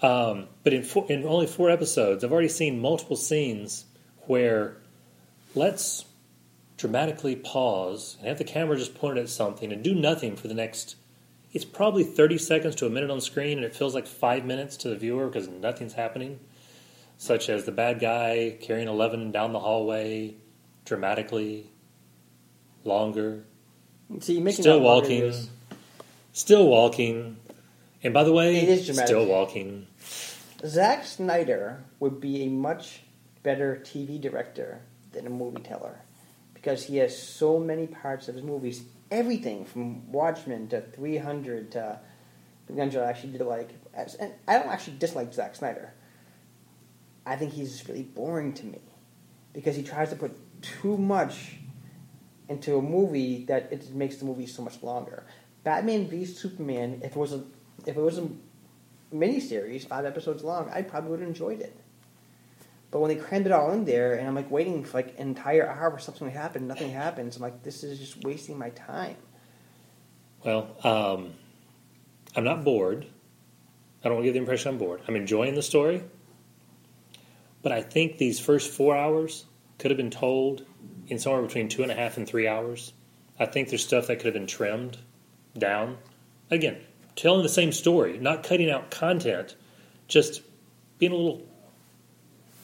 Um, 0.00 0.48
but 0.64 0.72
in 0.72 0.82
four, 0.82 1.04
in 1.10 1.24
only 1.24 1.46
four 1.46 1.70
episodes, 1.70 2.24
I've 2.24 2.32
already 2.32 2.48
seen 2.48 2.80
multiple 2.80 3.16
scenes 3.16 3.84
where 4.28 4.76
let's 5.54 6.04
dramatically 6.76 7.34
pause 7.34 8.16
and 8.20 8.28
have 8.28 8.38
the 8.38 8.44
camera 8.44 8.76
just 8.76 8.94
pointed 8.94 9.24
at 9.24 9.28
something 9.28 9.72
and 9.72 9.82
do 9.82 9.94
nothing 9.94 10.36
for 10.36 10.46
the 10.46 10.54
next. 10.54 10.94
It's 11.52 11.64
probably 11.64 12.04
thirty 12.04 12.38
seconds 12.38 12.76
to 12.76 12.86
a 12.86 12.90
minute 12.90 13.10
on 13.10 13.20
screen, 13.20 13.58
and 13.58 13.64
it 13.64 13.74
feels 13.74 13.94
like 13.94 14.06
five 14.06 14.44
minutes 14.44 14.76
to 14.78 14.88
the 14.90 14.96
viewer 14.96 15.26
because 15.26 15.48
nothing's 15.48 15.94
happening. 15.94 16.38
Such 17.16 17.48
as 17.48 17.64
the 17.64 17.72
bad 17.72 17.98
guy 17.98 18.56
carrying 18.60 18.86
Eleven 18.86 19.32
down 19.32 19.52
the 19.52 19.58
hallway, 19.58 20.34
dramatically, 20.84 21.66
longer, 22.84 23.44
See, 24.20 24.34
you're 24.34 24.42
making 24.42 24.62
still 24.62 24.80
walking, 24.80 25.22
is- 25.24 25.48
still 26.32 26.68
walking, 26.68 27.36
and 28.02 28.14
by 28.14 28.24
the 28.24 28.32
way, 28.32 28.56
It 28.56 28.68
is 28.68 28.86
dramatic. 28.86 29.08
still 29.08 29.26
walking. 29.26 29.86
Zack 30.66 31.04
Snyder 31.04 31.82
would 31.98 32.20
be 32.20 32.42
a 32.44 32.48
much 32.48 33.00
better 33.48 33.80
TV 33.82 34.20
director 34.20 34.82
than 35.12 35.26
a 35.26 35.30
movie 35.30 35.62
teller 35.62 36.02
because 36.52 36.84
he 36.84 36.98
has 36.98 37.16
so 37.16 37.58
many 37.58 37.86
parts 37.86 38.28
of 38.28 38.34
his 38.34 38.44
movies. 38.44 38.82
Everything 39.10 39.64
from 39.64 40.12
Watchmen 40.12 40.68
to 40.68 40.82
300 40.82 41.72
to 41.72 41.98
300 42.66 43.02
I 43.02 43.08
actually 43.08 43.32
did 43.32 43.40
like. 43.40 43.70
And 44.20 44.34
I 44.46 44.58
don't 44.58 44.68
actually 44.68 44.98
dislike 44.98 45.32
Zack 45.32 45.56
Snyder. 45.56 45.94
I 47.24 47.36
think 47.36 47.54
he's 47.54 47.88
really 47.88 48.02
boring 48.02 48.52
to 48.52 48.66
me 48.66 48.82
because 49.54 49.76
he 49.76 49.82
tries 49.82 50.10
to 50.10 50.16
put 50.16 50.36
too 50.60 50.98
much 50.98 51.54
into 52.50 52.76
a 52.76 52.82
movie 52.82 53.46
that 53.46 53.72
it 53.72 53.94
makes 53.94 54.16
the 54.16 54.26
movie 54.26 54.46
so 54.46 54.60
much 54.60 54.82
longer. 54.82 55.24
Batman 55.64 56.06
v 56.06 56.26
Superman, 56.26 57.00
if 57.02 57.12
it 57.12 57.18
was 57.18 57.32
a 57.32 57.42
if 57.86 57.96
it 57.96 58.02
was 58.02 58.18
a 58.18 58.28
miniseries, 59.10 59.88
five 59.88 60.04
episodes 60.04 60.44
long, 60.44 60.68
I 60.68 60.82
probably 60.82 61.12
would 61.12 61.20
have 61.20 61.28
enjoyed 61.30 61.62
it. 61.62 61.74
But 62.90 63.00
when 63.00 63.08
they 63.08 63.16
crammed 63.16 63.46
it 63.46 63.52
all 63.52 63.72
in 63.72 63.84
there, 63.84 64.14
and 64.14 64.26
I'm 64.26 64.34
like 64.34 64.50
waiting 64.50 64.84
for 64.84 64.98
like 64.98 65.14
an 65.18 65.28
entire 65.28 65.68
hour 65.68 65.90
for 65.90 65.98
something 65.98 66.30
to 66.30 66.36
happen, 66.36 66.66
nothing 66.66 66.90
happens. 66.90 67.36
I'm 67.36 67.42
like, 67.42 67.62
this 67.62 67.84
is 67.84 67.98
just 67.98 68.24
wasting 68.24 68.58
my 68.58 68.70
time. 68.70 69.16
Well, 70.44 70.76
um, 70.82 71.34
I'm 72.34 72.44
not 72.44 72.64
bored. 72.64 73.06
I 74.02 74.08
don't 74.08 74.14
want 74.14 74.24
to 74.24 74.28
give 74.28 74.34
the 74.34 74.40
impression 74.40 74.70
I'm 74.70 74.78
bored. 74.78 75.02
I'm 75.06 75.16
enjoying 75.16 75.54
the 75.54 75.62
story. 75.62 76.02
But 77.62 77.72
I 77.72 77.82
think 77.82 78.16
these 78.16 78.38
first 78.38 78.70
four 78.70 78.96
hours 78.96 79.44
could 79.78 79.90
have 79.90 79.98
been 79.98 80.10
told 80.10 80.64
in 81.08 81.18
somewhere 81.18 81.42
between 81.42 81.68
two 81.68 81.82
and 81.82 81.90
a 81.90 81.94
half 81.94 82.16
and 82.16 82.26
three 82.26 82.46
hours. 82.46 82.92
I 83.38 83.46
think 83.46 83.68
there's 83.68 83.84
stuff 83.84 84.06
that 84.06 84.16
could 84.16 84.26
have 84.26 84.34
been 84.34 84.46
trimmed 84.46 84.98
down. 85.56 85.98
Again, 86.50 86.78
telling 87.16 87.42
the 87.42 87.48
same 87.48 87.72
story, 87.72 88.18
not 88.18 88.44
cutting 88.44 88.70
out 88.70 88.90
content, 88.90 89.56
just 90.06 90.42
being 90.98 91.12
a 91.12 91.16
little 91.16 91.42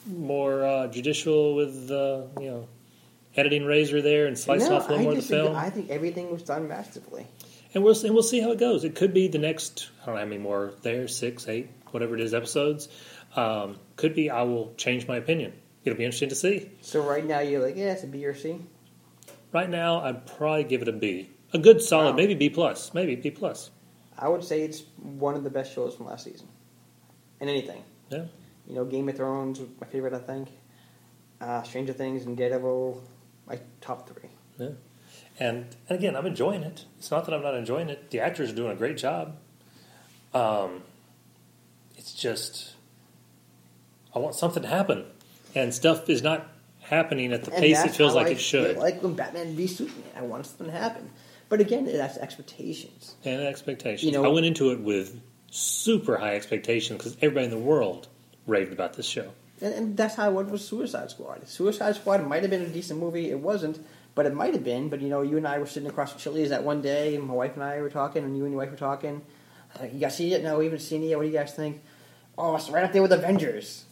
more 0.07 0.65
uh, 0.65 0.87
judicial 0.89 1.55
with, 1.55 1.91
uh, 1.91 2.23
you 2.41 2.51
know, 2.51 2.69
editing 3.37 3.65
razor 3.65 4.01
there 4.03 4.27
and 4.27 4.39
slicing 4.39 4.69
No, 4.71 4.77
off 4.77 4.89
a 4.89 4.93
little 4.93 5.01
I 5.01 5.03
more 5.03 5.13
of 5.13 5.17
the 5.19 5.23
film. 5.23 5.57
I 5.57 5.71
think 5.71 5.91
everything 5.91 6.31
was 6.31 6.43
done 6.43 6.69
masterfully. 6.69 7.27
And 7.75 7.83
we'll 7.83 7.97
and 8.05 8.15
we'll 8.15 8.23
see 8.23 8.41
how 8.41 8.53
it 8.53 8.59
goes. 8.59 8.85
It 8.85 8.95
could 8.95 9.13
be 9.13 9.27
the 9.29 9.39
next 9.39 9.91
I 10.03 10.07
don't 10.07 10.15
know 10.15 10.21
how 10.21 10.27
many 10.27 10.39
more 10.41 10.75
there 10.83 11.09
six, 11.09 11.49
eight, 11.49 11.69
whatever 11.91 12.15
it 12.15 12.21
is 12.21 12.33
episodes. 12.33 12.89
Um, 13.35 13.79
could 13.97 14.15
be 14.15 14.31
I 14.31 14.43
will 14.43 14.73
change 14.77 15.09
my 15.09 15.17
opinion. 15.17 15.53
It'll 15.85 15.99
be 15.99 16.05
interesting 16.05 16.29
to 16.29 16.37
see. 16.37 16.71
So 16.83 17.03
right 17.03 17.25
now 17.25 17.41
you're 17.41 17.61
like, 17.65 17.77
yeah, 17.77 17.93
it's 17.93 18.05
a 18.05 18.07
B 18.07 18.25
or 18.27 18.35
C. 18.35 18.61
Right 19.53 19.69
now, 19.69 20.01
I'd 20.01 20.27
probably 20.27 20.65
give 20.65 20.83
it 20.83 20.89
a 20.89 20.93
B, 20.93 21.31
a 21.53 21.59
good 21.59 21.81
solid, 21.83 22.11
Wow. 22.13 22.17
maybe 22.17 22.35
B 22.35 22.49
plus, 22.51 22.95
maybe 22.95 23.15
B 23.17 23.31
plus. 23.31 23.71
I 24.19 24.29
would 24.29 24.43
say 24.45 24.63
it's 24.63 24.83
one 24.97 25.35
of 25.35 25.43
the 25.45 25.51
best 25.51 25.75
shows 25.75 25.95
from 25.97 26.07
last 26.07 26.25
season. 26.25 26.49
In 27.41 27.49
anything. 27.49 27.83
Yeah, 28.11 28.25
You 28.67 28.75
know, 28.75 28.85
Game 28.85 29.09
of 29.09 29.17
Thrones 29.17 29.61
my 29.81 29.87
favorite, 29.87 30.15
I 30.15 30.19
think. 30.19 30.49
Uh, 31.41 31.63
Stranger 31.63 31.93
Things 31.93 32.25
and 32.25 32.37
Daredevil, 32.37 33.03
my 33.47 33.59
top 33.81 34.09
three. 34.09 34.31
yeah. 34.59 34.69
And, 35.39 35.67
and 35.89 35.99
again, 35.99 36.15
I'm 36.17 36.27
enjoying 36.27 36.63
it. 36.63 36.85
It's 36.99 37.11
not 37.11 37.25
that 37.27 37.35
I'm 37.35 37.43
not 37.43 37.55
enjoying 37.55 37.89
it. 37.89 38.11
The 38.11 38.21
actors 38.21 38.51
are 38.53 38.55
doing 38.55 38.71
a 38.71 38.77
great 38.77 38.97
job. 38.97 39.37
Um, 40.33 40.83
it's 41.97 42.13
just 42.15 42.75
I 44.15 44.19
want 44.21 44.35
something 44.37 44.63
to 44.63 44.69
happen, 44.69 45.05
and 45.55 45.75
stuff 45.75 46.09
is 46.09 46.23
not 46.23 46.49
happening 46.81 47.33
at 47.33 47.45
the 47.45 47.53
And 47.53 47.61
pace 47.63 47.85
it 47.85 47.93
feels 47.93 48.15
like 48.15 48.29
I 48.29 48.31
it 48.31 48.41
should. 48.41 48.77
Like 48.77 49.03
when 49.03 49.15
Batman 49.15 49.57
v 49.57 49.67
Superman, 49.67 50.11
I 50.17 50.23
want 50.23 50.47
something 50.47 50.67
to 50.67 50.73
happen. 50.73 51.11
But 51.49 51.61
again, 51.61 51.85
that's 51.85 52.17
expectations. 52.19 53.15
and 53.25 53.43
expectations. 53.43 54.05
You 54.05 54.13
know- 54.13 54.25
I 54.25 54.29
went 54.29 54.47
into 54.47 54.71
it 54.71 54.81
with 54.81 55.21
super 55.51 56.17
high 56.17 56.37
expectations 56.37 56.99
because 56.99 57.17
everybody 57.17 57.45
in 57.47 57.51
the 57.51 57.59
world 57.59 58.09
raved 58.47 58.73
about 58.73 58.95
this 58.95 59.07
show. 59.07 59.33
And, 59.61 59.75
and 59.75 59.97
that's 59.97 60.17
how 60.17 60.27
I 60.27 60.29
was 60.29 60.67
Suicide 60.67 61.11
Squad. 61.11 61.49
Suicide 61.49 61.97
Squad 61.97 62.27
might 62.27 62.43
have 62.43 62.51
been 62.51 62.63
a 62.63 62.69
decent 62.69 63.01
movie. 63.01 63.31
It 63.31 63.39
wasn't, 63.39 63.85
but 64.15 64.27
it 64.27 64.35
might 64.35 64.55
have 64.55 64.65
been. 64.65 64.89
But 64.89 65.01
you 65.01 65.09
know, 65.09 65.23
you 65.23 65.37
and 65.37 65.47
I 65.47 65.59
were 65.59 65.67
sitting 65.67 65.89
across 65.89 66.13
from 66.13 66.21
Chili's 66.21 66.51
that 66.51 66.65
one 66.65 66.83
day, 66.83 67.15
and 67.15 67.25
my 67.25 67.35
wife 67.35 67.55
and 67.55 67.63
I 67.63 67.81
were 67.81 67.91
talking, 67.91 68.25
and 68.25 68.37
you 68.37 68.45
and 68.45 68.53
your 68.53 68.61
wife 68.61 68.71
were 68.71 68.77
talking. 68.77 69.23
Uh, 69.81 69.87
you 69.87 70.01
guys 70.01 70.17
see 70.17 70.33
it? 70.35 70.43
No, 70.43 70.59
we 70.59 70.65
haven't 70.65 70.81
seen 70.81 71.03
it 71.03 71.07
yet. 71.07 71.17
What 71.17 71.25
do 71.25 71.31
you 71.31 71.35
guys 71.35 71.55
think? 71.55 71.83
Oh, 72.37 72.57
it's 72.57 72.69
right 72.69 72.85
up 72.85 72.93
there 72.93 73.03
with 73.03 73.13
Avengers. 73.13 73.85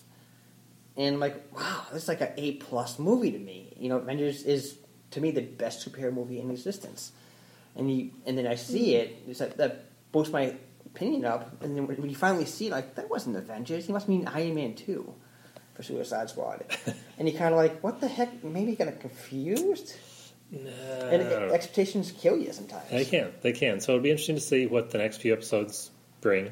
And 0.96 1.14
I'm 1.14 1.20
like, 1.20 1.56
wow, 1.56 1.86
this 1.92 2.02
is 2.02 2.08
like 2.08 2.20
an 2.20 2.32
A 2.36 2.52
plus 2.52 2.98
movie 2.98 3.32
to 3.32 3.38
me. 3.38 3.72
You 3.78 3.88
know, 3.88 3.96
Avengers 3.96 4.42
is 4.42 4.76
to 5.12 5.20
me 5.20 5.30
the 5.30 5.40
best 5.40 5.88
superhero 5.88 6.12
movie 6.12 6.40
in 6.40 6.50
existence. 6.50 7.12
And 7.76 7.90
you, 7.90 8.10
and 8.26 8.36
then 8.36 8.46
I 8.46 8.56
see 8.56 8.96
it, 8.96 9.22
it's 9.26 9.40
like 9.40 9.56
that 9.56 9.86
boosts 10.12 10.32
my 10.32 10.54
opinion 10.94 11.24
up. 11.24 11.62
And 11.62 11.76
then 11.76 11.86
when 11.86 12.08
you 12.10 12.16
finally 12.16 12.44
see, 12.44 12.70
like, 12.70 12.94
that 12.96 13.08
wasn't 13.10 13.36
Avengers. 13.36 13.86
He 13.86 13.92
must 13.92 14.08
mean 14.08 14.26
Iron 14.28 14.54
Man 14.54 14.74
two 14.74 15.14
for 15.74 15.82
Suicide 15.82 16.30
Squad. 16.30 16.64
and 17.18 17.28
you're 17.28 17.38
kind 17.38 17.52
of 17.54 17.58
like, 17.58 17.82
what 17.82 18.00
the 18.00 18.08
heck? 18.08 18.42
Maybe 18.44 18.72
you 18.72 18.76
got 18.76 19.00
confused. 19.00 19.94
No, 20.50 20.70
And 21.10 21.22
expectations 21.52 22.12
kill 22.12 22.36
you 22.36 22.52
sometimes. 22.52 22.90
They 22.90 23.06
can. 23.06 23.32
They 23.40 23.52
can. 23.52 23.80
So 23.80 23.92
it'll 23.92 24.02
be 24.02 24.10
interesting 24.10 24.34
to 24.34 24.40
see 24.42 24.66
what 24.66 24.90
the 24.90 24.98
next 24.98 25.18
few 25.22 25.32
episodes 25.32 25.90
bring. 26.20 26.50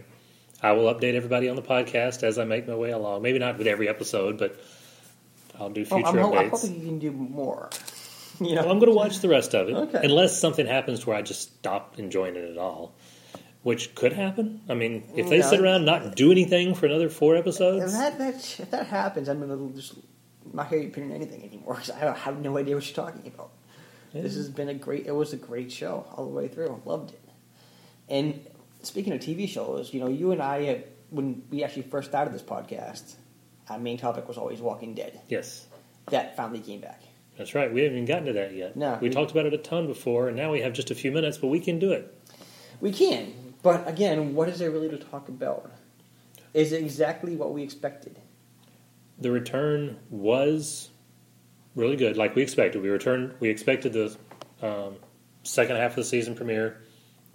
I 0.63 0.73
will 0.73 0.93
update 0.93 1.15
everybody 1.15 1.49
on 1.51 1.57
the 1.57 1.63
podcast 1.63 2.23
as 2.23 2.39
I 2.39 2.45
make 2.45 2.67
my 2.67 2.75
way 2.75 2.91
along. 2.93 3.21
Maybe 3.23 3.39
not 3.39 3.59
with 3.59 3.67
every 3.67 3.89
episode, 3.91 4.39
but 4.39 4.59
I'll 5.59 5.69
do 5.69 5.83
Oh, 5.83 5.85
future 5.97 6.07
I'm, 6.07 6.17
ho- 6.17 6.35
I'm 6.37 6.49
hoping 6.51 6.77
you 6.81 6.87
can 6.87 6.99
do 6.99 7.13
more. 7.13 7.69
You 8.43 8.55
know, 8.55 8.63
Well, 8.63 8.71
I'm 8.71 8.79
going 8.79 8.91
to 8.91 8.97
watch 8.97 9.19
the 9.19 9.29
rest 9.29 9.55
of 9.55 9.69
it, 9.69 9.75
Okay. 9.75 10.01
unless 10.03 10.41
something 10.41 10.67
happens 10.67 11.07
where 11.07 11.15
I 11.15 11.21
just 11.21 11.43
stop 11.59 11.99
enjoying 11.99 12.37
it 12.37 12.51
at 12.51 12.57
all, 12.57 12.95
which 13.63 13.95
could 13.95 14.13
happen. 14.13 14.61
I 14.69 14.75
mean, 14.75 15.05
if 15.15 15.29
they 15.29 15.39
No. 15.41 15.51
sit 15.51 15.61
around 15.61 15.77
and 15.77 15.87
not 15.87 16.17
do 16.17 16.31
anything 16.33 16.75
for 16.75 16.87
another 16.87 17.09
four 17.09 17.35
if 17.37 17.41
episodes, 17.41 17.93
that, 17.93 18.19
that 18.19 18.35
if 18.61 18.71
that 18.71 18.87
happens, 18.87 19.29
I'm 19.29 19.41
gonna 19.41 19.73
just 19.75 19.95
not 20.53 20.69
hear 20.69 20.79
you 20.81 20.89
opinion 20.89 21.13
anything 21.13 21.45
anymore 21.45 21.75
because 21.75 21.91
I 21.91 22.15
have 22.17 22.41
no 22.41 22.57
idea 22.57 22.75
what 22.75 22.87
you're 22.87 23.05
talking 23.07 23.27
about. 23.27 23.51
This 24.13 24.35
has 24.35 24.49
been 24.49 24.69
a 24.69 24.75
great. 24.75 25.07
It 25.07 25.13
was 25.15 25.33
a 25.33 25.37
great 25.37 25.71
show 25.71 26.05
all 26.17 26.25
the 26.25 26.33
way 26.33 26.49
through. 26.49 26.69
I 26.85 26.89
loved 26.89 27.11
it. 27.11 27.21
And 28.09 28.41
speaking 28.83 29.13
of 29.13 29.21
TV 29.21 29.49
shows, 29.49 29.95
you 29.95 30.01
know, 30.01 30.09
you 30.09 30.33
and 30.33 30.43
I, 30.43 30.67
uh, 30.67 30.79
when 31.11 31.43
we 31.51 31.63
actually 31.63 31.83
first 31.83 32.09
started 32.09 32.35
this 32.35 32.43
podcast, 32.43 33.15
our 33.69 33.79
main 33.79 33.99
topic 33.99 34.27
was 34.27 34.37
always 34.37 34.61
Walking 34.61 34.95
Dead. 34.95 35.21
yes, 35.29 35.67
That 36.07 36.37
finally 36.37 36.59
came 36.61 36.81
back. 36.81 37.03
that's 37.39 37.55
right. 37.55 37.73
We 37.73 37.83
haven't 37.83 37.99
even 37.99 38.07
gotten 38.07 38.25
to 38.27 38.33
that 38.33 38.53
yet. 38.53 38.75
No. 38.75 38.99
we 39.01 39.11
talked 39.11 39.31
about 39.31 39.47
it 39.47 39.55
a 39.55 39.59
ton 39.59 39.87
before, 39.87 40.27
and 40.29 40.37
now 40.37 40.51
we 40.51 40.61
have 40.63 40.73
just 40.73 40.91
a 40.91 40.95
few 40.97 41.13
minutes, 41.13 41.39
but 41.39 41.47
we 41.49 41.61
can 41.61 41.79
do 41.79 41.93
it. 41.93 42.13
We 42.81 42.91
can, 42.93 43.33
but 43.63 43.87
again, 43.89 44.35
what 44.35 44.49
is 44.49 44.59
there 44.59 44.71
really 44.71 44.89
to 44.89 44.99
talk 44.99 45.29
about? 45.29 45.71
Is 46.55 46.73
it 46.73 46.83
exactly 46.83 47.37
what 47.37 47.53
we 47.53 47.63
expected? 47.63 48.19
The 49.19 49.31
return 49.31 49.99
was 50.11 50.91
really 51.75 51.97
good, 51.97 52.17
like 52.17 52.35
we 52.35 52.43
expected. 52.43 52.83
We 52.83 52.89
returned. 52.89 53.35
We 53.41 53.51
expected 53.51 53.93
the 53.93 54.17
um, 54.67 54.97
second 55.43 55.77
half 55.77 55.93
of 55.93 55.97
the 55.97 56.05
season 56.05 56.35
premiere 56.35 56.83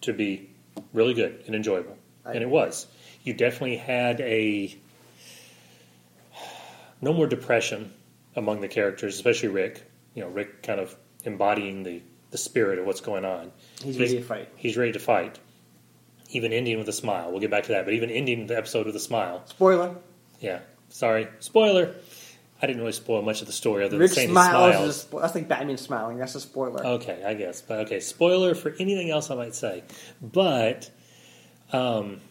to 0.02 0.14
be 0.14 0.50
really 0.94 1.14
good 1.14 1.44
and 1.46 1.56
enjoyable, 1.56 1.98
I 2.26 2.34
and 2.34 2.42
it 2.42 2.50
was. 2.50 2.88
You 3.24 3.34
definitely 3.34 3.78
had 3.78 4.20
a 4.22 4.76
no 7.02 7.14
more 7.14 7.28
depression 7.28 7.92
among 8.36 8.62
the 8.62 8.68
characters, 8.68 9.16
especially 9.16 9.50
Rick. 9.50 9.84
You 10.14 10.24
know, 10.24 10.30
Rick 10.30 10.64
kind 10.64 10.80
of 10.80 10.96
embodying 11.24 11.84
the 11.84 12.02
the 12.32 12.38
spirit 12.38 12.80
of 12.80 12.86
what's 12.86 13.02
going 13.02 13.26
on. 13.26 13.52
He's 13.82 13.98
ready 13.98 14.18
to 14.18 14.24
fight. 14.24 14.50
He's 14.56 14.76
ready 14.76 14.92
to 14.92 15.00
fight. 15.00 15.40
Even 16.30 16.52
ending 16.54 16.78
with 16.80 16.90
a 16.90 16.94
smile. 16.94 17.32
We'll 17.32 17.40
get 17.40 17.52
back 17.52 17.64
to 17.66 17.72
that, 17.74 17.86
but 17.86 17.94
even 17.94 18.10
ending 18.10 18.48
the 18.48 18.58
episode 18.58 18.86
with 18.86 18.96
a 18.96 19.00
smile. 19.00 19.44
Spoiler: 19.46 19.96
Yeah. 20.40 20.60
Sorry. 20.90 21.28
Spoiler. 21.40 21.94
I 22.62 22.68
didn't 22.68 22.82
really 22.82 22.94
spoil 22.94 23.22
much 23.22 23.42
of 23.42 23.48
the 23.48 23.54
story 23.54 23.84
other 23.84 23.92
than 23.92 24.00
Rick 24.00 24.12
saying 24.14 24.30
smiles. 24.30 24.74
smiles. 24.76 24.90
Is 24.90 25.04
a 25.04 25.08
spo- 25.08 25.22
that's 25.22 25.36
like 25.36 25.48
Batman 25.48 25.78
smiling. 25.78 26.18
That's 26.18 26.36
a 26.36 26.40
spoiler. 26.40 26.86
Okay, 26.86 27.22
I 27.26 27.34
guess. 27.34 27.62
But 27.62 27.80
okay, 27.82 28.00
spoiler 28.00 28.56
for 28.56 28.74
anything 28.80 29.10
else 29.12 29.30
I 29.30 29.36
might 29.36 29.54
say. 29.56 29.84
But 30.22 30.90
um, 31.74 32.22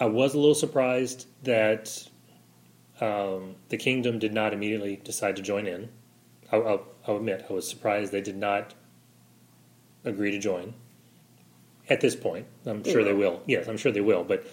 I 0.00 0.06
was 0.06 0.34
a 0.34 0.38
little 0.38 0.54
surprised 0.56 1.26
that 1.44 2.08
Um, 3.00 3.56
the 3.68 3.76
kingdom 3.78 4.18
did 4.18 4.32
not 4.34 4.52
immediately 4.52 4.96
decide 4.96 5.36
to 5.36 5.42
join 5.42 5.66
in. 5.66 5.88
I'll, 6.52 6.66
I'll, 6.68 6.86
I'll 7.08 7.16
admit, 7.16 7.46
I 7.48 7.52
was 7.52 7.68
surprised 7.68 8.12
they 8.12 8.20
did 8.20 8.36
not 8.36 8.74
agree 10.04 10.30
to 10.32 10.38
join. 10.38 10.74
At 11.90 12.00
this 12.00 12.14
point, 12.16 12.46
I'm 12.64 12.82
sure 12.84 13.02
they 13.04 13.12
will. 13.12 13.32
will. 13.32 13.42
Yes, 13.46 13.68
I'm 13.68 13.76
sure 13.76 13.92
they 13.92 14.00
will. 14.00 14.24
But 14.24 14.46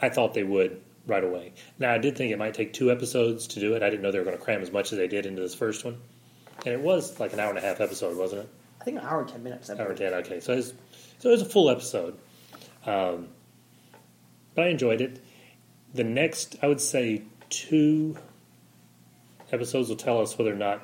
I 0.00 0.08
thought 0.08 0.34
they 0.34 0.44
would 0.44 0.80
right 1.06 1.24
away. 1.24 1.52
Now, 1.78 1.92
I 1.92 1.98
did 1.98 2.16
think 2.16 2.32
it 2.32 2.38
might 2.38 2.54
take 2.54 2.72
two 2.72 2.90
episodes 2.90 3.46
to 3.48 3.60
do 3.60 3.74
it. 3.74 3.82
I 3.82 3.90
didn't 3.90 4.02
know 4.02 4.10
they 4.12 4.18
were 4.18 4.24
going 4.24 4.36
to 4.38 4.42
cram 4.42 4.62
as 4.62 4.70
much 4.72 4.92
as 4.92 4.98
they 4.98 5.08
did 5.08 5.26
into 5.26 5.42
this 5.42 5.54
first 5.54 5.84
one. 5.84 5.98
And 6.64 6.68
it 6.72 6.80
was 6.80 7.18
like 7.20 7.32
an 7.32 7.40
hour 7.40 7.50
and 7.50 7.58
a 7.58 7.60
half 7.60 7.80
episode, 7.80 8.16
wasn't 8.16 8.42
it? 8.42 8.48
I 8.80 8.84
think 8.84 8.98
an 8.98 9.04
hour 9.04 9.20
and 9.20 9.28
ten 9.28 9.42
minutes. 9.42 9.68
I 9.68 9.74
Hour 9.74 9.88
and 9.88 9.96
believe. 9.96 10.12
ten. 10.12 10.20
Okay, 10.20 10.40
so 10.40 10.52
it 10.52 10.56
was, 10.56 10.74
so 11.18 11.28
it 11.28 11.32
was 11.32 11.42
a 11.42 11.46
full 11.46 11.68
episode. 11.68 12.16
Um, 12.86 13.28
but 14.54 14.64
I 14.66 14.68
enjoyed 14.68 15.00
it. 15.00 15.22
The 15.92 16.04
next, 16.04 16.56
I 16.62 16.68
would 16.68 16.80
say, 16.80 17.22
two 17.50 18.16
episodes 19.52 19.88
will 19.88 19.96
tell 19.96 20.20
us 20.20 20.38
whether 20.38 20.52
or 20.52 20.56
not 20.56 20.82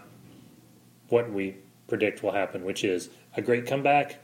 what 1.09 1.31
we 1.31 1.57
predict 1.89 2.23
will 2.23 2.33
happen, 2.33 2.64
which 2.64 2.85
is 2.85 3.09
a 3.37 3.43
great 3.43 3.66
comeback, 3.66 4.18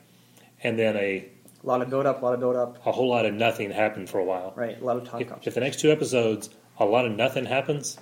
and 0.62 0.78
then 0.78 0.97
a 0.97 1.28
A 1.66 1.68
lot 1.68 1.82
of 1.82 1.90
build 1.90 2.06
up, 2.06 2.22
a 2.22 2.24
lot 2.24 2.34
of 2.34 2.40
build 2.40 2.54
up. 2.54 2.86
a 2.86 2.92
whole 2.92 3.08
lot 3.08 3.26
of 3.26 3.34
nothing 3.34 3.72
happened 3.72 4.08
for 4.08 4.18
a 4.18 4.24
while. 4.24 4.52
Right, 4.54 4.80
a 4.80 4.84
lot 4.84 4.98
of 4.98 5.04
talk. 5.08 5.20
If, 5.20 5.48
if 5.48 5.54
the 5.54 5.60
next 5.60 5.80
two 5.80 5.90
episodes, 5.90 6.48
a 6.78 6.84
lot 6.84 7.06
of 7.06 7.12
nothing 7.12 7.44
happens, 7.44 7.98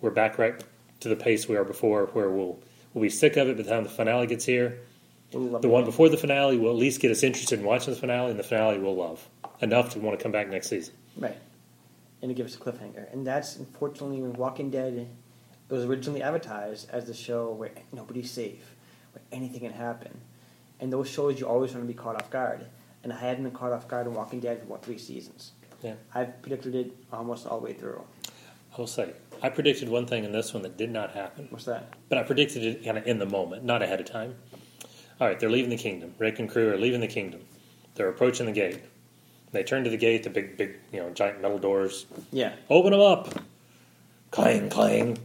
we're 0.00 0.10
back 0.10 0.38
right 0.38 0.54
to 1.00 1.08
the 1.08 1.16
pace 1.16 1.48
we 1.48 1.56
are 1.56 1.64
before, 1.64 2.06
where 2.12 2.30
we'll 2.30 2.60
we'll 2.94 3.02
be 3.02 3.10
sick 3.10 3.36
of 3.36 3.48
it 3.48 3.56
by 3.56 3.64
the 3.64 3.68
time 3.68 3.82
the 3.82 3.90
finale 3.90 4.28
gets 4.28 4.44
here. 4.44 4.78
We'll 5.32 5.58
The 5.58 5.68
one 5.68 5.84
before 5.84 6.08
the 6.08 6.16
finale 6.16 6.56
will 6.56 6.70
at 6.70 6.76
least 6.76 7.00
get 7.00 7.10
us 7.10 7.24
interested 7.24 7.58
in 7.58 7.64
watching 7.64 7.94
the 7.94 8.00
finale, 8.00 8.30
and 8.30 8.38
the 8.38 8.44
finale 8.44 8.78
we'll 8.78 8.96
love 8.96 9.28
enough 9.60 9.90
to 9.94 9.98
want 9.98 10.16
to 10.16 10.22
come 10.22 10.32
back 10.32 10.48
next 10.48 10.68
season. 10.68 10.94
Right. 11.16 11.36
And 12.22 12.30
it 12.30 12.34
gives 12.34 12.54
us 12.54 12.60
a 12.60 12.62
cliffhanger. 12.62 13.12
And 13.12 13.26
that's 13.26 13.56
unfortunately 13.56 14.22
when 14.22 14.34
Walking 14.34 14.70
Dead 14.70 14.94
it 14.94 15.74
was 15.74 15.84
originally 15.84 16.22
advertised 16.22 16.90
as 16.90 17.06
the 17.06 17.14
show 17.14 17.50
where 17.50 17.70
nobody's 17.92 18.30
safe, 18.30 18.74
where 19.12 19.22
anything 19.32 19.60
can 19.60 19.72
happen. 19.72 20.20
And 20.80 20.92
those 20.92 21.08
shows 21.08 21.38
you 21.38 21.46
always 21.46 21.72
want 21.72 21.84
to 21.84 21.88
be 21.88 21.94
caught 21.94 22.16
off 22.16 22.30
guard. 22.30 22.66
And 23.02 23.12
I 23.12 23.18
hadn't 23.18 23.44
been 23.44 23.52
caught 23.52 23.72
off 23.72 23.86
guard 23.88 24.06
in 24.06 24.14
Walking 24.14 24.40
Dead 24.40 24.60
for 24.60 24.66
what 24.66 24.84
three 24.84 24.98
seasons. 24.98 25.52
Yeah. 25.82 25.94
I've 26.14 26.40
predicted 26.42 26.74
it 26.74 26.92
almost 27.12 27.46
all 27.46 27.58
the 27.60 27.64
way 27.66 27.72
through. 27.72 28.02
I 28.26 28.76
will 28.78 28.86
say, 28.86 29.12
I 29.42 29.48
predicted 29.48 29.88
one 29.88 30.06
thing 30.06 30.24
in 30.24 30.32
this 30.32 30.52
one 30.54 30.62
that 30.62 30.76
did 30.76 30.90
not 30.90 31.12
happen, 31.12 31.48
What's 31.50 31.64
that? 31.64 31.92
but 32.08 32.18
I 32.18 32.22
predicted 32.22 32.62
it 32.64 32.84
kind 32.84 32.98
of 32.98 33.06
in 33.06 33.18
the 33.18 33.26
moment, 33.26 33.64
not 33.64 33.82
ahead 33.82 34.00
of 34.00 34.06
time. 34.06 34.36
All 35.20 35.26
right, 35.26 35.38
they're 35.40 35.50
leaving 35.50 35.70
the 35.70 35.76
kingdom. 35.76 36.14
Rick 36.18 36.38
and 36.38 36.48
crew 36.48 36.72
are 36.72 36.76
leaving 36.78 37.00
the 37.00 37.08
kingdom. 37.08 37.40
They're 37.94 38.08
approaching 38.08 38.46
the 38.46 38.52
gate. 38.52 38.80
They 39.52 39.64
turn 39.64 39.84
to 39.84 39.90
the 39.90 39.96
gate, 39.96 40.22
the 40.22 40.30
big, 40.30 40.56
big, 40.56 40.76
you 40.92 41.00
know, 41.00 41.10
giant 41.10 41.42
metal 41.42 41.58
doors. 41.58 42.06
Yeah. 42.30 42.54
Open 42.68 42.92
them 42.92 43.00
up. 43.00 43.34
Clang, 44.30 44.70
clang. 44.70 45.18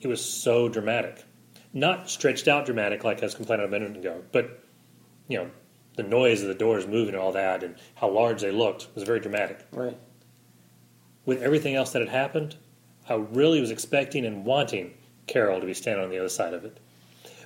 It 0.00 0.06
was 0.08 0.24
so 0.24 0.68
dramatic. 0.68 1.22
Not 1.72 2.10
stretched 2.10 2.48
out 2.48 2.66
dramatic 2.66 3.04
like 3.04 3.22
I 3.22 3.26
was 3.26 3.34
complaining 3.34 3.66
a 3.66 3.68
minute 3.68 3.96
ago, 3.96 4.22
but, 4.30 4.62
you 5.28 5.38
know, 5.38 5.50
the 5.96 6.02
noise 6.02 6.42
of 6.42 6.48
the 6.48 6.54
doors 6.54 6.86
moving 6.86 7.14
and 7.14 7.22
all 7.22 7.32
that 7.32 7.62
and 7.62 7.76
how 7.94 8.10
large 8.10 8.42
they 8.42 8.50
looked 8.50 8.88
was 8.94 9.04
very 9.04 9.20
dramatic. 9.20 9.66
Right. 9.72 9.96
With 11.24 11.42
everything 11.42 11.74
else 11.74 11.92
that 11.92 12.00
had 12.00 12.08
happened, 12.08 12.56
I 13.08 13.14
really 13.14 13.60
was 13.60 13.70
expecting 13.70 14.24
and 14.26 14.44
wanting 14.44 14.94
Carol 15.26 15.60
to 15.60 15.66
be 15.66 15.74
standing 15.74 16.04
on 16.04 16.10
the 16.10 16.18
other 16.18 16.28
side 16.28 16.54
of 16.54 16.64
it. 16.64 16.78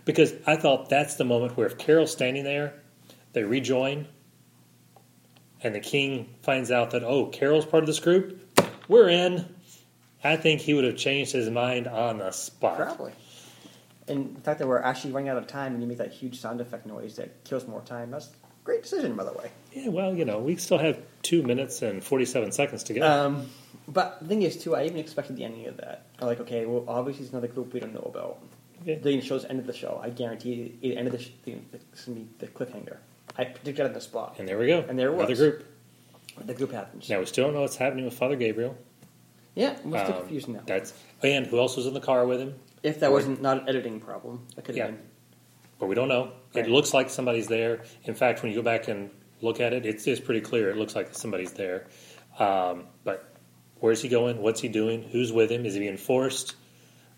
Because 0.05 0.33
I 0.47 0.57
thought 0.57 0.89
that's 0.89 1.17
the 1.17 1.25
moment 1.25 1.57
where 1.57 1.67
if 1.67 1.79
Carol's 1.79 2.13
standing 2.13 2.45
there, 2.45 2.75
they 3.33 3.43
rejoin, 3.43 4.07
and 5.63 5.75
the 5.75 5.81
king 5.81 6.29
finds 6.43 6.71
out 6.71 6.93
that, 6.93 7.03
oh, 7.03 7.27
Carol's 7.27 7.67
part 7.67 7.83
of 7.83 7.87
this 7.87 8.01
group, 8.01 8.41
we're 8.89 9.09
in. 9.09 9.45
I 10.23 10.37
think 10.37 10.61
he 10.61 10.75
would 10.75 10.85
have 10.85 10.97
changed 10.97 11.33
his 11.33 11.51
mind 11.51 11.87
on 11.87 12.19
the 12.19 12.31
spot. 12.31 12.77
Probably. 12.77 13.13
And 14.09 14.37
the 14.37 14.41
fact 14.41 14.59
that 14.61 14.69
we're 14.69 14.81
actually 14.83 15.13
running 15.13 15.29
out 15.29 15.37
of 15.37 15.47
time 15.47 15.73
and 15.73 15.83
you 15.83 15.89
make 15.89 15.99
that 15.99 16.13
huge 16.13 16.39
sound 16.41 16.61
effect 16.61 16.87
noise 16.87 17.17
that 17.17 17.45
kills 17.45 17.67
more 17.67 17.81
time, 17.81 18.11
that's 18.13 18.27
a 18.29 18.31
great 18.65 18.83
decision, 18.83 19.15
by 19.17 19.25
the 19.25 19.33
way. 19.33 19.51
Yeah, 19.73 19.89
well, 19.89 20.15
you 20.15 20.25
know, 20.25 20.39
we 20.39 20.57
still 20.57 20.79
have 20.79 20.99
two 21.23 21.43
minutes 21.43 21.83
and 21.83 22.03
47 22.05 22.53
seconds 22.53 22.85
to 22.85 22.95
go. 22.95 23.07
Um, 23.07 23.47
but 23.89 24.19
the 24.21 24.27
thing 24.29 24.43
is, 24.43 24.57
too, 24.57 24.77
I 24.77 24.85
even 24.85 24.99
expected 24.99 25.37
the 25.37 25.45
ending 25.45 25.67
of 25.67 25.77
that. 25.79 26.07
I'm 26.21 26.27
like, 26.29 26.41
okay, 26.41 26.67
well, 26.67 26.85
obviously 26.87 27.25
it's 27.25 27.33
another 27.33 27.49
group 27.49 27.73
we 27.73 27.81
don't 27.81 27.95
know 27.95 28.11
about. 28.15 28.39
Yeah. 28.85 28.97
The 28.97 29.21
show's 29.21 29.45
end 29.45 29.59
of 29.59 29.67
the 29.67 29.73
show. 29.73 30.01
I 30.03 30.11
guarantee 30.11 30.77
the 30.81 30.97
end 30.97 31.09
of 31.09 31.13
the 31.13 31.19
sh- 31.21 31.31
the, 31.45 31.53
be 32.13 32.29
the 32.39 32.47
cliffhanger. 32.47 32.99
I 33.37 33.45
predicted 33.45 33.81
it 33.81 33.89
on 33.89 33.93
the 33.93 34.01
spot. 34.01 34.37
and 34.39 34.47
there 34.49 34.59
we 34.59 34.67
go. 34.69 34.85
and 34.89 34.97
there 34.99 35.09
it 35.11 35.15
Another 35.15 35.31
was. 35.31 35.39
group. 35.39 35.65
The 36.45 36.55
group 36.55 36.71
happens. 36.73 37.09
Now, 37.09 37.19
we 37.19 37.27
still 37.27 37.47
don't 37.47 37.55
know 37.55 37.63
what's 37.63 37.77
happening 37.77 38.05
with 38.05 38.15
Father 38.15 38.37
Gabriel. 38.37 38.77
Yeah, 39.55 39.71
I'm 39.85 39.91
still 39.91 40.01
Um, 40.01 40.13
confused 40.21 40.49
now. 40.49 40.61
That's 40.67 40.93
And 41.23 41.47
who 41.47 41.59
else 41.59 41.77
was 41.77 41.87
in 41.87 41.95
the 41.95 42.01
car 42.01 42.27
with 42.27 42.41
him? 42.41 42.55
If 42.87 43.01
that 43.01 43.11
wasn't 43.13 43.43
not 43.43 43.63
an 43.63 43.69
editing 43.69 44.01
problem, 44.01 44.47
that 44.55 44.65
could 44.65 44.77
have 44.77 44.91
Yeah. 44.91 44.95
been. 44.97 45.03
but 45.79 45.87
we 45.89 45.95
don't 45.95 46.09
know. 46.09 46.33
Right. 46.55 46.65
It 46.65 46.71
looks 46.71 46.95
like 46.95 47.11
somebody's 47.11 47.49
there. 47.49 47.83
In 48.05 48.15
fact, 48.15 48.43
when 48.43 48.51
you 48.51 48.57
go 48.57 48.63
back 48.63 48.89
and 48.89 49.11
look 49.43 49.61
at 49.61 49.75
it, 49.75 49.85
it's, 49.85 50.07
it's 50.07 50.21
pretty 50.21 50.41
clear. 50.41 50.71
It 50.71 50.77
looks 50.79 50.95
like 50.97 51.15
somebody's 51.15 51.53
there. 51.53 51.87
Um, 52.39 52.85
but 53.05 53.35
where's 53.81 54.01
he 54.01 54.09
going? 54.09 54.41
What's 54.41 54.61
he 54.63 54.69
doing? 54.69 55.03
Who's 55.03 55.33
with 55.33 55.51
him? 55.51 55.67
Is 55.67 55.75
he 55.75 55.81
being 55.81 55.99
forced? 55.99 56.55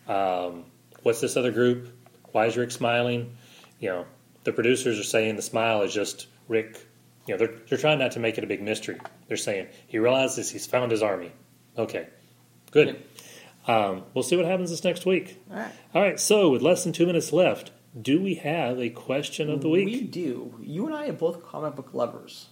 Um, 0.09 0.65
what's 1.05 1.21
this 1.21 1.37
other 1.37 1.53
group? 1.53 1.89
Why 2.33 2.47
is 2.47 2.57
Rick 2.57 2.73
smiling? 2.73 3.37
You 3.79 3.91
know, 3.91 4.07
the 4.45 4.53
producers 4.53 4.99
are 4.99 5.05
saying 5.05 5.37
the 5.37 5.43
smile 5.43 5.83
is 5.83 5.95
just 5.95 6.27
Rick. 6.49 6.85
You 7.27 7.35
know, 7.35 7.39
they're, 7.39 7.55
they're 7.69 7.79
trying 7.79 7.99
not 8.01 8.13
to 8.13 8.21
make 8.21 8.39
it 8.39 8.45
a 8.45 8.47
big 8.47 8.63
mystery. 8.63 8.99
They're 9.29 9.37
saying 9.37 9.69
he 9.87 9.99
realizes 9.99 10.51
he's 10.51 10.67
found 10.67 10.91
his 10.91 11.03
army. 11.03 11.31
Okay, 11.77 12.09
good. 12.73 13.05
Um, 13.69 14.05
we'll 14.15 14.25
see 14.25 14.37
what 14.37 14.47
happens 14.47 14.71
this 14.71 14.83
next 14.83 15.05
week. 15.07 15.41
All 15.51 15.57
right. 15.59 15.73
All 15.95 16.03
right, 16.03 16.19
so 16.19 16.51
with 16.51 16.63
less 16.63 16.85
than 16.85 16.93
two 16.93 17.07
minutes 17.07 17.33
left, 17.33 17.71
do 18.01 18.21
we 18.21 18.37
have 18.37 18.79
a 18.81 18.89
question 18.91 19.51
of 19.51 19.61
the 19.61 19.69
week? 19.69 19.87
We 19.87 20.01
do. 20.01 20.55
You 20.63 20.87
and 20.87 20.95
I 20.95 21.09
are 21.09 21.13
both 21.13 21.45
comic 21.45 21.77
book 21.77 21.91
lovers. 21.93 22.49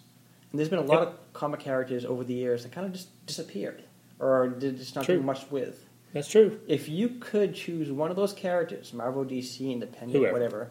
And 0.53 0.59
there's 0.59 0.69
been 0.69 0.79
a 0.79 0.83
lot 0.83 1.01
Yep. 1.01 1.09
of 1.09 1.33
comic 1.33 1.61
characters 1.61 2.05
over 2.05 2.23
the 2.23 2.35
years 2.35 2.63
that 2.63 2.73
kind 2.73 2.87
of 2.87 2.93
just 2.93 3.09
disappeared 3.27 3.83
or 4.19 4.49
did 4.49 4.77
just 4.79 4.95
not 4.95 5.05
True. 5.05 5.17
do 5.17 5.23
much 5.23 5.51
with. 5.51 5.85
That's 6.13 6.29
true. 6.29 6.61
If 6.67 6.89
you 6.89 7.09
could 7.21 7.55
choose 7.55 7.91
one 7.91 8.11
of 8.11 8.17
those 8.17 8.33
characters, 8.33 8.93
Marvel, 8.95 9.25
DC, 9.25 9.71
Independent, 9.73 10.13
Whoever. 10.19 10.33
whatever, 10.33 10.71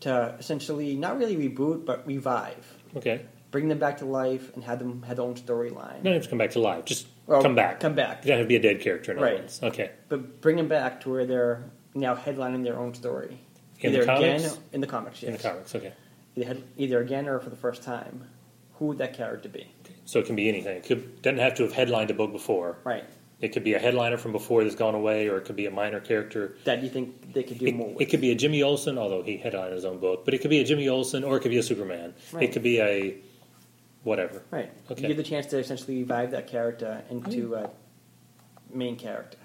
to 0.00 0.34
essentially 0.38 0.96
not 0.96 1.18
really 1.18 1.36
reboot 1.36 1.84
but 1.84 2.06
revive, 2.06 2.76
Okay. 2.96 3.20
bring 3.50 3.68
them 3.68 3.78
back 3.78 3.98
to 3.98 4.04
life, 4.06 4.54
and 4.54 4.64
have 4.64 4.78
them 4.78 5.02
have 5.02 5.16
their 5.18 5.26
own 5.26 5.34
storyline. 5.34 6.02
Don't 6.02 6.14
have 6.14 6.22
to 6.22 6.28
come 6.28 6.38
back 6.38 6.52
to 6.52 6.60
life. 6.60 6.84
Just 6.86 7.06
Well, 7.26 7.42
come 7.42 7.54
back. 7.54 7.80
come 7.80 7.94
back. 7.94 8.24
Have 8.24 8.40
to 8.40 8.44
be 8.46 8.56
a 8.56 8.60
dead 8.60 8.80
character 8.80 9.12
in 9.12 9.18
Right. 9.18 9.40
words. 9.40 9.60
Okay. 9.62 9.90
But 10.08 10.40
bring 10.40 10.56
them 10.56 10.68
back 10.68 11.00
to 11.02 11.10
where 11.10 11.24
they're 11.24 11.64
now 11.94 12.14
headlining 12.16 12.64
their 12.64 12.78
own 12.78 12.94
story. 12.94 13.38
In 13.80 13.92
the 13.92 13.98
either 13.98 14.06
comics? 14.06 14.44
again 14.44 14.58
in 14.72 14.80
the 14.80 14.86
comics, 14.86 15.22
yes. 15.22 15.28
In 15.30 15.36
the 15.36 15.42
comics. 15.42 15.74
Okay. 15.74 15.92
Either, 16.36 16.56
either 16.76 17.00
again 17.00 17.28
or 17.28 17.38
for 17.40 17.50
the 17.50 17.56
first 17.56 17.82
time. 17.82 18.24
Who 18.78 18.86
would 18.86 18.98
that 18.98 19.14
character 19.14 19.48
be? 19.48 19.66
So 20.04 20.18
it 20.18 20.26
can 20.26 20.34
be 20.36 20.48
anything. 20.48 20.76
It 20.78 20.84
could 20.84 21.22
doesn't 21.22 21.38
have 21.38 21.54
to 21.56 21.62
have 21.64 21.72
headlined 21.72 22.10
a 22.10 22.14
book 22.14 22.32
before. 22.32 22.78
Right. 22.84 23.04
It 23.40 23.48
could 23.52 23.64
be 23.64 23.74
a 23.74 23.78
headliner 23.78 24.16
from 24.16 24.30
before 24.32 24.62
that's 24.62 24.76
gone 24.76 24.94
away, 24.94 25.28
or 25.28 25.36
it 25.38 25.44
could 25.44 25.56
be 25.56 25.66
a 25.66 25.70
minor 25.70 25.98
character. 26.00 26.56
That 26.64 26.82
you 26.82 26.88
think 26.88 27.32
they 27.34 27.42
could 27.42 27.58
do 27.58 27.66
It, 27.66 27.74
more 27.74 27.88
with. 27.88 28.00
it 28.00 28.06
could 28.10 28.20
be 28.20 28.30
a 28.30 28.34
Jimmy 28.36 28.62
Olsen, 28.62 28.98
although 28.98 29.22
he 29.22 29.36
headlined 29.36 29.72
his 29.74 29.84
own 29.84 29.98
book. 29.98 30.24
But 30.24 30.34
it 30.34 30.38
could 30.40 30.50
be 30.50 30.60
a 30.60 30.64
Jimmy 30.64 30.88
Olsen, 30.88 31.24
or 31.24 31.36
it 31.36 31.40
could 31.40 31.50
be 31.50 31.58
a 31.58 31.62
Superman. 31.62 32.14
Right. 32.32 32.44
It 32.44 32.52
could 32.52 32.62
be 32.62 32.80
a 32.80 33.16
whatever. 34.02 34.42
Right. 34.50 34.70
Okay. 34.90 35.02
You 35.02 35.08
get 35.08 35.16
the 35.16 35.22
chance 35.22 35.46
to 35.46 35.58
essentially 35.58 35.98
revive 35.98 36.30
that 36.32 36.46
character 36.46 37.02
into 37.10 37.56
oh, 37.56 37.70
a 38.72 38.76
main 38.76 38.96
character. 38.96 39.38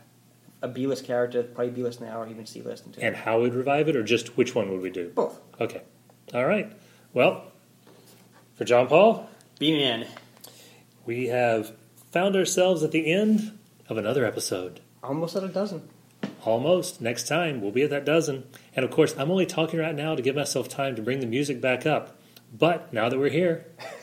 A 0.61 0.67
B 0.67 0.87
list 0.87 1.05
character, 1.05 1.43
probably 1.43 1.71
B 1.71 1.83
list 1.83 2.01
now, 2.01 2.21
or 2.21 2.27
even 2.27 2.45
C 2.45 2.61
list. 2.61 2.85
And 2.99 3.15
how 3.15 3.41
we'd 3.41 3.53
revive 3.53 3.87
it, 3.89 3.95
or 3.95 4.03
just 4.03 4.37
which 4.37 4.55
one 4.55 4.71
would 4.71 4.81
we 4.81 4.89
do? 4.89 5.09
both. 5.09 5.39
Okay. 5.61 5.81
All 6.33 6.45
right. 6.45 6.71
Well, 7.13 7.51
for 8.55 8.65
John 8.65 8.87
Paul, 8.87 9.29
B 9.59 9.71
man. 9.71 10.07
we 11.05 11.27
have 11.27 11.73
found 12.11 12.35
ourselves 12.35 12.81
at 12.81 12.91
the 12.91 13.11
end 13.11 13.57
of 13.87 13.97
another 13.97 14.25
episode. 14.25 14.81
Almost 15.03 15.35
at 15.35 15.43
a 15.43 15.47
dozen. 15.47 15.87
Almost. 16.43 17.01
Next 17.01 17.27
time, 17.27 17.61
we'll 17.61 17.71
be 17.71 17.83
at 17.83 17.89
that 17.91 18.05
dozen. 18.05 18.45
And 18.75 18.83
of 18.83 18.91
course, 18.91 19.15
I'm 19.17 19.29
only 19.29 19.45
talking 19.45 19.79
right 19.79 19.95
now 19.95 20.15
to 20.15 20.21
give 20.21 20.35
myself 20.35 20.67
time 20.67 20.95
to 20.95 21.01
bring 21.01 21.19
the 21.19 21.27
music 21.27 21.61
back 21.61 21.85
up. 21.85 22.19
But 22.51 22.91
now 22.93 23.09
that 23.09 23.19
we're 23.19 23.29
here, 23.29 23.67